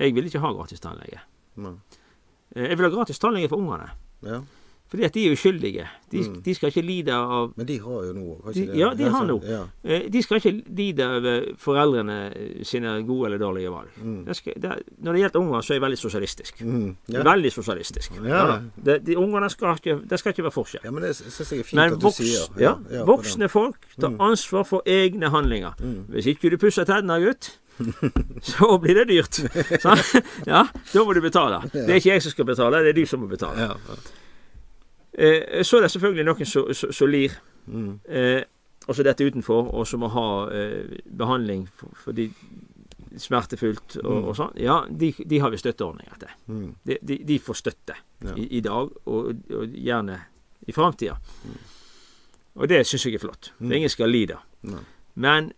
Jeg 0.00 0.14
vil 0.14 0.24
ikke 0.30 0.40
ha 0.40 0.52
gratis 0.54 0.80
tannlege. 0.80 1.20
Eh, 1.58 2.64
Jeg 2.70 2.78
vil 2.78 2.86
ha 2.86 2.92
gratis 2.94 3.18
tannlege 3.18 3.48
for 3.50 3.56
ungene. 3.60 3.90
Ja. 4.22 4.40
Fordi 4.90 5.04
at 5.06 5.14
de 5.14 5.22
er 5.28 5.32
uskyldige. 5.36 5.84
De, 6.10 6.18
Mm. 6.18 6.42
de 6.42 6.54
skal 6.54 6.68
ikke 6.72 6.82
lide 6.82 7.12
av 7.14 7.52
Men 7.56 7.66
de 7.66 7.78
har 7.78 8.04
jo 8.06 8.12
noe, 8.12 8.36
har 8.44 8.52
De- 8.52 8.60
ikke 8.60 8.72
det? 8.72 8.78
ja, 8.80 8.88
de 8.94 9.04
har 9.10 9.24
noe. 9.26 9.40
Ja. 9.46 9.60
eh, 9.84 10.08
De 10.10 10.22
skal 10.22 10.36
ikke 10.40 10.64
lide 10.76 11.04
over 11.06 11.44
foreldrene 11.58 12.64
sine 12.66 12.96
gode 13.06 13.26
eller 13.30 13.38
dårlige 13.38 13.70
valg. 13.70 13.88
Mm. 14.02 14.24
Det 14.26 14.36
skal, 14.36 14.52
det, 14.60 14.72
når 14.98 15.12
det 15.12 15.20
gjelder 15.22 15.38
unger, 15.40 15.60
så 15.60 15.70
er 15.72 15.74
jeg 15.78 15.82
veldig 15.82 15.98
sosialistisk. 15.98 16.60
Mm. 16.64 16.96
Ja. 17.08 17.22
Veldig 17.22 17.52
sosialistisk. 17.52 18.12
Ja. 18.26 18.58
Det, 18.84 18.98
de 19.06 19.16
ungene 19.16 19.50
skal 19.50 19.76
ikke, 19.78 20.00
det 20.10 20.18
skal 20.18 20.32
ikke 20.32 20.42
være 20.42 20.52
forskjell. 20.58 20.80
ja, 20.84 20.90
men 20.90 21.02
det 21.02 21.14
syns 21.16 21.50
jeg 21.52 21.58
er 21.60 21.62
fint 21.62 21.74
Men 21.78 21.92
at 21.92 22.00
du 22.00 22.06
voks, 22.06 22.16
sier. 22.16 23.04
voksne 23.06 23.48
folk 23.48 23.76
tar 24.00 24.08
Mm. 24.10 24.16
ansvar 24.20 24.64
for 24.66 24.82
egne 24.86 25.30
handlinger. 25.30 25.74
Mm. 25.80 26.04
Hvis 26.10 26.26
ikke 26.26 26.50
du 26.50 26.56
pusser 26.56 26.84
tennene, 26.84 27.24
gutt, 27.24 27.58
så 28.42 28.76
blir 28.82 28.94
det 28.94 29.08
dyrt. 29.08 29.34
Så, 29.82 29.94
ja, 30.46 30.64
da 30.92 31.04
må 31.04 31.14
du 31.14 31.20
betale. 31.20 31.62
Det 31.72 31.88
er 31.88 31.94
ikke 32.00 32.12
jeg 32.12 32.22
som 32.22 32.30
skal 32.32 32.44
betale, 32.44 32.82
det 32.84 32.88
er 32.88 32.92
du 33.00 33.06
som 33.06 33.20
må 33.20 33.28
betale. 33.28 33.76
Eh, 35.18 35.62
så 35.62 35.76
er 35.76 35.80
det 35.82 35.90
selvfølgelig 35.90 36.24
noen 36.24 36.46
som- 36.46 37.08
lir, 37.10 37.30
Mm. 37.66 38.00
eh, 38.08 38.42
og 38.88 38.94
så 38.96 39.02
dette 39.02 39.24
utenfor, 39.24 39.74
og 39.74 39.86
som 39.86 40.00
må 40.00 40.08
ha 40.08 40.48
eh, 40.50 40.98
behandling 41.16 41.68
for, 41.76 41.88
fordi 41.94 42.32
smertefullt 43.16 43.96
og, 44.04 44.22
Mm. 44.22 44.24
og 44.28 44.36
sånn. 44.36 44.52
Ja, 44.56 44.84
de, 44.98 45.12
de 45.12 45.38
har 45.40 45.50
vi 45.50 45.56
støtteordninger 45.56 46.18
til. 46.18 46.28
Mm. 46.48 46.74
De, 46.86 46.98
de, 47.06 47.18
de 47.24 47.38
får 47.38 47.54
støtte 47.54 47.94
Ja. 48.24 48.34
i, 48.36 48.46
i 48.56 48.60
dag, 48.60 48.90
og, 49.06 49.34
og 49.50 49.66
gjerne 49.74 50.20
i 50.68 50.72
framtida. 50.72 51.16
Og 52.54 52.68
det 52.68 52.86
syns 52.86 53.04
jeg 53.06 53.14
er 53.14 53.18
flott. 53.18 53.52
Mm. 53.60 53.72
Ingen 53.72 53.88
skal 53.88 54.08
lide. 54.10 54.36
Nei. 54.62 54.80
Men 55.14 55.52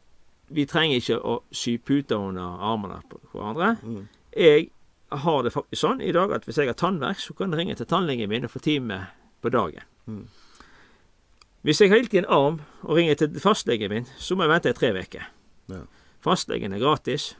vi 0.49 0.65
trenger 0.67 0.97
ikke 1.01 1.21
å 1.25 1.43
sy 1.53 1.77
puter 1.79 2.17
under 2.17 2.43
armene 2.61 3.01
på 3.11 3.21
hverandre. 3.33 3.77
Mm. 3.83 4.09
Jeg 4.37 4.71
har 5.11 5.43
det 5.43 5.53
faktisk 5.53 5.81
sånn 5.85 6.01
i 6.03 6.13
dag 6.13 6.31
at 6.33 6.45
hvis 6.45 6.57
jeg 6.57 6.67
har 6.67 6.75
tannverk, 6.75 7.19
så 7.21 7.35
kan 7.37 7.51
jeg 7.53 7.59
ringe 7.59 7.75
til 7.77 7.87
tannlegen 7.87 8.29
min 8.29 8.45
og 8.45 8.51
få 8.51 8.61
time 8.65 9.07
på 9.43 9.51
dagen. 9.53 9.83
Mm. 10.07 10.25
Hvis 11.63 11.81
jeg 11.81 11.91
har 11.93 12.01
ilt 12.03 12.15
i 12.15 12.19
en 12.19 12.27
arm 12.33 12.61
og 12.83 12.97
ringer 12.99 13.15
til 13.21 13.37
fastlegen 13.43 13.91
min, 13.93 14.07
så 14.19 14.35
må 14.35 14.47
jeg 14.47 14.51
vente 14.57 14.73
i 14.73 14.79
tre 14.79 14.91
uker. 14.99 15.29
Ja. 15.71 15.83
Fastlegen 16.23 16.73
er 16.75 16.83
gratis. 16.83 17.33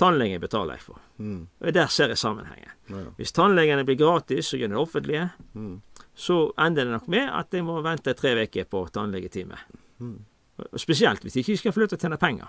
Tannlegen 0.00 0.40
betaler 0.40 0.76
jeg 0.78 0.84
for. 0.84 0.98
Mm. 1.20 1.46
Og 1.60 1.72
Der 1.76 1.86
ser 1.92 2.08
jeg 2.08 2.18
sammenhengen. 2.20 2.70
Ja. 2.88 3.02
Hvis 3.18 3.32
tannlegene 3.36 3.84
blir 3.84 3.98
gratis 4.00 4.52
og 4.54 4.60
gjennom 4.60 4.78
det 4.78 4.84
offentlige, 4.88 5.30
Mm. 5.54 5.80
så 6.14 6.52
ender 6.58 6.84
det 6.84 6.92
nok 6.92 7.08
med 7.08 7.28
at 7.32 7.52
jeg 7.52 7.64
må 7.64 7.80
vente 7.82 8.14
tre 8.14 8.34
uker 8.42 8.64
på 8.64 8.86
tannlegetime. 8.92 9.56
Mm. 10.00 10.18
Spesielt 10.76 11.20
hvis 11.22 11.32
de 11.32 11.40
ikke 11.40 11.56
skal 11.56 11.72
flytte 11.72 11.94
og 11.96 12.00
tjene 12.00 12.16
penger. 12.18 12.48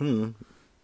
Mm. 0.00 0.34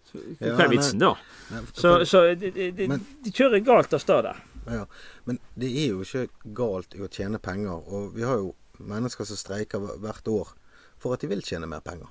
Så, 0.06 0.18
Hva 0.40 0.64
er 0.64 0.68
vitsen 0.68 0.98
da? 1.00 1.14
Nei, 1.50 1.60
Så, 1.72 1.80
for- 1.82 2.04
så 2.04 2.34
de, 2.38 2.50
de, 2.50 2.70
de, 2.70 2.88
Men- 2.88 3.06
de 3.24 3.30
kjører 3.32 3.64
galt 3.64 3.92
av 3.94 4.00
sted 4.00 4.22
der. 4.22 4.36
Ja, 4.66 4.84
men 5.24 5.38
det 5.54 5.70
er 5.70 5.92
jo 5.94 6.04
ikke 6.04 6.52
galt 6.56 6.94
i 6.96 7.02
å 7.04 7.10
tjene 7.12 7.40
penger. 7.42 7.82
Og 7.86 8.14
vi 8.16 8.26
har 8.26 8.40
jo 8.42 8.54
mennesker 8.78 9.28
som 9.28 9.38
streiker 9.38 9.82
hvert 10.02 10.28
år 10.30 10.52
for 11.00 11.14
at 11.14 11.22
de 11.22 11.30
vil 11.30 11.44
tjene 11.44 11.68
mer 11.70 11.84
penger. 11.84 12.10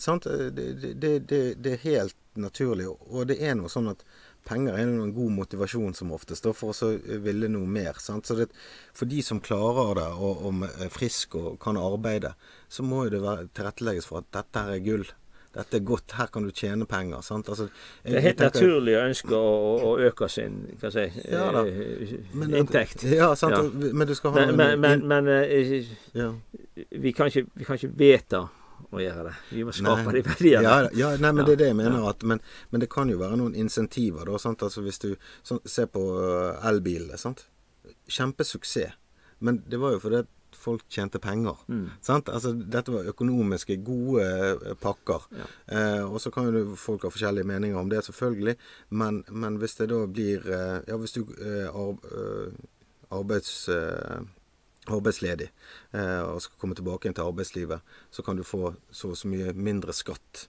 Sant? 0.00 0.26
Det, 0.26 0.68
det, 0.80 1.18
det, 1.28 1.40
det, 1.60 1.72
er 1.72 1.82
helt 1.84 2.16
naturlig. 2.40 2.88
Og 2.88 3.28
det 3.28 3.38
er 3.44 3.56
noe 3.58 3.70
sånn 3.70 3.92
at 3.92 4.02
penger 4.48 4.76
er 4.76 4.88
en 4.88 5.12
god 5.14 5.34
motivasjon 5.38 5.94
som 5.96 6.12
oftest 6.16 6.48
for 6.56 6.72
å 6.72 6.90
ville 7.24 7.50
noe 7.52 7.68
mer. 7.68 8.00
Sant? 8.02 8.26
Så 8.26 8.48
for 8.96 9.10
de 9.10 9.22
som 9.24 9.42
klarer 9.44 10.00
det 10.00 10.08
og, 10.14 10.46
og 10.48 10.64
er 10.68 10.92
friske 10.92 11.40
og 11.40 11.60
kan 11.62 11.78
arbeide, 11.80 12.34
så 12.68 12.84
må 12.86 13.04
det 13.12 13.22
tilrettelegges 13.56 14.08
for 14.10 14.24
at 14.24 14.32
dette 14.34 14.64
her 14.64 14.78
er 14.78 14.84
gull. 14.84 15.06
Dette 15.54 15.76
er 15.78 15.84
godt, 15.86 16.12
her 16.18 16.26
kan 16.34 16.42
du 16.42 16.50
tjene 16.50 16.86
penger. 16.90 17.20
Sant? 17.22 17.48
Altså, 17.48 17.68
jeg- 18.04 18.12
Det 18.12 18.16
er 18.16 18.20
helt 18.20 18.38
tenker- 18.38 18.60
naturlig 18.60 18.94
å 18.98 19.04
ønske 19.08 19.38
å, 19.38 19.98
øke 20.08 20.28
sin 20.30 20.56
si, 20.80 21.04
Ja 21.30 21.44
eh, 21.64 22.18
Men- 22.34 22.54
inntekt. 22.54 23.04
Ja, 23.04 23.34
sant. 23.34 23.54
Ja. 23.54 23.92
Men 23.92 24.06
du 24.08 24.14
skal 24.14 24.32
ha 24.32 24.46
Men, 24.46 24.56
men, 24.56 24.80
men, 24.80 25.06
men 25.08 25.28
eh, 25.28 25.86
ja. 26.14 26.32
vi, 26.90 27.12
kan 27.12 27.26
ikke, 27.30 27.46
vi 27.54 27.64
kan 27.64 27.76
ikke 27.78 27.92
vedta 27.96 28.48
å 28.92 28.98
gjøre 28.98 29.24
det. 29.28 29.34
Vi 29.50 29.62
må 29.64 29.72
skape 29.72 30.04
Nei. 30.04 30.12
de 30.12 30.22
verdiene. 30.28 30.62
Ja, 30.62 30.88
ja, 30.92 31.16
nei, 31.16 31.30
men 31.32 31.36
Ja, 31.38 31.44
det 31.44 31.52
er 31.52 31.56
det 31.56 31.66
jeg 31.70 31.76
mener. 31.76 32.08
At, 32.08 32.22
men, 32.22 32.40
men 32.70 32.80
det 32.80 32.90
kan 32.90 33.08
jo 33.08 33.18
være 33.18 33.36
noen 33.38 33.54
insentiver. 33.54 34.24
Da, 34.26 34.36
sant? 34.38 34.58
Altså 34.62 34.82
hvis 34.82 34.98
du 34.98 35.16
sånn, 35.42 35.60
ser 35.66 35.86
på 35.86 36.02
uh, 36.18 36.58
elbilene. 36.68 37.16
Kjempesuksess. 38.08 38.92
Men 39.40 39.62
det 39.68 39.78
var 39.78 39.92
jo 39.92 39.98
fordi 40.00 40.26
folk 40.64 40.84
tjente 40.92 41.20
penger. 41.22 41.60
Mm. 41.68 41.86
Sant? 42.04 42.28
Altså, 42.32 42.52
dette 42.56 42.92
var 42.94 43.08
økonomiske, 43.12 43.76
gode 43.86 44.24
eh, 44.24 44.74
pakker. 44.82 45.26
Ja. 45.36 45.48
Eh, 45.76 46.04
og 46.08 46.18
så 46.24 46.32
kan 46.34 46.48
jo 46.50 46.74
folk 46.80 47.04
ha 47.06 47.12
forskjellige 47.14 47.46
meninger 47.52 47.78
om 47.80 47.90
det, 47.92 48.00
selvfølgelig. 48.08 48.56
Men, 48.90 49.22
men 49.30 49.60
hvis 49.62 49.76
det 49.82 49.90
da 49.92 50.02
blir 50.08 50.44
eh, 50.48 50.80
Ja, 50.88 50.96
hvis 51.00 51.14
du 51.18 51.22
eh, 51.38 51.68
eh, 51.68 52.64
arbeids... 53.14 53.68
eh, 53.68 54.24
arbeidsledig 54.84 55.46
eh, 55.96 56.22
og 56.28 56.42
skal 56.44 56.58
komme 56.60 56.74
tilbake 56.76 57.06
igjen 57.06 57.14
til 57.16 57.24
arbeidslivet, 57.24 57.80
så 58.12 58.20
kan 58.26 58.36
du 58.36 58.42
få 58.44 58.74
så 58.92 59.14
og 59.14 59.16
så 59.16 59.30
mye 59.32 59.54
mindre 59.56 59.94
skatt 59.96 60.42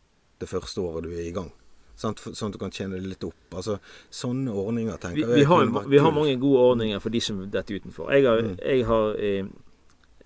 det 0.44 0.50
første 0.52 0.82
året 0.84 1.06
du 1.08 1.14
er 1.16 1.22
i 1.30 1.32
gang. 1.32 1.54
Sant? 1.96 2.20
Sånn 2.20 2.52
at 2.52 2.58
du 2.58 2.60
kan 2.60 2.74
tjene 2.76 2.98
det 3.00 3.08
litt 3.14 3.24
opp. 3.24 3.56
Altså, 3.56 3.78
Sånne 4.12 4.52
ordninger, 4.52 4.98
tenker 5.00 5.22
Vi, 5.22 5.24
jeg. 5.24 5.38
vi, 5.40 5.46
har, 5.48 5.88
vi 5.88 6.02
har 6.04 6.12
mange 6.12 6.36
gode 6.44 6.66
ordninger 6.74 7.00
for 7.00 7.16
de 7.16 7.22
som 7.24 7.40
detter 7.48 7.80
utenfor. 7.80 8.12
Jeg 8.12 8.28
har, 8.28 8.42
Mm. 8.44 8.58
jeg 8.60 8.84
har, 8.92 9.16
eh, 9.24 9.48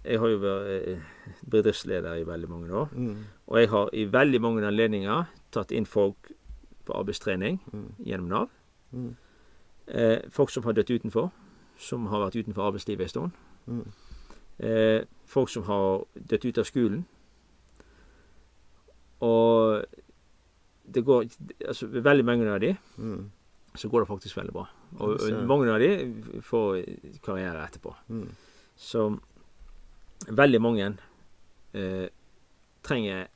jeg 0.05 0.19
har 0.19 0.27
jo 0.31 0.37
vært 0.39 0.87
eh, 0.87 0.99
bedriftsleder 1.51 2.21
i 2.21 2.23
veldig 2.27 2.49
mange 2.49 2.71
år. 2.73 2.89
Mm, 2.95 3.17
Og 3.47 3.59
jeg 3.59 3.69
har 3.69 3.89
i 3.93 4.05
veldig 4.05 4.41
mange 4.41 4.67
anledninger 4.67 5.25
tatt 5.51 5.71
inn 5.71 5.85
folk 5.85 6.31
på 6.85 6.93
arbeidstrening 6.95 7.59
mm, 7.73 7.89
gjennom 8.05 8.27
Nav. 8.29 8.47
mm, 8.91 9.15
Eh, 9.89 10.19
folk 10.29 10.49
som 10.53 10.63
har 10.63 10.73
dødd 10.77 10.91
utenfor. 10.99 11.31
Som 11.77 12.03
har 12.07 12.19
vært 12.21 12.35
utenfor 12.37 12.67
arbeidslivet 12.67 13.01
en 13.01 13.09
stund. 13.09 13.31
mm, 13.67 13.85
Eh, 14.59 15.01
folk 15.25 15.49
som 15.49 15.63
har 15.63 16.03
dødd 16.29 16.45
ut 16.45 16.57
av 16.57 16.63
skolen. 16.67 17.05
Og 19.19 19.83
det 20.93 21.03
går 21.05 21.25
altså 21.67 21.87
Veldig 21.87 22.25
mange 22.25 22.47
av 22.53 22.59
de 22.59 22.75
mm, 22.97 23.31
så 23.75 23.89
går 23.89 23.99
det 24.01 24.07
faktisk 24.09 24.37
veldig 24.37 24.53
bra. 24.53 24.63
Og, 24.99 25.19
og 25.21 25.43
mange 25.47 25.69
av 25.71 25.79
de 25.79 26.41
får 26.41 26.79
karriere 27.23 27.65
etterpå. 27.67 27.93
mm. 28.09 28.29
Så 28.75 29.03
veldig 30.29 30.61
mange 30.61 30.97
eh, 31.73 32.07
trenger 32.83 33.27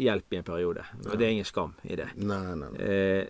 hjelp 0.00 0.32
i 0.32 0.36
en 0.40 0.44
periode. 0.46 0.84
Og 1.06 1.18
det 1.18 1.26
er 1.26 1.30
ingen 1.34 1.44
skam 1.48 1.74
i 1.84 1.96
det. 1.98 2.08
Nei, 2.16 2.40
nei, 2.56 2.68
nei. 2.70 2.80
Eh, 2.80 3.28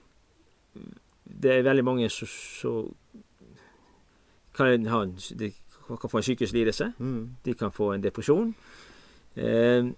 det 1.41 1.51
er 1.59 1.63
veldig 1.67 1.85
mange 1.87 2.09
som 2.11 2.29
som 2.29 2.91
kan, 4.55 4.87
ha 4.87 5.03
en, 5.07 5.15
de 5.39 5.53
kan 5.89 6.11
få 6.11 6.19
en 6.21 6.23
psykisk 6.27 6.53
lidelse. 6.55 6.93
Mm, 6.99 7.37
De 7.45 7.55
kan 7.55 7.73
få 7.73 7.93
en 7.95 8.03
depresjon. 8.03 8.55
Eh, 9.37 9.91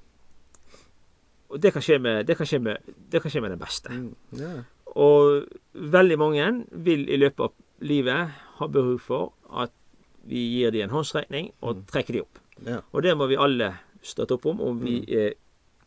og 1.52 1.60
det 1.62 1.72
kan 1.74 1.82
skje 1.84 1.98
med, 2.00 2.26
det 2.26 2.36
kan 2.38 2.46
skje 2.48 2.60
med, 2.62 2.76
det 3.12 3.20
kan 3.22 3.30
skje 3.32 3.40
med 3.44 3.50
den 3.50 3.58
beste. 3.60 3.88
mm, 3.90 4.14
Yeah. 4.38 4.62
Og 4.96 5.46
veldig 5.74 6.18
mange 6.18 6.66
vil 6.72 7.08
i 7.08 7.16
løpet 7.16 7.40
av 7.40 7.52
livet 7.80 8.28
ha 8.58 8.66
behov 8.66 8.98
for 9.00 9.32
at 9.56 9.70
vi 10.28 10.36
gir 10.58 10.70
dem 10.70 10.82
en 10.88 10.90
håndsrekning 10.96 11.52
og 11.62 11.76
Mm. 11.76 11.84
trekker 11.86 12.12
dem 12.12 12.22
opp. 12.22 12.38
Ja. 12.66 12.80
Og 12.92 13.02
det 13.02 13.16
må 13.16 13.26
vi 13.28 13.36
alle 13.36 13.72
støtte 14.02 14.32
opp 14.34 14.46
om, 14.46 14.60
om 14.60 14.80
vi 14.80 15.04
er 15.08 15.34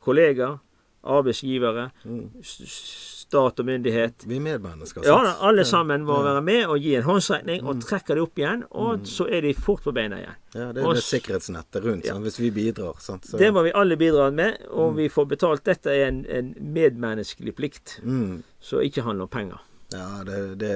kollegaer, 0.01 0.59
arbeidsgivere, 1.05 1.91
Mm. 2.05 2.30
stat 2.41 3.59
og 3.59 3.65
myndighet. 3.65 4.23
Vi 4.28 4.36
er 4.38 4.41
medmennesker. 4.41 5.03
Ja, 5.05 5.17
da, 5.23 5.34
alle 5.47 5.63
sammen 5.65 6.03
må 6.05 6.17
Ja. 6.17 6.23
være 6.34 6.41
med 6.41 6.65
og 6.67 6.80
gi 6.80 6.95
en 6.95 7.03
håndsrekning, 7.03 7.63
og 7.63 7.76
Mm. 7.76 7.82
trekke 7.82 8.07
det 8.15 8.21
opp 8.21 8.36
igjen, 8.38 8.63
og 8.71 8.99
Mm. 8.99 9.05
så 9.05 9.28
er 9.32 9.41
de 9.41 9.53
fort 9.53 9.82
på 9.84 9.91
beina 9.93 10.15
igjen. 10.17 10.36
Ja, 10.55 10.71
det 10.71 10.78
er 10.84 10.88
Og 10.88 10.95
det 10.95 11.03
sikkerhetsnettet 11.03 11.84
rundt, 11.84 12.05
Ja. 12.05 12.13
sant? 12.13 12.23
hvis 12.26 12.39
vi 12.39 12.49
bidrar. 12.51 12.99
Sant? 12.99 13.26
Så, 13.26 13.38
Det 13.38 13.51
må 13.53 13.63
vi 13.63 13.71
alle 13.76 13.95
bidra 13.97 14.32
med, 14.32 14.57
og 14.69 14.91
Mm. 14.93 14.97
vi 14.97 15.09
får 15.09 15.26
betalt. 15.28 15.63
Dette 15.63 15.88
er 15.91 16.07
en, 16.07 16.26
en 16.30 16.55
medmenneskelig 16.59 17.55
plikt, 17.55 17.99
mm, 18.03 18.43
som 18.59 18.80
ikke 18.80 19.01
handler 19.03 19.23
om 19.23 19.30
penger. 19.30 19.61
Ja, 19.98 20.24
det, 20.28 20.38
det, 20.62 20.70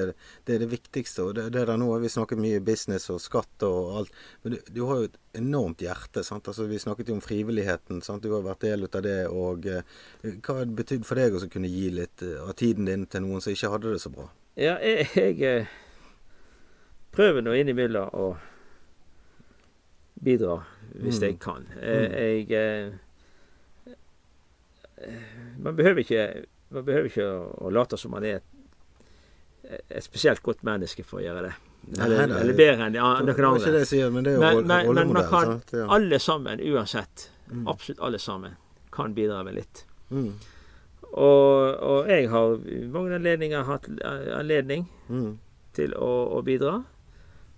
det 0.48 0.54
er 0.56 0.62
det 0.64 0.68
viktigste. 0.72 1.24
Og 1.28 1.34
det, 1.36 1.44
det 1.54 1.60
er 1.62 1.68
der 1.70 1.78
nå 1.80 1.88
har 1.92 2.00
vi 2.02 2.10
snakket 2.12 2.40
mye 2.42 2.60
business 2.64 3.06
og 3.14 3.20
skatt 3.22 3.64
og 3.66 3.90
alt. 4.00 4.12
Men 4.42 4.54
du, 4.56 4.58
du 4.76 4.80
har 4.88 5.02
jo 5.02 5.08
et 5.10 5.18
enormt 5.40 5.84
hjerte. 5.84 6.24
sant? 6.26 6.48
Altså, 6.50 6.66
Vi 6.70 6.78
snakket 6.82 7.08
jo 7.12 7.16
om 7.18 7.22
frivilligheten. 7.24 8.00
sant? 8.06 8.22
Du 8.24 8.32
har 8.34 8.42
vært 8.46 8.64
del 8.66 8.88
av 8.88 9.02
det. 9.06 9.18
og 9.28 9.66
eh, 9.70 9.82
Hva 10.40 10.60
har 10.60 10.64
det 10.70 10.78
betydd 10.82 11.04
for 11.08 11.20
deg 11.20 11.36
å 11.38 11.44
kunne 11.52 11.70
gi 11.70 11.88
litt 12.00 12.22
eh, 12.26 12.38
av 12.42 12.52
tiden 12.60 12.88
din 12.90 13.06
til 13.06 13.22
noen 13.26 13.40
som 13.44 13.52
ikke 13.54 13.70
hadde 13.76 13.94
det 13.94 14.02
så 14.02 14.10
bra? 14.14 14.28
Ja, 14.60 14.74
jeg, 14.82 15.06
jeg 15.14 15.42
eh, 15.46 15.66
prøver 17.14 17.42
nå 17.46 17.54
innimellom 17.58 18.10
å 18.14 18.30
bidra 20.20 20.58
hvis 20.90 21.20
Mm. 21.20 21.24
jeg 21.28 21.36
kan. 21.40 21.66
Jeg, 21.80 22.48
Jeg 22.50 22.50
eh, 25.06 25.16
Man 25.58 25.76
behøver 25.76 26.02
ikke, 26.02 26.24
man 26.74 26.84
behøver 26.84 27.06
ikke 27.08 27.24
å, 27.30 27.44
å 27.66 27.70
late 27.72 27.96
som 27.98 28.10
man 28.12 28.24
er 28.26 28.40
et, 29.70 29.82
et 29.88 30.04
spesielt 30.04 30.42
godt 30.42 30.64
menneske 30.66 31.04
for 31.06 31.22
å 31.22 31.24
gjøre 31.24 31.48
det. 31.48 31.56
Eller, 31.96 32.16
Nei, 32.18 32.26
nei. 32.28 32.40
eller 32.44 32.56
bedre 32.58 32.86
enn 32.90 32.96
ja, 32.98 33.10
noen 33.24 33.46
andre. 33.54 33.70
det 33.72 33.86
sier, 33.88 34.10
men 34.12 34.26
det 34.26 34.34
Men, 34.36 34.58
roll- 34.58 34.66
men, 34.68 34.90
men 34.98 35.12
man 35.16 35.28
kan 35.30 35.46
sant? 35.54 35.70
Ja. 35.72 35.86
alle 35.96 36.18
sammen, 36.20 36.60
uansett 36.60 37.30
Mm. 37.50 37.68
Absolutt 37.68 38.00
alle 38.00 38.18
sammen 38.18 38.50
kan 38.92 39.14
bidra 39.14 39.42
med 39.44 39.54
litt. 39.54 39.84
Mm. 40.10 40.32
Og, 41.02 41.74
og, 41.82 42.08
jeg 42.08 42.28
har 42.30 42.58
mange 42.94 43.14
anledninger 43.14 43.66
hatt 43.66 43.88
anledning 44.36 44.86
mm. 45.08 45.32
til 45.74 45.94
å, 45.98 46.10
å, 46.36 46.42
bidra. 46.46 46.76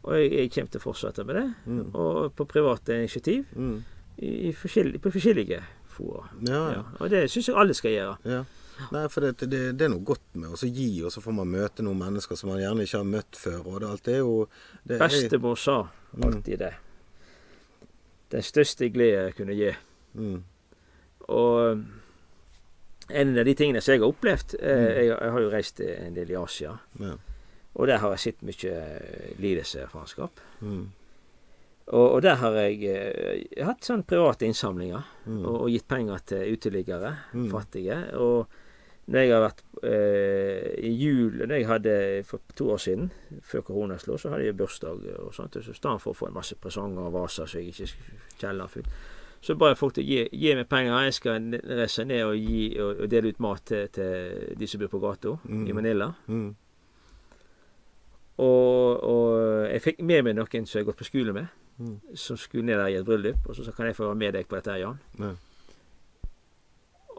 Og 0.02 0.16
jeg, 0.16 0.30
jeg, 0.32 0.52
kommer 0.54 0.72
til 0.72 0.80
å 0.80 0.84
fortsette 0.86 1.26
med 1.28 1.38
det. 1.38 1.46
Mm. 1.66 1.84
Og 1.92 2.32
på 2.36 2.48
private 2.48 2.96
initiativ. 3.02 3.44
Mm. 3.52 3.76
I, 4.16 4.32
i 4.48 4.54
forskjellige, 4.56 5.02
på 5.04 5.12
forskjellige 5.12 5.60
fora. 5.92 6.26
Ja. 6.48 6.62
Ja. 6.78 6.82
Og 7.00 7.12
det 7.12 7.26
syns 7.32 7.50
jeg 7.50 7.58
alle 7.60 7.76
skal 7.76 7.96
gjøre. 7.96 8.42
Nei, 8.92 9.04
for 9.12 9.24
det, 9.24 9.46
det, 9.46 9.60
det, 9.78 9.86
er 9.86 9.90
noe 9.92 10.04
godt 10.06 10.24
med 10.38 10.54
å 10.54 10.68
gi, 10.68 10.90
og 11.04 11.12
så 11.14 11.22
får 11.24 11.34
man 11.36 11.50
møte 11.52 11.84
noen 11.84 12.00
mennesker 12.00 12.38
som 12.38 12.52
man 12.52 12.60
gjerne 12.62 12.86
ikke 12.86 13.00
har 13.02 13.08
møtt 13.08 13.38
før. 13.38 13.60
og 13.66 13.80
det, 13.82 13.90
alt 13.90 14.06
det 14.08 14.14
er 14.14 14.22
jo... 14.22 14.36
Det 14.82 15.00
Bestemor 15.02 15.58
sa 15.60 15.76
mm. 15.84 16.22
alltid 16.28 16.62
det. 16.64 16.72
Den 18.32 18.46
største 18.46 18.88
glede 18.92 19.26
jeg 19.26 19.36
kunne 19.36 19.58
gi. 19.58 19.74
Mm. 20.16 20.38
Og 21.32 21.84
en 23.12 23.38
av 23.38 23.44
de 23.44 23.54
tingene 23.58 23.82
som 23.84 23.94
jeg 23.94 24.02
har 24.02 24.08
opplevd 24.08 24.56
eh, 24.60 24.72
mm. 24.72 24.88
jeg, 24.88 25.06
jeg, 25.12 25.34
har 25.34 25.44
jo 25.44 25.52
reist 25.52 25.84
en 25.84 26.16
del 26.16 26.32
i 26.32 26.40
Asia. 26.40 26.74
Ja. 27.02 27.14
Og 27.72 27.88
der 27.88 28.02
har 28.02 28.12
jeg 28.14 28.24
sett 28.26 28.42
mye 28.44 28.74
lidelse 29.40 29.86
og 29.86 29.94
faenskap. 29.94 30.42
Mm. 30.60 30.90
Og, 31.92 32.06
og, 32.06 32.18
der 32.22 32.36
har 32.38 32.56
jeg, 32.62 32.82
jeg 32.84 33.58
har 33.58 33.72
hatt 33.72 33.86
sånn 33.86 34.04
private 34.08 34.46
innsamlinger 34.46 35.02
mm. 35.26 35.40
og, 35.40 35.56
og, 35.64 35.70
gitt 35.72 35.88
penger 35.90 36.22
til 36.30 36.54
uteliggere, 36.54 37.14
mm. 37.34 37.48
fattige. 37.52 37.98
Og 38.20 38.60
når 39.06 39.18
jeg 39.18 39.32
har 39.34 39.42
vært 39.42 39.62
eh, 39.82 40.68
i 40.86 40.92
jul 40.94 41.40
når 41.42 41.56
jeg 41.56 41.66
hadde 41.66 41.94
For 42.28 42.54
to 42.54 42.68
år 42.70 42.78
siden, 42.78 43.08
før 43.42 43.64
korona 43.66 43.96
slo, 43.98 44.14
så 44.18 44.30
hadde 44.30 44.46
jeg 44.46 44.56
bursdag 44.56 45.08
og 45.18 45.32
sånt. 45.34 45.58
Så 45.58 45.74
i 45.74 45.78
stedet 45.78 46.02
for 46.04 46.14
å 46.14 46.18
få 46.20 46.28
en 46.28 46.36
masse 46.36 46.54
presanger 46.54 47.08
og 47.08 47.16
vaser 47.16 47.50
så 47.50 47.58
jeg 47.58 47.74
ikke 47.74 47.90
kjelleren 48.38 48.70
full, 48.70 48.86
så 49.42 49.56
ba 49.58 49.72
jeg 49.72 49.78
folk 49.80 49.96
til 49.96 50.04
å 50.04 50.06
gi, 50.06 50.18
gi, 50.38 50.50
meg 50.54 50.68
penger. 50.70 51.00
Jeg 51.08 51.14
skal 51.16 51.54
reise 51.66 52.04
ned 52.06 52.20
og, 52.28 52.36
gi, 52.38 52.66
og, 52.78 53.00
og 53.02 53.08
dele 53.10 53.32
ut 53.32 53.40
mat 53.42 53.64
til, 53.66 53.88
til, 53.90 54.52
de 54.58 54.68
som 54.70 54.84
bor 54.84 54.92
på 54.92 55.00
gata 55.02 55.34
mm. 55.42 55.64
i 55.66 55.74
Manila. 55.74 56.12
Mm. 56.30 56.52
Og, 58.42 59.02
og, 59.02 59.32
jeg 59.66 59.82
fikk 59.82 59.98
med 60.06 60.28
meg 60.28 60.38
noen 60.38 60.68
som 60.68 60.78
jeg 60.78 60.84
har 60.84 60.92
gått 60.92 61.02
på 61.02 61.08
skole 61.10 61.34
med, 61.34 61.50
mm. 61.82 61.96
som 62.14 62.38
skulle 62.38 62.68
ned 62.70 62.78
der 62.78 62.94
i 62.94 63.00
et 63.00 63.08
bryllup. 63.08 63.42
Og 63.48 63.58
så 63.58 63.66
sa 63.66 63.74
kan 63.74 63.90
jeg 63.90 63.98
få 63.98 64.06
være 64.12 64.20
med 64.22 64.38
deg 64.38 64.46
på 64.46 64.60
dette, 64.60 64.78
Jan. 64.78 65.02
Ja. 65.18 65.34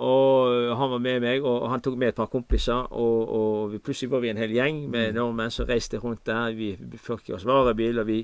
Og 0.01 0.71
han 0.77 0.89
var 0.95 1.01
med 1.03 1.19
meg, 1.21 1.43
og 1.45 1.67
han 1.69 1.81
tok 1.83 1.97
med 1.99 2.13
et 2.13 2.17
par 2.17 2.31
kompiser. 2.31 2.87
Og, 2.91 3.33
og 3.37 3.75
plutselig 3.85 4.11
var 4.13 4.23
vi 4.23 4.31
en 4.31 4.41
hel 4.41 4.55
gjeng 4.55 4.85
med 4.87 5.11
mm. 5.11 5.19
nordmenn 5.19 5.53
som 5.53 5.69
reiste 5.69 6.01
rundt 6.01 6.25
der. 6.29 6.55
Vi 6.57 6.73
fikk 6.97 7.33
oss 7.35 7.45
varebil, 7.45 8.01
og 8.01 8.09
vi 8.09 8.23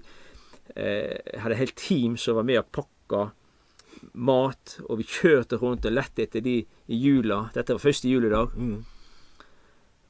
eh, 0.76 1.20
hadde 1.38 1.54
et 1.56 1.64
helt 1.64 1.78
team 1.78 2.18
som 2.18 2.40
var 2.40 2.48
med 2.50 2.64
og 2.64 2.72
pakka 2.80 3.28
mat, 4.14 4.78
og 4.88 5.02
vi 5.02 5.08
kjørte 5.08 5.60
rundt 5.60 5.88
og 5.88 5.96
lette 5.96 6.24
etter 6.26 6.44
de 6.44 6.62
i 6.64 7.00
jula. 7.00 7.48
Dette 7.56 7.76
var 7.76 7.84
første 7.84 8.10
juledag. 8.10 8.56
Mm. 8.56 8.80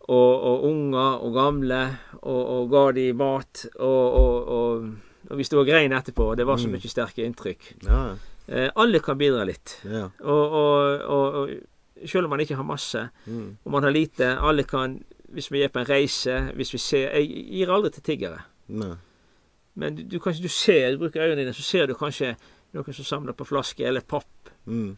Og, 0.10 0.34
og, 0.34 0.64
unger 0.66 1.22
og 1.22 1.36
gamle, 1.36 1.84
og, 2.22 2.41
og 2.55 2.72
ga 2.72 2.84
de 2.97 3.05
mat. 3.18 3.66
Og, 3.78 4.49
og, 4.55 4.89
vi 5.38 5.45
sto 5.45 5.60
og 5.62 5.68
grein 5.70 5.93
etterpå, 5.93 6.32
og 6.32 6.39
det 6.39 6.47
var 6.49 6.57
så 6.57 6.70
mm. 6.70 6.78
mye 6.78 6.91
sterke 6.91 7.26
inntrykk. 7.28 7.74
Ja. 7.86 8.03
Eh, 8.50 8.70
alle 8.76 9.00
kan 9.00 9.18
bidra 9.18 9.43
litt. 9.45 9.78
Ja. 9.86 10.08
Og, 10.26 11.50
selv 12.06 12.26
om 12.26 12.34
man 12.34 12.41
ikke 12.41 12.58
har 12.58 12.66
masse, 12.66 13.02
mm. 13.26 13.58
og 13.64 13.72
man 13.72 13.84
har 13.84 13.91
lite 13.91 14.30
Alle 14.39 14.64
kan, 14.64 14.93
hvis 15.36 15.52
vi 15.52 15.66
er 15.66 15.68
på 15.68 15.82
en 15.82 15.89
reise 15.89 16.38
hvis 16.56 16.72
vi 16.74 16.80
ser, 16.80 17.12
Jeg 17.20 17.28
gir 17.52 17.74
aldri 17.76 17.91
til 17.91 18.04
tiggere. 18.04 18.39
Men 19.74 19.95
du, 19.95 20.04
du, 20.04 20.20
kanskje, 20.20 20.43
du 20.43 20.50
ser, 20.50 20.91
du 20.91 20.97
bruker 20.97 21.22
øynene 21.22 21.41
dine, 21.41 21.54
så 21.54 21.62
ser 21.62 21.86
du 21.88 21.93
kanskje 21.93 22.36
noen 22.74 22.93
som 22.93 23.06
samler 23.06 23.36
på 23.38 23.45
flasker 23.45 23.88
eller 23.88 24.02
papp. 24.02 24.50
Mm. 24.66 24.97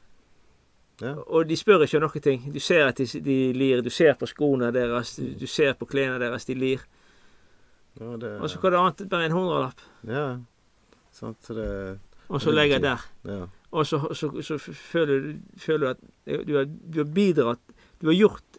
Ja. 1.02 1.16
Og 1.28 1.50
de 1.50 1.58
spør 1.58 1.84
ikke 1.86 1.98
om 1.98 2.06
noen 2.06 2.24
ting. 2.24 2.46
Du 2.54 2.60
ser 2.60 2.86
at 2.88 2.98
de, 2.98 3.08
de, 3.26 3.38
lir. 3.58 3.82
Du 3.82 3.90
ser 3.90 4.14
på 4.20 4.30
skoene 4.30 4.72
deres, 4.76 5.16
du, 5.18 5.34
du 5.40 5.48
ser 5.50 5.74
på 5.74 5.88
klærne 5.90 6.20
deres, 6.22 6.46
de 6.46 6.56
lir. 6.56 6.86
Ja, 8.00 8.16
det, 8.22 8.38
og 8.40 8.50
så 8.50 8.62
hva 8.62 8.70
er 8.70 8.76
det 8.76 8.82
annet? 8.82 9.04
Bare 9.12 9.28
en 9.28 9.36
hundrelapp. 9.36 9.82
Ja. 10.08 10.26
Sånn, 11.16 11.36
så 11.44 11.58
det, 11.58 11.68
og 12.32 12.42
så 12.44 12.54
legger 12.56 12.80
jeg 12.80 12.86
der. 12.86 13.06
Ja. 13.28 13.40
Og 13.72 13.88
så, 13.88 14.00
så, 14.18 14.32
så 14.44 14.58
føler, 14.60 15.36
føler, 15.60 15.84
du 15.84 15.90
at 15.92 16.48
du 16.48 16.56
har, 16.58 16.66
du 16.68 17.00
har, 17.00 17.08
bidratt 17.08 17.78
Du 18.02 18.08
har 18.10 18.18
gjort 18.18 18.58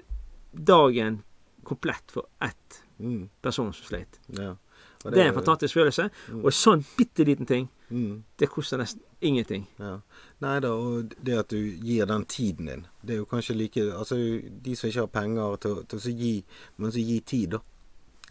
dagen 0.53 1.23
komplett 1.65 2.13
for 2.13 2.27
ett 2.41 2.83
mm. 2.99 3.29
person 3.43 3.73
som 3.73 3.87
sleit. 3.87 4.21
Ja. 4.29 4.55
Det, 5.03 5.15
det, 5.15 5.23
er 5.23 5.29
en 5.33 5.35
fantastisk 5.35 5.75
følelse. 5.75 6.09
Mm. 6.29 6.41
Og 6.45 6.51
en 6.53 6.57
sånn 6.57 6.85
bitte 6.97 7.27
liten 7.27 7.49
ting 7.49 7.67
Mm. 7.93 8.23
Det 8.37 8.47
koster 8.47 8.79
nesten 8.81 9.03
ingenting. 9.21 9.67
Ja. 9.77 9.99
Nei 10.41 10.55
da, 10.65 10.71
og 10.73 11.13
det 11.21 11.35
at 11.37 11.51
du 11.53 11.59
gir 11.61 12.09
den 12.09 12.25
tiden 12.25 12.71
din, 12.71 12.87
det 13.03 13.15
er 13.15 13.21
jo 13.21 13.29
kanskje 13.29 13.57
like 13.59 13.85
Altså 13.93 14.17
de 14.17 14.77
som 14.77 14.89
ikke 14.89 15.05
har 15.05 15.13
penger 15.13 15.59
til, 15.61 15.83
til 15.91 16.01
å 16.01 16.15
gi, 16.23 16.33
men 16.77 16.95
så 16.95 17.05
gi 17.05 17.19
tid, 17.21 17.59
da. 17.59 17.61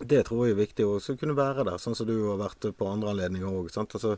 Det 0.01 0.23
tror 0.25 0.47
jeg 0.47 0.55
er 0.55 0.63
viktig 0.63 0.87
å 0.87 0.97
kunne 1.13 1.37
være 1.37 1.67
der, 1.67 1.77
sånn 1.77 1.95
som 1.95 2.09
du 2.09 2.15
har 2.31 2.41
vært 2.41 2.71
på 2.73 2.89
andre 2.89 3.13
anledninger 3.13 3.45
òg. 3.53 3.69
Altså, 3.77 4.17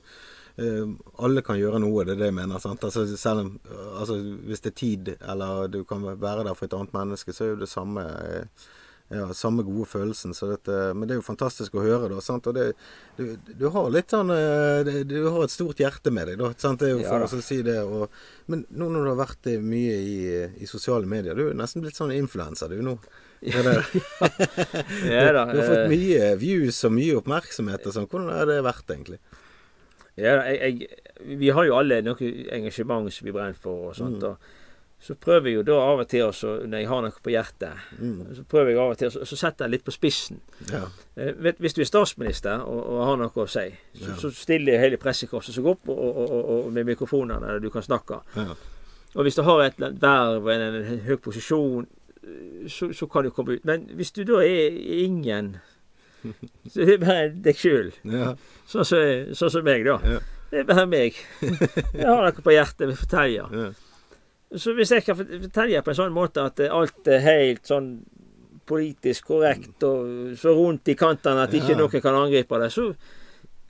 alle 0.53 1.41
kan 1.45 1.57
gjøre 1.57 1.79
noe, 1.81 2.05
det 2.05 2.13
er 2.13 2.21
det 2.21 2.29
jeg 2.29 2.37
mener. 2.37 2.61
Sant? 2.61 2.85
Altså, 2.85 3.07
selv 3.17 3.41
om, 3.41 3.51
altså, 3.99 4.19
hvis 4.45 4.61
det 4.61 4.73
er 4.73 4.77
tid, 4.77 5.11
eller 5.17 5.67
du 5.73 5.81
kan 5.89 6.05
være 6.05 6.45
der 6.45 6.53
for 6.57 6.69
et 6.69 6.77
annet 6.77 6.93
menneske, 6.93 7.33
så 7.33 7.47
er 7.47 7.53
jo 7.53 7.61
det 7.63 7.71
samme. 7.71 8.05
Eh, 8.29 8.71
ja, 9.13 9.27
samme 9.33 9.61
gode 9.63 9.85
følelsen. 9.85 10.33
Dette, 10.33 10.77
men 10.95 11.05
det 11.05 11.13
er 11.15 11.19
jo 11.19 11.25
fantastisk 11.25 11.75
å 11.77 11.83
høre, 11.83 12.07
da. 12.09 12.21
Sant? 12.23 12.47
Og 12.49 12.55
det, 12.55 12.71
du, 13.17 13.35
du, 13.45 13.67
har 13.73 13.91
litt 13.93 14.13
sånn 14.13 14.31
eh, 14.33 15.03
Du 15.05 15.17
har 15.27 15.43
et 15.43 15.53
stort 15.53 15.81
hjerte 15.83 16.13
med 16.13 16.31
deg, 16.31 16.39
da. 16.39 16.49
Sant? 16.57 16.81
Det 16.81 16.89
er 16.89 16.95
jo 16.95 17.03
for 17.03 17.21
ja, 17.21 17.27
å 17.27 17.43
si 17.45 17.59
det. 17.65 17.77
Og, 17.83 18.07
men 18.49 18.63
nå 18.73 18.89
når 18.89 19.05
du 19.05 19.11
har 19.11 19.19
vært 19.19 19.51
mye 19.61 19.99
i, 19.99 20.17
i 20.63 20.69
sosiale 20.69 21.09
medier, 21.09 21.37
du 21.37 21.49
er 21.49 21.59
nesten 21.59 21.83
blitt 21.83 21.99
sånn 21.99 22.15
influenser, 22.15 22.73
du 22.73 22.81
nå. 22.85 22.97
Ja, 23.43 23.61
da. 23.67 23.75
du 25.51 25.59
har 25.59 25.67
fått 25.67 25.91
mye 25.91 26.33
views 26.39 26.79
og 26.87 26.95
mye 26.95 27.19
oppmerksomhet 27.19 27.89
og 27.89 27.97
sånn. 27.97 28.09
Hvordan 28.09 28.33
har 28.33 28.49
det 28.49 28.61
vært, 28.65 28.87
egentlig? 28.87 29.21
Ja, 30.17 30.41
jeg, 30.45 30.57
jeg, 30.61 31.37
vi 31.39 31.49
har 31.49 31.65
jo 31.65 31.77
alle 31.79 32.01
noe 32.05 32.33
engasjement 32.53 33.09
som 33.13 33.25
vi 33.25 33.33
brenner 33.33 33.57
for 33.57 33.89
og 33.89 33.95
sånt. 33.97 34.21
Mm. 34.21 34.33
og 34.33 34.59
så 35.03 35.15
prøver 35.19 35.49
jeg 35.49 35.57
jo 35.57 35.63
da 35.67 35.77
av 35.83 35.99
og 35.99 36.07
til 36.07 36.21
også, 36.23 36.51
når 36.63 36.79
jeg 36.79 36.87
har 36.87 37.01
noe 37.03 37.23
på 37.25 37.31
hjertet, 37.33 37.79
mm. 37.99 38.19
så 38.37 38.43
prøver 38.47 38.69
jeg 38.71 38.79
av 38.79 38.91
og 38.93 38.99
til 39.01 39.09
så, 39.11 39.25
så 39.27 39.39
setter 39.41 39.65
jeg 39.65 39.73
litt 39.73 39.83
på 39.83 39.91
spissen. 39.91 40.39
Ja. 40.69 40.85
Eh, 41.19 41.49
hvis 41.59 41.75
du 41.75 41.81
er 41.83 41.89
statsminister 41.89 42.63
og, 42.63 42.79
og, 42.79 43.01
har 43.09 43.19
noe 43.19 43.43
å 43.43 43.47
si, 43.51 43.65
så, 43.97 44.05
ja. 44.05 44.15
så 44.21 44.31
stiller 44.31 44.79
hele 44.79 44.99
pressekorpset 45.01 45.57
seg 45.57 45.67
opp 45.73 45.91
og, 45.91 46.21
og, 46.23 46.69
med 46.71 46.87
mikrofonene 46.87 47.57
og 47.57 47.65
du 47.65 47.67
kan 47.73 47.83
snakke. 47.83 48.21
Ja. 48.37 48.55
Og 49.13 49.27
hvis 49.27 49.35
du 49.35 49.43
har 49.43 49.65
et 49.65 49.83
verv 49.83 50.47
eller 50.47 50.69
en, 50.69 50.79
en, 50.79 50.93
en, 50.95 51.03
høy 51.03 51.19
posisjon, 51.19 51.89
så, 52.71 52.93
så, 52.95 53.09
kan 53.11 53.27
du 53.27 53.33
komme 53.35 53.57
ut. 53.57 53.67
Men 53.67 53.89
hvis 53.99 54.15
du 54.15 54.23
da 54.23 54.39
er 54.39 54.79
ingen 55.03 55.57
Så 56.71 56.85
det 56.87 56.97
er 56.97 57.01
bare 57.03 57.29
deg 57.45 57.59
sjøl. 57.59 57.91
Sånn 58.69 58.87
som 58.87 59.33
så, 59.35 59.49
så 59.51 59.63
meg, 59.65 59.85
da. 59.87 60.19
Det 60.51 60.61
er 60.61 60.67
bare 60.69 60.85
meg. 60.89 61.17
Jeg 61.41 62.05
har 62.07 62.23
noe 62.27 62.45
på 62.45 62.53
hjertet 62.53 62.85
jeg 62.85 62.91
vil 62.91 62.99
fortelle. 62.99 63.65
Så 64.53 64.75
hvis 64.77 64.91
jeg 64.93 65.05
kan 65.05 65.17
fortelle 65.17 65.81
på 65.81 65.93
en 65.93 65.97
sånn 65.97 66.13
måte 66.13 66.45
at 66.45 66.61
alt 66.67 67.09
er 67.09 67.25
helt 67.25 67.65
sånn 67.65 67.95
politisk 68.69 69.33
korrekt 69.33 69.83
og 69.83 70.37
så 70.39 70.53
rundt 70.55 70.87
i 70.87 70.95
kantene 70.95 71.43
at 71.47 71.55
ikke 71.57 71.75
noen 71.75 72.03
kan 72.03 72.15
angripe 72.15 72.61
det, 72.61 72.69
så 72.71 72.93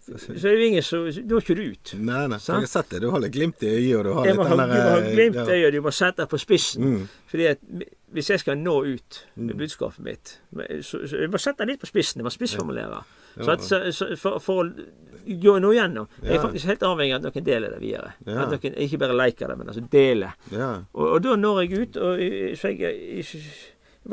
så 0.03 0.49
er 0.49 0.57
det 0.59 0.65
ingen 0.67 0.83
som 0.83 1.05
Du 1.07 1.35
har 1.37 1.41
ikke 1.41 1.55
du 1.55 1.63
ut. 1.63 1.93
Nei, 1.95 2.25
nei. 2.27 2.39
Sant? 2.43 2.57
Jeg 2.59 2.67
har 2.67 2.71
sett 2.73 2.89
det. 2.91 2.99
Du 3.05 3.09
har 3.13 3.21
litt 3.23 3.31
glimt 3.31 3.63
i 3.63 3.69
øyet, 3.71 4.03
du 4.03 4.09
har 4.11 4.25
litt 4.27 4.35
den 4.35 4.59
der 4.59 4.67
Du 4.67 4.73
må 4.75 4.89
ha 4.89 5.11
glimt 5.13 5.37
i 5.39 5.53
øyet, 5.55 5.69
du 5.71 5.79
må 5.85 5.93
sette 5.95 6.25
på 6.27 6.39
spissen. 6.41 6.83
Mm. 6.83 7.05
Fordi 7.31 7.45
at 7.53 7.61
hvis 8.13 8.29
jeg 8.29 8.41
skal 8.43 8.59
nå 8.61 8.75
ut 8.85 9.19
med 9.35 9.55
mm. 9.55 9.57
budskapet 9.59 10.05
mitt, 10.05 10.33
så, 10.85 11.01
så 11.07 11.23
jeg 11.23 11.31
må 11.33 11.41
sette 11.41 11.65
litt 11.67 11.81
på 11.81 11.89
spissen. 11.89 12.21
Jeg 12.21 12.27
må 12.27 12.33
spissformulere. 12.33 13.01
Ja. 13.37 13.57
Så, 13.57 13.79
så, 13.91 14.07
for, 14.21 14.37
for, 14.43 14.69
å 14.69 15.35
gå 15.41 15.53
noe 15.63 15.73
gjennom 15.73 16.05
Jeg 16.21 16.35
er 16.35 16.41
faktisk 16.43 16.67
helt 16.69 16.83
avhengig 16.85 17.15
av 17.15 17.23
at 17.23 17.29
noen 17.29 17.45
deler 17.47 17.73
det 17.73 17.79
videre. 17.81 18.13
Ja. 18.27 18.43
At 18.43 18.53
noen 18.53 18.79
ikke 18.85 18.99
bare 19.01 19.17
liker 19.17 19.49
det, 19.49 19.59
men 19.59 19.71
altså 19.73 19.85
deler. 19.93 20.35
Ja. 20.53 20.71
Og, 20.93 21.05
og, 21.07 21.21
da 21.25 21.37
når 21.39 21.61
jeg 21.63 21.85
ut. 21.87 22.01
Og 22.03 22.25
så 22.59 22.73
jeg, 22.73 22.97
i, 23.23 23.45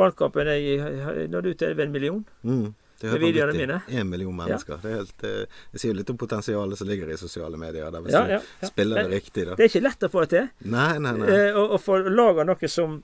valgkampen 0.00 0.52
jeg 0.54 1.26
nådde 1.32 1.52
ut 1.52 1.60
til 1.60 1.84
en 1.84 1.92
million. 1.92 2.22
Mm. 2.42 2.70
Det 3.00 3.08
er 3.08 3.20
videoene 3.20 3.56
mine. 3.56 3.76
Én 3.88 4.08
million 4.08 4.34
mennesker. 4.36 4.76
Ja. 4.76 4.80
Det, 4.82 4.96
helt, 4.98 5.22
eh, 5.24 5.60
det, 5.72 5.80
sier 5.80 5.94
jo 5.94 5.98
litt 6.02 6.10
om 6.12 6.18
potensialet 6.20 6.78
som 6.78 6.88
ligger 6.88 7.08
i 7.08 7.16
sosiale 7.16 7.56
medier. 7.60 7.88
Hvis 8.04 8.12
ja, 8.12 8.26
ja, 8.36 8.40
du 8.60 8.66
spiller 8.68 9.06
det 9.06 9.14
riktig. 9.14 9.46
Da. 9.48 9.56
Det 9.56 9.64
er 9.64 9.72
ikke 9.72 9.86
lett 9.86 10.04
å 10.04 10.10
få 10.12 10.24
det 10.26 10.30
til. 10.34 10.50
Nei, 10.68 10.90
nei, 11.00 11.14
nei. 11.22 11.30
Eh, 11.32 11.48
og, 11.56 11.76
og 11.76 11.80
for 11.80 12.04
å 12.04 12.12
lage 12.12 12.44
noe 12.44 12.70
som 12.72 12.98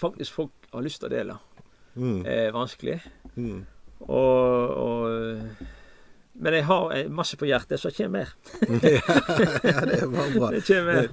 faktisk 0.00 0.36
folk 0.36 0.68
har 0.72 0.84
lyst 0.84 1.02
til 1.02 1.10
å 1.10 1.14
dele, 1.14 1.38
mm. 1.94 2.20
er 2.26 2.54
vanskelig. 2.54 3.00
Mm. 3.36 3.64
Og, 4.06 4.72
og, 4.76 5.66
men 6.36 6.56
jeg 6.58 6.66
har 6.68 6.96
masse 7.08 7.38
på 7.40 7.48
hjertet, 7.48 7.80
så 7.80 7.88
det 7.90 7.96
kommer 7.96 8.24
mer. 8.24 8.34
ja, 9.70 9.84
det 9.88 10.00
var 10.12 10.34
bra. 10.36 10.50
Det 10.66 10.82
mer. 10.84 11.08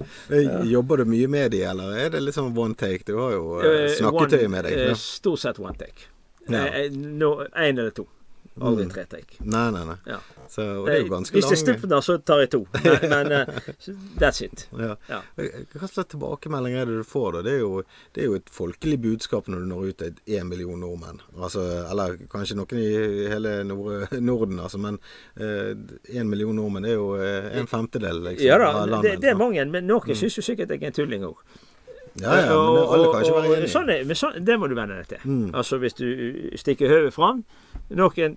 Jobber 0.68 1.00
du 1.02 1.08
mye 1.08 1.30
med 1.32 1.54
de, 1.56 1.62
eller 1.70 1.96
er 2.04 2.12
det 2.12 2.24
litt 2.26 2.36
sånn 2.36 2.52
one 2.52 2.76
take? 2.76 3.06
Du 3.08 3.16
har 3.16 3.32
jo 3.36 3.60
uh, 3.62 3.86
snakketøy 3.96 4.44
med 4.52 4.68
deg. 4.68 4.76
Ja. 4.90 4.98
Stort 5.00 5.44
sett 5.44 5.62
one 5.62 5.76
take. 5.80 6.10
Ja. 6.44 6.66
En 6.68 7.24
eller 7.56 7.94
to. 7.96 8.04
Aldri 8.60 8.86
tre 8.86 9.02
take. 9.10 9.40
Nei, 9.40 9.70
nei, 9.74 9.82
nei. 9.88 9.96
Ja. 10.06 10.20
Så, 10.48 10.62
og 10.62 10.86
det 10.86 10.94
er 10.94 11.00
jo 11.02 11.08
ganske 11.10 11.34
Hvis 11.34 11.48
det 11.50 11.56
stupner, 11.58 12.00
så 12.06 12.14
tar 12.22 12.44
jeg 12.44 12.50
to. 12.52 12.60
Men, 12.84 13.08
men 13.10 13.32
uh, 13.32 13.70
that's 14.20 14.44
it. 14.44 14.68
Ja. 14.78 14.94
Ja. 15.08 15.18
Hva 15.72 15.88
slags 15.88 16.12
tilbakemelding 16.12 16.76
er 16.78 16.86
det 16.86 17.00
du 17.00 17.08
får, 17.08 17.38
da? 17.38 17.42
Det 17.48 17.56
er 17.56 17.62
jo, 17.64 17.82
det 18.14 18.22
er 18.22 18.30
jo 18.30 18.38
et 18.38 18.52
folkelig 18.54 19.00
budskap 19.02 19.50
når 19.50 19.64
du 19.64 19.68
når 19.72 19.88
ut 19.88 20.00
til 20.04 20.38
én 20.38 20.46
million 20.46 20.78
nordmenn. 20.80 21.18
Altså, 21.34 21.64
eller 21.90 22.16
kanskje 22.30 22.58
noen 22.60 22.78
i 22.78 22.88
hele 23.32 23.56
Nord 23.66 24.14
Norden, 24.20 24.62
altså, 24.62 24.78
men 24.78 25.00
én 25.34 26.22
uh, 26.22 26.30
million 26.30 26.54
nordmenn 26.54 26.86
er 26.86 26.98
jo 26.98 27.10
uh, 27.18 27.50
en 27.58 27.70
femtedel 27.70 28.22
liksom, 28.30 28.46
ja, 28.46 28.60
da, 28.62 28.70
av 28.70 28.88
landet. 28.88 29.16
Det, 29.16 29.26
det 29.26 29.34
er 29.34 29.40
mange, 29.40 29.66
men 29.66 29.90
noen 29.90 30.14
mm. 30.14 30.18
syns 30.22 30.38
jo 30.38 30.46
sikkert 30.46 30.74
jeg 30.74 30.84
er 30.84 30.92
en 30.92 31.00
tulling 31.02 31.26
òg. 31.26 31.42
Ja, 32.22 32.34
ja, 32.38 32.46
men 32.46 32.82
alle 32.94 33.06
kan 33.10 33.24
ikke 33.24 33.36
være 33.36 33.56
enige. 33.56 33.70
Sånn 33.72 33.88
er, 33.90 34.02
men 34.06 34.18
sånn, 34.18 34.36
det 34.46 34.56
må 34.60 34.68
du 34.70 34.76
venne 34.78 35.00
deg 35.00 35.08
til. 35.10 35.22
Mm. 35.26 35.48
Altså 35.50 35.80
Hvis 35.82 35.96
du 35.98 36.06
stikker 36.60 36.92
hodet 36.92 37.14
fram 37.14 37.42
Noen 37.90 38.36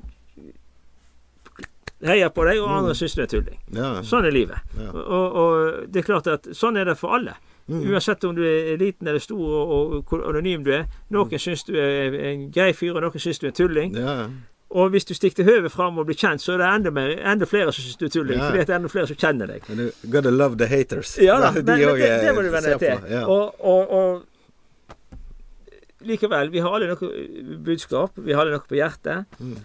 heier 2.05 2.29
på 2.33 2.45
deg, 2.45 2.61
og 2.61 2.69
andre 2.69 2.93
mm. 2.93 2.97
syns 2.99 3.15
du 3.17 3.21
er 3.23 3.29
tulling. 3.31 3.59
Ja. 3.73 3.91
Sånn 4.05 4.27
er 4.27 4.33
livet. 4.33 4.75
Ja. 4.77 4.91
Og, 4.93 5.37
og, 5.41 5.77
det 5.89 6.03
er 6.03 6.09
klart 6.09 6.29
at 6.29 6.49
sånn 6.57 6.77
er 6.77 6.89
det 6.89 6.97
for 6.99 7.17
alle. 7.17 7.37
Mm. 7.67 7.81
Uansett 7.91 8.23
om 8.27 8.35
du 8.37 8.43
er 8.47 8.77
liten 8.79 9.09
eller 9.09 9.23
stor, 9.23 9.41
og, 9.41 9.95
hvor 10.07 10.23
anonym 10.29 10.63
du 10.67 10.71
er. 10.77 10.85
Noen 11.13 11.33
mm. 11.33 11.41
syns 11.41 11.65
du 11.67 11.73
er 11.81 12.15
en 12.29 12.47
grei 12.53 12.69
fyr, 12.77 12.95
og 12.95 13.03
noen 13.03 13.23
syns 13.23 13.41
du 13.41 13.47
er 13.47 13.53
en 13.53 13.57
tulling. 13.57 13.97
Ja. 13.97 14.17
Og 14.69 14.89
hvis 14.91 15.05
du 15.07 15.13
stikker 15.15 15.47
hodet 15.47 15.71
fram 15.71 15.99
og 16.01 16.09
blir 16.09 16.17
kjent, 16.19 16.43
så 16.43 16.57
er 16.57 16.59
det 16.59 16.67
enda, 16.67 16.91
mer, 16.91 17.13
enda 17.31 17.47
flere 17.47 17.71
som 17.71 17.85
syns 17.85 17.99
du 18.01 18.05
er 18.09 18.11
tulling. 18.11 18.35
Ja. 18.35 18.49
Fordi 18.49 18.65
det 18.65 18.73
er 18.73 18.79
enda 18.81 18.91
flere 18.91 19.07
som 19.07 19.19
kjenner 19.19 19.47
deg. 19.53 19.67
Men 19.69 19.77
du 19.79 20.09
gotta 20.11 20.33
love 20.33 20.59
the 20.59 20.67
haters. 20.67 21.13
Ja 21.23 21.37
da, 21.39 21.51
De 21.55 21.61
men, 21.63 21.85
men 21.87 22.01
det, 22.01 22.09
det 22.25 22.33
må 22.35 22.43
du 22.43 22.49
venne 22.51 22.73
deg 22.73 22.83
til. 22.83 23.05
Ja. 23.13 23.21
Og, 23.31 23.55
og, 23.63 23.93
og 23.95 24.25
likevel, 26.07 26.51
vi 26.51 26.63
har 26.65 26.75
alle 26.75 26.91
noe 26.91 27.57
budskap. 27.63 28.19
Vi 28.19 28.35
har 28.35 28.43
alle 28.43 28.57
noe 28.57 28.67
på 28.67 28.79
hjertet. 28.79 29.39
Mm. 29.39 29.55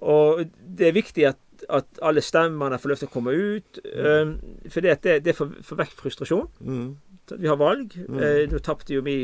Og 0.00 0.44
det 0.80 0.90
er 0.90 0.96
viktig 0.96 1.30
at, 1.30 1.40
at 1.70 2.02
alle 2.02 2.22
stemmene 2.24 2.78
får 2.80 2.90
lov 2.90 3.00
til 3.00 3.10
å 3.10 3.14
komme 3.14 3.36
ut. 3.38 3.80
Um, 3.94 4.36
for 4.66 4.82
det, 4.82 4.98
det 5.22 5.36
får, 5.38 5.54
vekk 5.84 5.96
frustrasjon. 6.02 6.50
Mm. 6.58 6.90
Vi 7.38 7.46
har 7.46 7.58
valg. 7.60 7.94
Mm. 8.08 8.18
Uh, 8.18 8.44
Nå 8.50 8.58
tapte 8.66 8.98
jo 8.98 9.06
vi 9.06 9.18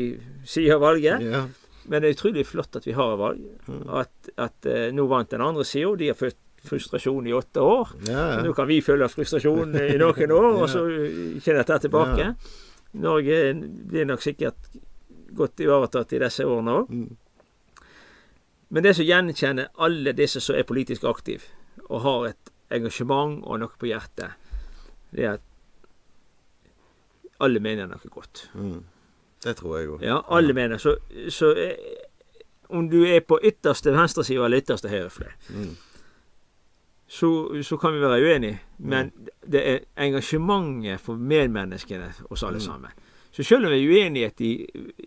side 0.47 0.75
av 0.79 0.87
valget. 0.87 1.27
Ja. 1.27 1.47
Men 1.87 2.03
det 2.03 2.09
er 2.09 2.17
utrolig 2.17 2.43
flott 2.47 2.75
at 2.79 2.87
vi 2.87 2.95
har 2.97 3.15
valg. 3.19 3.43
Mm. 3.67 3.83
At, 4.01 4.29
at 4.35 4.67
eh, 4.67 4.89
nå 4.95 5.07
vant 5.07 5.31
den 5.31 5.43
andre 5.43 5.63
sida. 5.67 5.93
De 5.99 6.11
har 6.11 6.19
følt 6.19 6.39
frustrasjon 6.67 7.27
i 7.27 7.33
åtte 7.33 7.63
år. 7.63 7.93
Ja, 8.09 8.41
Nå 8.43 8.53
kan 8.57 8.67
vi 8.67 8.81
føle 8.83 9.07
frustrasjon 9.11 9.75
i 9.77 9.95
noen 9.99 10.33
år, 10.35 10.47
og 10.63 10.65
så 10.71 10.83
kjenner 11.43 11.61
dette 11.61 11.79
tilbake. 11.85 12.25
Ja. 12.25 12.33
Norge 12.97 13.39
blir 13.91 14.07
nok 14.09 14.23
sikkert 14.25 14.69
godt 15.37 15.61
ivaretatt 15.63 16.15
i 16.15 16.21
disse 16.23 16.47
årene 16.47 16.75
òg. 16.81 16.91
Mm. 16.91 17.85
Men 18.67 18.83
det 18.83 18.97
som 18.97 19.07
gjenkjenner 19.07 19.71
alle 19.85 20.11
disse 20.17 20.41
som 20.43 20.57
er 20.59 20.67
politisk 20.67 21.05
aktive, 21.07 21.45
og 21.87 22.03
har 22.03 22.25
et 22.33 22.53
engasjement 22.75 23.39
og 23.45 23.61
noe 23.61 23.79
på 23.79 23.87
hjertet, 23.87 24.35
det 25.15 25.23
er 25.23 25.37
at 25.37 25.45
alle 27.43 27.61
mener 27.63 27.87
noe 27.87 28.11
godt. 28.11 28.47
Mm. 28.57 28.81
Det 29.47 29.55
tror 29.61 29.77
jeg 29.79 29.89
òg. 29.95 30.01
Ja, 30.03 30.19
alle 30.37 30.53
mener. 30.53 30.77
Så, 30.77 30.97
så 31.31 31.53
eh, 31.55 31.73
om 32.69 32.89
du 32.91 33.01
er 33.07 33.19
på 33.23 33.39
ytterste 33.43 33.91
venstreside 33.95 34.43
eller 34.45 34.59
ytterste 34.61 34.89
høyrefløy, 34.91 35.31
Mm. 35.55 35.75
så, 37.07 37.29
så 37.63 37.77
kan 37.77 37.93
vi 37.93 37.99
være 38.01 38.21
uenige. 38.23 38.59
Men 38.77 39.11
det 39.51 39.61
er 39.69 39.79
engasjementet 39.97 40.99
for 40.99 41.15
medmenneskene 41.15 42.09
oss 42.29 42.43
alle 42.43 42.57
Mm. 42.59 42.65
sammen. 42.65 42.91
Så 43.31 43.43
selv 43.43 43.65
om 43.65 43.71
vi 43.71 43.83
er 43.85 43.89
uenighet 43.91 44.41
i, 44.41 44.51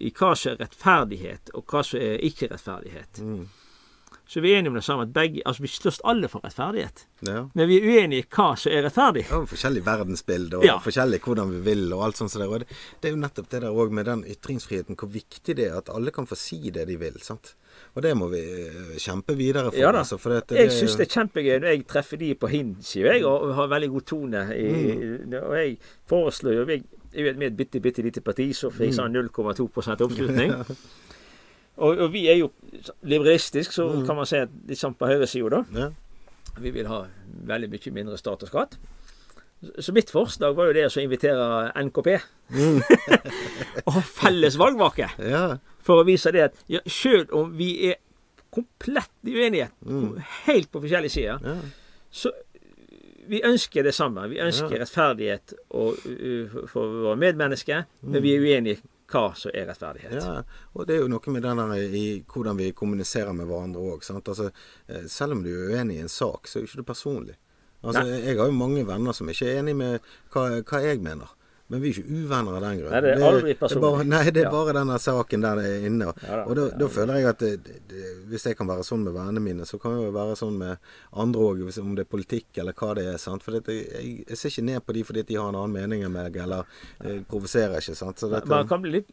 i 0.01 0.11
hva 0.18 0.34
som 0.36 0.53
er 0.53 0.61
rettferdighet, 0.64 1.51
og 1.55 1.64
hva 1.68 1.82
som 1.84 2.01
er 2.01 2.16
ikke 2.22 2.49
rettferdighet, 2.53 3.20
Mm. 3.22 3.49
Så 4.31 4.41
vi 4.41 4.53
er 4.53 4.59
enige 4.61 4.71
om 4.71 4.77
det 4.79 4.85
samme 4.87 5.03
at 5.03 5.13
begge 5.13 5.43
Altså, 5.47 5.63
vi 5.63 5.69
slåss 5.69 6.01
alle 6.05 6.29
for 6.31 6.41
rettferdighet. 6.45 7.05
Ja. 7.27 7.49
Men 7.55 7.69
vi 7.69 7.79
er 7.81 7.87
uenige 7.91 8.25
i 8.25 8.27
hva 8.31 8.49
som 8.59 8.73
er 8.73 8.85
rettferdig. 8.87 9.25
Ja, 9.31 9.41
forskjellig 9.51 9.83
verdensbilde 9.87 10.59
og 10.61 10.65
Ja. 10.65 10.77
forskjellig 10.79 11.21
hvordan 11.25 11.51
vi 11.51 11.61
vil 11.71 11.93
og 11.93 12.05
alt 12.05 12.17
sånt. 12.21 12.31
Så 12.31 12.39
det, 12.39 12.49
og 12.49 12.61
det, 12.61 12.69
det 13.01 13.11
er 13.11 13.17
jo 13.17 13.21
nettopp 13.23 13.49
det 13.51 13.63
der 13.63 13.71
òg 13.75 13.91
med 13.91 14.05
den 14.07 14.25
ytringsfriheten, 14.25 14.97
hvor 14.97 15.09
viktig 15.11 15.57
det 15.57 15.67
er 15.71 15.79
at 15.79 15.91
alle 15.95 16.11
kan 16.15 16.27
få 16.31 16.37
si 16.39 16.71
det 16.71 16.87
de 16.89 16.97
vil. 17.01 17.19
sant? 17.23 17.55
Og 17.97 18.03
det 18.03 18.15
må 18.19 18.29
vi 18.31 18.39
eh, 18.41 18.95
kjempe 18.99 19.35
videre 19.39 19.71
for. 19.71 19.79
Ja 19.79 19.91
da. 19.93 19.99
Altså, 20.05 20.19
for 20.19 20.31
det, 20.31 20.57
Jeg 20.59 20.71
syns 20.73 20.97
det 20.99 21.07
er 21.09 21.15
kjempegøy 21.21 21.59
når 21.61 21.69
jeg 21.75 21.87
treffer 21.87 22.17
de 22.19 22.35
på 22.35 22.47
hin 22.51 22.77
side, 22.83 23.07
jeg, 23.17 23.25
og 23.27 23.55
har 23.55 23.67
veldig 23.69 23.91
god 23.91 24.07
tone. 24.07 24.47
I, 24.55 24.71
Mm. 25.01 25.35
Og 25.43 25.55
jeg 25.57 25.79
foreslår 26.09 26.53
jo 26.55 26.65
jeg, 26.67 26.83
jeg 27.15 27.27
er 27.27 27.35
med 27.39 27.47
et 27.53 27.57
bitte, 27.57 27.81
bitte 27.81 28.03
lite 28.03 28.21
parti, 28.21 28.53
så 28.55 28.71
fikk 28.71 28.91
jeg 28.91 28.95
sånn 28.99 29.15
0,2% 29.15 30.01
oppslutning. 30.07 30.53
Og, 31.81 31.97
og 32.05 32.12
vi 32.12 32.26
er 32.28 32.37
jo 32.43 32.51
liberalistisk, 33.09 33.72
så 33.72 33.87
Mm. 33.89 34.07
kan 34.07 34.16
man 34.16 34.26
si 34.28 34.37
at 34.37 34.49
litt 34.68 34.78
sånn 34.78 34.95
på 34.95 35.09
høyresida, 35.09 35.49
da. 35.51 35.64
Ja. 35.81 35.91
Vi 36.61 36.70
vil 36.74 36.87
ha 36.91 37.07
veldig 37.49 37.70
mye 37.72 37.93
mindre 37.97 38.18
stat 38.20 38.43
og 38.45 38.49
skatt. 38.51 38.76
Så 39.81 39.93
mitt 39.93 40.09
forslag 40.12 40.55
var 40.57 40.70
jo 40.70 40.72
det 40.76 40.87
å 40.89 41.01
invitere 41.03 41.72
NKP. 41.76 42.14
Mm. 42.51 42.81
og 43.91 43.99
felles 44.05 44.57
valgvake. 44.61 45.11
ja. 45.24 45.59
For 45.81 46.03
å 46.03 46.07
vise 46.07 46.31
det 46.33 46.43
at 46.51 46.59
ja, 46.68 46.81
selv 46.87 47.33
om 47.33 47.55
vi 47.57 47.70
er 47.91 47.97
komplett 48.53 49.11
uenige, 49.24 49.70
Mm. 49.87 50.18
helt 50.47 50.70
på 50.72 50.81
forskjellige 50.83 51.11
sider, 51.11 51.39
ja. 51.45 51.57
så 52.11 52.31
vi 53.31 53.41
ønsker 53.47 53.83
det 53.87 53.95
samme. 53.95 54.24
Vi 54.28 54.41
ønsker 54.43 54.81
rettferdighet 54.83 55.55
og, 55.70 55.97
uh, 56.05 56.66
for 56.66 56.89
våre 57.05 57.16
medmennesker, 57.16 57.85
men 58.03 58.22
vi 58.24 58.35
er 58.35 58.41
uenige 58.43 58.76
i 58.76 58.81
hva 59.11 59.25
som 59.37 59.53
er 59.55 59.69
rettferdighet. 59.71 60.17
Ja, 60.21 60.65
og 60.75 60.87
det 60.89 60.97
er 60.97 61.05
jo 61.05 61.11
noe 61.13 61.35
med 61.35 61.45
denne, 61.45 61.67
i 61.79 62.05
hvordan 62.31 62.59
vi 62.61 62.71
kommuniserer 62.77 63.35
med 63.37 63.49
hverandre 63.51 63.83
òg. 63.83 64.05
Altså, 64.07 64.51
eh, 64.89 65.07
selv 65.11 65.39
om 65.39 65.45
du 65.45 65.51
er 65.53 65.75
uenig 65.75 65.99
i 65.99 66.05
en 66.05 66.13
sak, 66.13 66.49
så 66.49 66.59
er 66.59 66.65
jo 66.65 66.71
ikke 66.71 66.83
det 66.83 66.91
personlig. 66.93 67.37
Altså, 67.81 68.05
jeg 68.13 68.37
har 68.37 68.51
jo 68.51 68.57
mange 68.57 68.85
venner 68.87 69.17
som 69.17 69.29
ikke 69.33 69.49
er 69.49 69.63
enig 69.63 69.77
med 69.77 70.11
hva, 70.35 70.61
hva 70.61 70.83
jeg 70.85 71.01
mener. 71.05 71.31
Men 71.71 71.83
vi 71.83 71.91
er 71.93 72.01
ikke 72.01 72.11
uvenner 72.25 72.57
av 72.59 72.64
den 72.66 72.81
grunn. 72.81 72.91
Nei, 72.91 73.01
det 73.05 73.11
er 73.14 73.25
aldri 73.29 73.55
personlig. 73.61 73.83
bare, 73.85 74.07
nei, 74.11 74.23
det 74.35 74.43
er 74.43 74.51
bare 74.51 74.73
denne 74.75 74.97
saken 74.99 75.45
der 75.45 75.61
er 75.62 75.87
inne. 75.87 76.09
Ja 76.27 76.41
da, 76.41 76.45
og 76.51 76.57
da, 76.59 76.64
da 76.81 76.89
føler 76.91 77.21
jeg 77.21 77.29
at 77.31 77.45
det, 77.45 77.77
det, 77.93 78.07
hvis 78.33 78.47
jeg 78.51 78.59
kan 78.59 78.66
være 78.71 78.87
sånn 78.87 79.05
med 79.07 79.14
vennene 79.14 79.43
mine, 79.45 79.68
så 79.68 79.79
kan 79.79 79.95
jeg 79.95 80.09
jo 80.09 80.14
være 80.16 80.35
sånn 80.41 80.59
med 80.59 80.91
andre 81.25 81.47
òg, 81.47 81.62
om 81.85 81.95
det 81.95 82.07
er 82.07 82.11
politikk 82.11 82.59
eller 82.62 82.75
hva 82.75 82.91
det 82.99 83.07
er. 83.12 83.21
sant? 83.23 83.47
For 83.47 83.61
jeg, 83.61 84.25
jeg 84.27 84.41
ser 84.41 84.51
ikke 84.51 84.66
ned 84.66 84.83
på 84.87 84.99
de 84.99 85.07
fordi 85.12 85.27
de 85.31 85.39
har 85.39 85.53
en 85.53 85.61
annen 85.62 85.77
mening 85.79 86.03
enn 86.09 86.14
meg, 86.14 86.37
eller 86.43 86.66
eh, 87.05 87.21
provoserer 87.31 87.79
ikke. 87.79 87.95
sant? 88.03 88.18
Så 88.18 88.33
dette, 88.35 88.51
Man 88.51 88.66
kan 88.71 88.83
bli 88.83 88.99
litt 88.99 89.11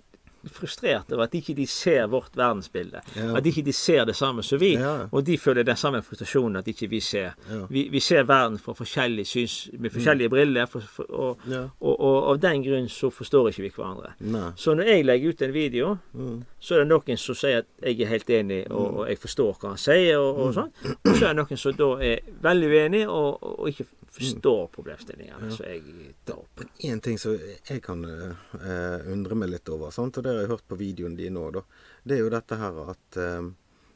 frustrert 0.52 1.12
over 1.12 1.24
at 1.28 1.36
ikke 1.38 1.56
de 1.58 1.66
ser 1.68 2.08
vårt 2.12 2.36
verdensbilde. 2.38 3.02
Ja. 3.16 3.30
At 3.38 3.46
ikke 3.46 3.64
de 3.66 3.74
ser 3.74 4.06
det 4.06 4.16
samme 4.16 4.44
som 4.44 4.60
vi. 4.62 4.74
Ja. 4.76 5.08
Og 5.12 5.26
de 5.26 5.38
føler 5.38 5.64
den 5.68 5.78
samme 5.80 6.02
frustrasjonen 6.06 6.62
at 6.62 6.68
ikke 6.68 6.90
vi 6.92 7.00
ser. 7.04 7.36
Ja. 7.50 7.64
Vi, 7.70 7.88
vi 7.92 8.00
ser 8.04 8.24
verden 8.30 8.58
fra 8.62 8.74
forskjellige 8.78 9.26
syns, 9.26 9.58
med 9.80 9.92
forskjellige 9.94 10.30
briller, 10.30 10.66
for, 10.72 10.82
for, 10.82 11.12
og, 11.12 11.48
og, 11.80 11.96
og 12.00 12.30
av 12.34 12.42
den 12.44 12.64
grunn 12.66 12.90
så 12.92 13.10
forstår 13.14 13.52
ikke 13.52 13.66
vi 13.68 13.74
hverandre. 13.76 14.14
Nei. 14.20 14.52
Så 14.56 14.76
når 14.78 14.92
jeg 14.94 15.06
legger 15.06 15.30
ut 15.36 15.42
en 15.48 15.54
video, 15.54 15.98
Mm. 16.18 16.44
så 16.60 16.76
er 16.76 16.80
det 16.80 16.88
noen 16.90 17.18
som 17.20 17.36
sier 17.38 17.60
at 17.62 17.68
jeg 17.84 18.02
er 18.02 18.10
helt 18.10 18.30
enig, 18.34 18.60
og, 18.72 18.86
og 19.02 19.10
jeg 19.10 19.20
forstår 19.22 19.58
hva 19.62 19.74
han 19.74 19.82
sier, 19.82 20.18
og, 20.18 20.40
og 20.48 20.54
sånn. 20.56 20.72
Og 20.96 21.12
så 21.14 21.28
er 21.28 21.36
det 21.36 21.38
noen 21.42 21.60
som 21.62 21.76
da 21.78 21.90
er 22.04 22.22
veldig 22.44 22.70
uenig, 22.74 23.04
og, 23.12 23.68
ikke 23.70 23.86
forstår 24.18 24.68
problemstillingene 24.74 25.52
som 25.54 25.66
jeg 25.68 26.14
tar 26.26 26.40
opp. 26.40 26.64
En 26.90 27.02
ting 27.04 27.20
som 27.22 27.36
jeg 27.38 27.82
kan 27.86 28.02
uh, 28.08 29.12
undre 29.12 29.38
meg 29.38 29.52
litt 29.52 29.70
over, 29.70 29.92
sant? 29.94 30.18
og 30.18 30.26
det 30.26 30.34
har 30.38 30.46
jeg 30.46 30.54
hørt 30.56 30.68
på 30.70 30.80
videoen 30.80 31.18
din 31.18 31.36
nå, 31.38 31.50
da, 31.56 31.64
det 32.08 32.18
er 32.18 32.24
jo 32.24 32.34
dette 32.34 32.60
her 32.60 32.78
at 32.94 33.20
eh, 33.22 33.50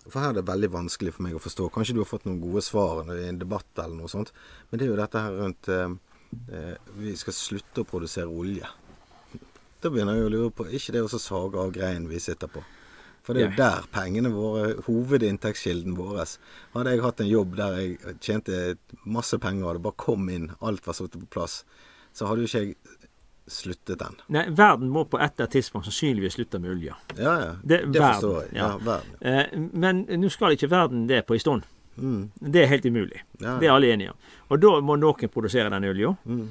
For 0.08 0.18
her 0.20 0.32
er 0.32 0.40
det 0.40 0.48
veldig 0.50 0.72
vanskelig 0.74 1.14
for 1.14 1.28
meg 1.28 1.38
å 1.38 1.42
forstå. 1.42 1.70
Kanskje 1.74 1.94
du 1.94 2.02
har 2.02 2.10
fått 2.10 2.26
noen 2.26 2.42
gode 2.42 2.64
svar 2.66 3.06
i 3.14 3.28
en 3.30 3.38
debatt 3.38 3.84
eller 3.84 4.00
noe 4.00 4.10
sånt. 4.10 4.32
Men 4.70 4.82
det 4.82 4.88
er 4.88 4.90
jo 4.90 4.98
dette 4.98 5.22
her 5.22 5.36
rundt 5.38 5.70
eh, 5.70 5.94
eh, 6.58 6.94
Vi 6.98 7.14
skal 7.22 7.38
slutte 7.38 7.84
å 7.84 7.90
produsere 7.90 8.26
olje. 8.26 8.70
Da 9.82 9.90
begynner 9.90 10.18
jeg 10.18 10.26
å 10.26 10.34
lure 10.34 10.54
på 10.54 10.66
ikke 10.70 10.96
det 10.98 11.04
å 11.06 11.20
sage 11.22 11.62
av 11.62 11.74
greinen 11.74 12.10
vi 12.10 12.22
sitter 12.22 12.50
på. 12.50 12.64
For 13.22 13.38
det 13.38 13.44
er 13.44 13.52
jo 13.52 13.58
der 13.60 13.86
pengene 13.94 14.32
våre, 14.34 14.74
hovedinntektskilden 14.88 15.94
vår. 15.98 16.24
Hadde 16.74 16.96
jeg 16.96 17.04
hatt 17.06 17.22
en 17.22 17.30
jobb 17.30 17.54
der 17.60 17.78
jeg 17.78 18.16
tjente 18.26 18.62
masse 19.06 19.38
penger, 19.42 19.68
og 19.68 19.78
det 19.78 19.86
bare 19.86 20.02
kom 20.02 20.30
inn, 20.34 20.50
alt 20.66 20.88
var 20.90 20.98
satt 20.98 21.18
på 21.18 21.30
plass, 21.34 21.62
så 22.18 22.28
hadde 22.28 22.44
jo 22.44 22.50
ikke 22.50 22.64
jeg 22.66 23.11
sluttet 23.52 24.00
den. 24.00 24.16
Nei, 24.30 24.46
verden 24.56 24.90
må 24.90 25.04
på 25.06 25.18
et 25.20 25.32
eller 25.34 25.46
annet 25.46 25.52
tidspunkt 25.58 25.86
sannsynligvis 25.90 26.34
slutte 26.40 26.60
med 26.60 26.72
olje. 26.72 26.94
Ja, 27.18 27.34
ja. 27.40 27.52
Det- 27.64 27.92
Det, 27.92 28.00
verden, 28.00 28.14
forstår 28.14 28.42
jeg. 28.42 28.54
Ja, 28.56 28.68
ja. 28.68 28.78
verden. 28.78 29.16
Eh, 29.22 29.60
men 29.74 30.06
nå 30.22 30.30
skal 30.30 30.52
ikke 30.56 30.70
verden 30.72 31.08
det 31.08 31.26
på 31.28 31.34
en 31.34 31.40
stund. 31.40 31.64
Mm. 31.98 32.32
Det 32.42 32.64
er 32.64 32.68
helt 32.68 32.86
umulig. 32.86 33.22
Ja. 33.42 33.58
Det 33.60 33.68
er 33.68 33.72
alle 33.74 33.92
enige 33.94 34.10
om. 34.12 34.18
Og 34.50 34.62
da 34.62 34.68
må 34.82 34.96
noen 34.98 35.30
produsere 35.30 35.70
den 35.70 35.84
olja. 35.90 36.16
Mm. 36.26 36.48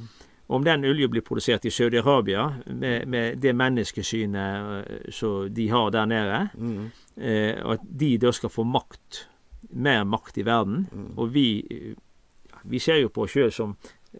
Om 0.50 0.64
den 0.64 0.84
olja 0.84 1.08
blir 1.08 1.22
produsert 1.22 1.64
i 1.64 1.70
Saudi-Arabia, 1.70 2.48
med, 2.66 3.06
med 3.08 3.38
det 3.40 3.52
menneskesynet 3.54 4.86
eh, 4.86 5.10
som 5.10 5.48
de 5.54 5.68
har 5.68 5.90
der 5.90 6.06
nede, 6.06 6.50
Mm. 6.54 6.90
eh, 7.20 7.64
og 7.64 7.72
at 7.72 7.80
de 7.98 8.16
da 8.18 8.30
skal 8.32 8.50
få 8.50 8.64
makt, 8.64 9.26
mer 9.72 10.04
makt 10.04 10.38
i 10.38 10.42
verden, 10.42 10.88
Mm. 10.92 11.12
og 11.18 11.32
vi 11.34 11.64
eh, 11.70 11.94
vi 12.64 12.78
ser 12.78 12.96
jo 13.00 13.08
på 13.08 13.22
oss 13.22 13.30
sjøl 13.30 13.50
som 13.52 13.76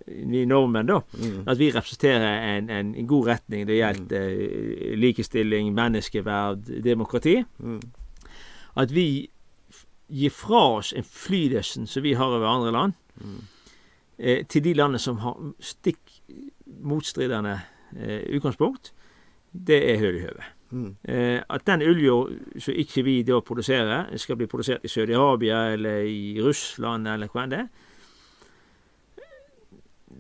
vi 0.07 0.45
nordmenn, 0.47 0.87
da. 0.87 1.01
Mm. 1.19 1.43
At 1.49 1.59
vi 1.59 1.71
representerer 1.75 2.59
en, 2.59 2.71
en 2.71 3.07
god 3.07 3.27
retning. 3.27 3.67
Det 3.67 3.79
gjelder 3.81 4.29
eh, 4.31 4.99
likestilling, 4.99 5.73
menneskeverd, 5.75 6.71
demokrati. 6.85 7.41
Mm. 7.59 7.81
At 8.77 8.95
vi 8.95 9.31
gir 10.11 10.31
fra 10.35 10.63
oss 10.79 10.93
en 10.97 11.07
flydelsen 11.07 11.87
som 11.87 12.03
vi 12.03 12.15
har 12.19 12.37
over 12.37 12.47
andre 12.47 12.73
land, 12.73 12.95
mm. 13.17 13.43
eh, 14.19 14.47
til 14.47 14.65
de 14.65 14.75
landene 14.75 15.03
som 15.03 15.19
har 15.25 15.37
stikk 15.59 16.23
motstridende 16.67 17.61
eh, 17.97 18.23
utgangspunkt, 18.37 18.93
det 19.53 19.83
er 19.91 19.99
høl 19.99 20.17
i 20.17 20.25
høvet. 20.25 20.57
Mm. 20.71 20.91
Eh, 21.03 21.43
at 21.51 21.67
den 21.67 21.83
olja 21.83 22.17
som 22.63 22.75
ikke 22.79 23.03
vi 23.03 23.21
da 23.27 23.41
produserer, 23.43 24.11
skal 24.17 24.39
bli 24.39 24.47
produsert 24.47 24.85
i 24.87 24.91
Saudi-Arabia 24.91 25.73
eller 25.75 26.07
i 26.07 26.39
Russland 26.43 27.09
eller 27.11 27.31
hvor 27.31 27.43
enn 27.43 27.57
det 27.57 27.65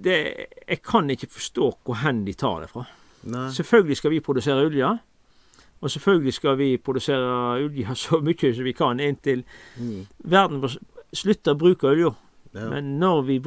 det, 0.05 0.46
Jeg 0.68 0.82
kan 0.82 1.11
ikke 1.11 1.28
forstå 1.30 1.70
hvor 1.84 2.01
hen 2.05 2.24
de 2.26 2.32
tar 2.32 2.64
det 2.64 2.70
fra. 2.70 2.84
Nei. 3.22 3.51
Selvfølgelig 3.53 3.96
skal 3.96 4.11
vi 4.14 4.20
produsere 4.20 4.64
olje. 4.64 4.98
Og 5.80 5.90
selvfølgelig 5.90 6.32
skal 6.36 6.59
vi 6.59 6.76
produsere 6.76 7.64
olje 7.64 7.96
så 8.05 8.20
mye 8.20 8.55
som 8.55 8.64
vi 8.64 8.72
kan 8.76 9.01
inntil 9.01 9.44
mm. 9.76 10.07
verden 10.24 10.64
slutter 11.12 11.57
å 11.57 11.61
bruke 11.61 11.88
olje. 11.88 12.12
Ja. 12.55 12.66
Men 12.72 12.96
når 12.98 13.22
vi 13.28 13.38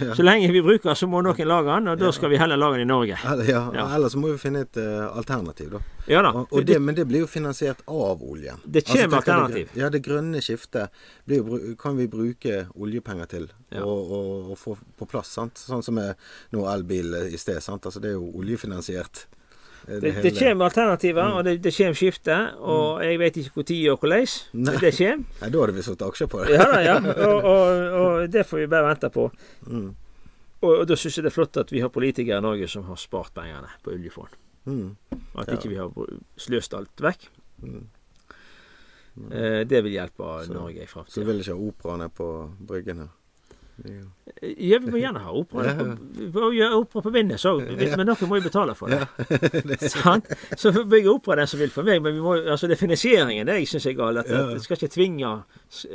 ja. 0.00 0.14
Så 0.14 0.22
lenge 0.22 0.48
vi 0.52 0.62
bruker 0.62 0.94
så 0.98 1.06
må 1.06 1.20
noen 1.22 1.48
lage 1.48 1.70
den, 1.70 1.90
og 1.92 2.00
da 2.00 2.10
skal 2.14 2.32
vi 2.32 2.38
heller 2.40 2.58
lage 2.58 2.80
den 2.80 2.88
i 2.88 2.90
Norge. 2.90 3.18
Ja, 3.22 3.60
ja. 3.74 3.84
Ellers 3.94 4.16
må 4.18 4.32
vi 4.32 4.40
finne 4.42 4.64
et 4.66 4.78
uh, 4.80 5.06
alternativ, 5.16 5.76
da. 5.76 5.82
Ja 6.10 6.22
da. 6.26 6.32
Og, 6.40 6.50
og 6.50 6.66
det, 6.66 6.78
men 6.82 6.98
det 6.98 7.06
blir 7.10 7.24
jo 7.24 7.30
finansiert 7.30 7.84
av 7.86 8.22
oljen. 8.22 8.58
Det 8.64 8.82
kommer 8.86 9.06
altså, 9.06 9.20
alternativ. 9.22 9.70
Det, 9.72 9.80
ja, 9.80 9.90
det 9.94 10.02
grønne 10.06 10.42
skiftet 10.42 11.00
blir, 11.26 11.46
kan 11.78 11.98
vi 11.98 12.08
bruke 12.10 12.64
oljepenger 12.74 13.30
til 13.30 13.48
og 13.82 14.54
få 14.58 14.76
på 14.98 15.08
plass. 15.10 15.32
sant? 15.38 15.58
Sånn 15.60 15.84
som 15.86 15.98
med 15.98 16.14
noe 16.54 16.70
elbil 16.74 17.14
i 17.26 17.38
sted. 17.38 17.62
sant? 17.62 17.86
Altså 17.86 18.02
Det 18.02 18.12
er 18.12 18.18
jo 18.18 18.30
oljefinansiert. 18.38 19.26
Det, 19.86 20.22
det, 20.22 20.32
kommer 20.34 20.66
alternativer, 20.66 21.28
mm. 21.28 21.36
og 21.36 21.44
det, 21.46 21.52
det 21.62 21.72
kommer 21.76 21.94
skifte. 21.94 22.36
Og 22.58 22.96
mm. 22.96 23.04
jeg 23.06 23.18
vet 23.20 23.36
ikke 23.36 23.52
når 23.56 23.92
og 23.92 24.00
hvordan, 24.00 24.32
men 24.52 24.80
det 24.82 24.92
kommer. 24.96 25.22
Nei, 25.42 25.50
Da 25.50 25.62
hadde 25.62 25.76
vi 25.76 25.84
satt 25.86 26.02
aksjer 26.08 26.30
på 26.32 26.42
det. 26.42 26.56
ja, 26.56 26.66
da, 26.72 26.80
ja. 26.82 26.96
Og, 27.28 27.46
og, 27.52 27.84
og, 28.00 28.26
det 28.32 28.46
får 28.46 28.64
vi 28.64 28.66
bare 28.72 28.88
vente 28.88 29.10
på. 29.14 29.28
Mm. 29.66 29.88
Og, 30.60 30.72
og, 30.72 30.86
da 30.88 30.96
syns 30.98 31.18
jeg 31.18 31.26
det 31.26 31.30
er 31.30 31.36
flott 31.36 31.60
at 31.62 31.70
vi 31.72 31.84
har 31.84 31.92
politikere 31.94 32.40
i 32.42 32.46
Norge 32.46 32.68
som 32.72 32.88
har 32.88 32.98
spart 32.98 33.34
pengene 33.36 33.70
på 33.84 33.94
oljefond. 33.94 34.34
Mm. 34.66 34.96
At 35.38 35.52
ja. 35.52 35.54
ikke 35.54 35.70
vi 35.70 35.78
har 35.78 36.16
sløst 36.40 36.74
alt 36.74 37.04
vekk. 37.06 37.28
Mm. 37.62 37.84
Eh, 39.30 39.60
det 39.68 39.84
vil 39.84 39.94
hjelpe 39.94 40.32
så, 40.44 40.52
Norge 40.52 40.82
i 40.82 40.90
framtida. 40.90 41.14
Så 41.14 41.22
du 41.22 41.30
vil 41.30 41.40
ikke 41.40 41.54
ha 41.54 41.70
operaene 41.70 42.10
på 42.12 42.30
Bryggen 42.68 43.04
her? 43.04 43.14
Ja, 43.76 44.78
vi 44.80 44.90
må 44.90 44.98
gjerne 44.98 45.20
ha 45.20 45.32
opera. 45.36 45.72
Vi 46.16 46.28
må 46.32 46.48
gjøre 46.56 46.78
opera 46.80 47.02
på 47.04 47.10
Vindnes 47.12 47.44
òg, 47.48 47.60
men 47.76 48.08
noen 48.08 48.30
må 48.30 48.38
jo 48.40 48.44
betale 48.46 48.74
for 48.76 48.88
det. 48.88 49.04
Så 50.60 50.72
bygge 50.76 51.12
opera 51.12 51.42
den 51.42 51.50
som 51.50 51.60
vil 51.60 51.72
for 51.72 51.86
meg, 51.86 52.00
men 52.04 52.16
vi 52.16 52.22
må, 52.24 52.34
altså 52.40 52.68
det 52.70 52.76
er 52.76 52.80
finansieringen 52.80 53.48
det 53.48 53.58
jeg 53.60 53.68
syns 53.74 53.88
er 53.90 53.96
galt. 53.98 54.22
At 54.22 54.32
jeg 54.32 54.62
skal 54.64 54.78
ikke 54.80 54.92
tvinge 54.94 55.32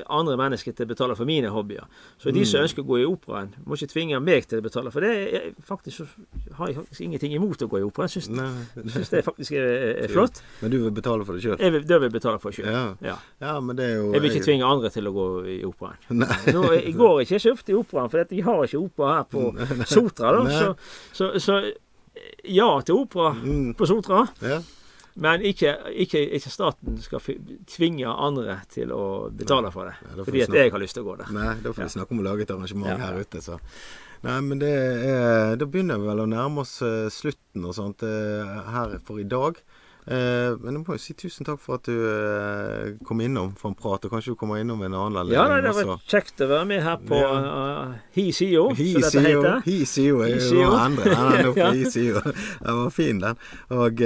andre 0.06 0.38
mennesker 0.40 0.76
til 0.78 0.86
å 0.88 0.92
betale 0.92 1.18
for 1.18 1.30
mine 1.30 1.50
hobbyer. 1.54 1.88
Så 2.22 2.34
de 2.34 2.46
som 2.46 2.62
mm. 2.62 2.68
ønsker 2.68 2.86
å 2.86 2.90
gå 2.92 3.02
i 3.02 3.08
operaen, 3.10 3.52
må 3.66 3.78
ikke 3.78 3.92
tvinge 3.96 4.22
meg 4.24 4.48
til 4.50 4.62
å 4.62 4.66
betale. 4.66 4.94
For 4.94 5.06
det 5.06 5.12
Jeg, 5.12 5.52
faktisk, 5.66 6.02
så 6.02 6.56
har 6.58 6.72
jeg 6.72 6.78
faktisk 6.80 7.02
ingenting 7.06 7.36
imot 7.36 7.62
å 7.66 7.70
gå 7.72 7.82
i 7.82 7.86
operaen. 7.86 8.12
Jeg 8.12 8.26
syns 8.26 9.12
det 9.14 9.24
faktisk 9.26 9.58
er, 9.60 9.70
er, 10.06 10.12
flott. 10.12 10.42
Men 10.62 10.74
du 10.74 10.80
vil 10.86 10.96
betale 10.96 11.26
for 11.28 11.38
det 11.38 11.46
sjøl? 11.46 11.58
Jeg 11.60 11.76
vil, 11.76 11.86
det 11.88 12.00
vil 12.00 12.10
jeg 12.10 12.16
betale 12.16 12.42
for 12.42 12.56
sjøl. 12.56 12.70
Ja. 12.70 12.86
Ja. 13.06 13.18
ja. 13.42 13.58
men 13.60 13.78
det 13.80 13.90
er 13.90 14.00
jo 14.00 14.12
Jeg 14.14 14.26
vil 14.26 14.36
ikke 14.36 14.48
tvinge 14.50 14.70
andre 14.70 14.94
til 14.94 15.10
å 15.10 15.16
gå 15.16 15.28
i 15.52 15.60
operaen. 15.68 16.26
Nå, 16.54 16.66
jeg 16.78 16.96
går 16.98 17.24
ikke 17.26 17.42
så 17.42 17.56
ofte 17.56 17.71
i 17.72 17.80
operaen, 17.80 18.12
for 18.12 18.30
vi 18.30 18.44
har 18.46 18.68
ikke 18.68 18.82
opera 18.82 19.16
her 19.16 19.26
på 19.32 19.86
Sotra. 19.90 20.36
Da. 20.38 20.44
Så, 20.52 20.76
så, 21.18 21.32
så, 21.40 21.58
ja 22.44 22.70
til 22.86 23.02
opera 23.02 23.34
mm. 23.40 23.74
på 23.80 23.90
Sotra. 23.90 24.26
Ja. 24.46 24.62
Men 25.14 25.44
ikke, 25.44 25.74
ikke, 25.92 26.22
ikke, 26.38 26.50
staten 26.50 26.96
skal 27.04 27.20
tvinge 27.68 28.08
andre 28.08 28.62
til 28.72 28.94
å 28.96 29.04
betale 29.36 29.72
for 29.74 29.90
det. 29.90 29.98
Nei, 30.08 30.24
fordi 30.24 30.44
at 30.46 30.56
jeg 30.56 30.72
har 30.72 30.82
lyst 30.82 30.96
til 30.96 31.04
å 31.04 31.10
gå 31.10 31.18
der. 31.20 31.34
Nei, 31.36 31.50
da 31.60 31.74
får 31.74 31.84
vi 31.84 31.96
snakke 31.98 32.16
om 32.16 32.22
å 32.24 32.28
lage 32.30 32.46
et 32.46 32.54
arrangement 32.56 32.94
ja. 32.94 33.10
her 33.10 33.20
ute. 33.20 33.42
Så. 33.44 33.58
Nei, 34.24 34.38
men 34.46 34.62
det 34.62 34.72
er, 34.72 35.58
Da 35.60 35.68
begynner 35.68 36.00
vi 36.00 36.08
vel 36.12 36.24
å 36.24 36.30
nærme 36.32 36.64
oss 36.64 36.78
uh, 36.86 37.10
slutten 37.12 37.68
og 37.68 37.76
sånt 37.76 38.06
uh, 38.08 38.62
her 38.72 38.96
for 39.04 39.20
i 39.20 39.28
dag. 39.28 39.60
Uh, 40.02 40.58
men 40.64 40.80
jeg 40.80 40.82
må 40.82 40.95
jo 40.97 41.02
si 41.02 41.14
tusen 41.14 41.45
takk 41.45 41.60
for 41.62 41.78
at 41.78 41.86
du 41.86 41.93
uh, 41.93 42.95
kom 43.08 43.22
innom 43.22 43.52
for 43.60 43.72
en 43.72 43.78
prat. 43.78 44.08
Og 44.08 44.16
kanskje 44.16 44.34
du 44.34 44.39
kommer 44.39 44.62
innom 44.62 44.82
en 44.82 44.89
annen 44.89 45.22
anledning. 45.22 45.38
Ja, 45.38 45.45
nei, 45.52 45.62
det 45.66 45.76
var 45.78 46.02
kjekt 46.10 46.41
å 46.41 46.49
være 46.52 46.70
med 46.72 46.84
her 46.86 46.97
på 47.12 47.22
uh, 47.22 47.93
HiSio, 48.18 48.72
som 48.74 49.06
dette 49.06 49.26
heter. 49.28 49.62
HiSio. 49.68 50.26
Er 50.26 50.36
jo 50.41 50.74
andre. 50.74 51.14
Den 51.14 51.47
nå 51.47 51.56
på 51.56 51.72
Den 52.66 52.84
var 52.84 52.91
fin, 52.95 53.22
den. 53.22 53.41
Og 53.78 54.06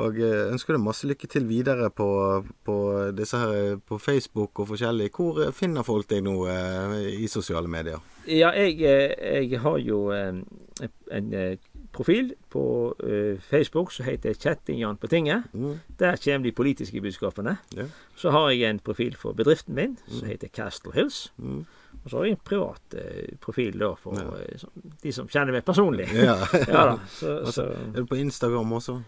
og 0.00 0.18
eh, 0.20 0.48
ønsker 0.52 0.76
deg 0.76 0.84
masse 0.84 1.08
lykke 1.08 1.28
til 1.30 1.46
videre 1.48 1.90
på, 1.92 2.08
på, 2.64 2.76
her 3.12 3.76
på 3.84 3.98
Facebook 4.00 4.62
og 4.62 4.70
forskjellig. 4.72 5.10
Hvor 5.12 5.42
eh, 5.44 5.52
finner 5.56 5.86
folk 5.86 6.08
deg 6.12 6.24
nå 6.24 6.36
eh, 6.48 6.96
i 7.18 7.28
sosiale 7.30 7.70
medier? 7.70 8.00
Ja, 8.26 8.52
jeg, 8.56 8.78
jeg 8.80 9.60
har 9.60 9.78
jo 9.82 10.06
en 10.14 10.44
profil 11.92 12.32
på 12.52 12.62
Facebook 13.44 13.92
som 13.92 14.06
heter 14.06 14.34
Kjetting-Jan 14.34 14.96
på 15.00 15.10
tinget. 15.12 15.50
Mm. 15.52 15.78
Der 16.00 16.16
kommer 16.16 16.46
de 16.46 16.52
politiske 16.56 17.00
budskapene. 17.04 17.56
Ja. 17.76 17.86
Så 18.16 18.32
har 18.32 18.50
jeg 18.50 18.70
en 18.70 18.80
profil 18.80 19.16
for 19.16 19.36
bedriften 19.36 19.76
min 19.76 19.98
som 20.06 20.24
mm. 20.24 20.30
heter 20.32 20.48
Castle 20.48 20.92
Hills. 20.96 21.26
Mm. 21.36 21.64
Og 22.04 22.10
så 22.10 22.16
har 22.16 22.24
jeg 22.24 22.36
en 22.36 22.44
privat 22.44 22.94
uh, 22.98 23.38
profil 23.40 23.78
da 23.78 23.92
for 23.98 24.18
ja. 24.18 24.58
som, 24.58 24.70
de 25.02 25.14
som 25.14 25.28
kjenner 25.30 25.54
meg 25.54 25.64
personlig. 25.66 26.08
Ja. 26.16 26.36
ja 26.74 26.86
da, 26.92 26.94
så, 27.20 27.34
så. 27.52 27.68
Er 27.92 28.00
du 28.00 28.08
på 28.10 28.18
Instagram 28.18 28.78
også? 28.78 29.00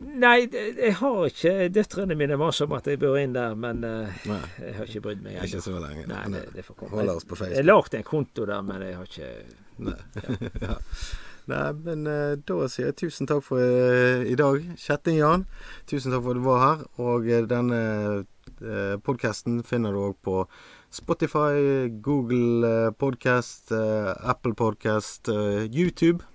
Nei, 0.00 0.46
jeg 0.48 0.94
har 0.96 1.26
ikke 1.28 1.68
Døtrene 1.68 2.16
mine 2.16 2.38
maser 2.40 2.64
om 2.64 2.72
at 2.78 2.86
jeg 2.88 2.96
bør 3.02 3.18
inn 3.20 3.34
der, 3.36 3.52
men 3.52 3.84
uh, 3.84 4.22
jeg 4.24 4.76
har 4.78 4.88
ikke 4.88 5.02
brydd 5.04 5.26
meg 5.26 5.36
ennå. 5.36 5.50
Ikke 5.50 5.64
så 5.66 5.74
lenge. 5.76 6.06
Nei, 6.08 6.22
det, 6.32 6.46
det 6.54 6.64
får 6.64 6.78
komme. 6.78 7.04
Jeg 7.50 7.66
lagde 7.66 8.00
en 8.00 8.06
konto 8.08 8.48
der, 8.48 8.64
men 8.64 8.86
jeg 8.86 8.96
har 8.96 9.10
ikke 9.10 9.34
Nei. 9.80 9.98
Ja. 10.66 10.78
Nei, 11.50 11.72
men 11.82 12.04
uh, 12.06 12.36
da 12.46 12.66
sier 12.70 12.90
jeg 12.90 12.98
tusen 13.00 13.26
takk 13.26 13.42
for 13.42 13.58
uh, 13.58 14.22
i 14.22 14.36
dag, 14.38 14.60
Kjetting-Jan. 14.78 15.46
Tusen 15.90 16.14
takk 16.14 16.22
for 16.22 16.36
at 16.36 16.38
du 16.38 16.44
var 16.46 16.60
her. 16.62 16.84
Og 17.02 17.26
denne 17.50 17.80
uh, 18.20 18.96
podkasten 19.02 19.64
finner 19.66 19.96
du 19.96 20.04
òg 20.10 20.18
på 20.22 20.44
Spotify, 20.94 21.88
Google 22.02 22.90
Podcast, 22.98 23.70
Apple 23.72 24.56
Podcast, 24.58 25.30
YouTube 25.70 26.26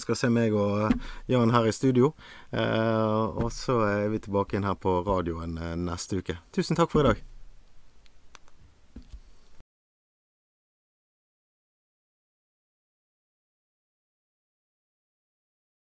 skal 0.00 0.18
se 0.18 0.30
meg 0.32 0.56
og 0.56 0.92
Jan 1.30 1.54
her 1.54 1.68
i 1.68 1.74
studio. 1.74 2.12
Eh, 2.52 3.40
og 3.42 3.52
så 3.54 3.80
er 3.86 4.10
vi 4.12 4.22
tilbake 4.24 4.56
igjen 4.56 4.68
her 4.68 4.76
på 4.80 5.00
radioen 5.06 5.56
eh, 5.58 5.78
neste 5.80 6.20
uke. 6.20 6.38
Tusen 6.54 6.78
takk 6.78 6.92
for 6.92 7.04
i 7.04 7.10
dag. 7.12 7.24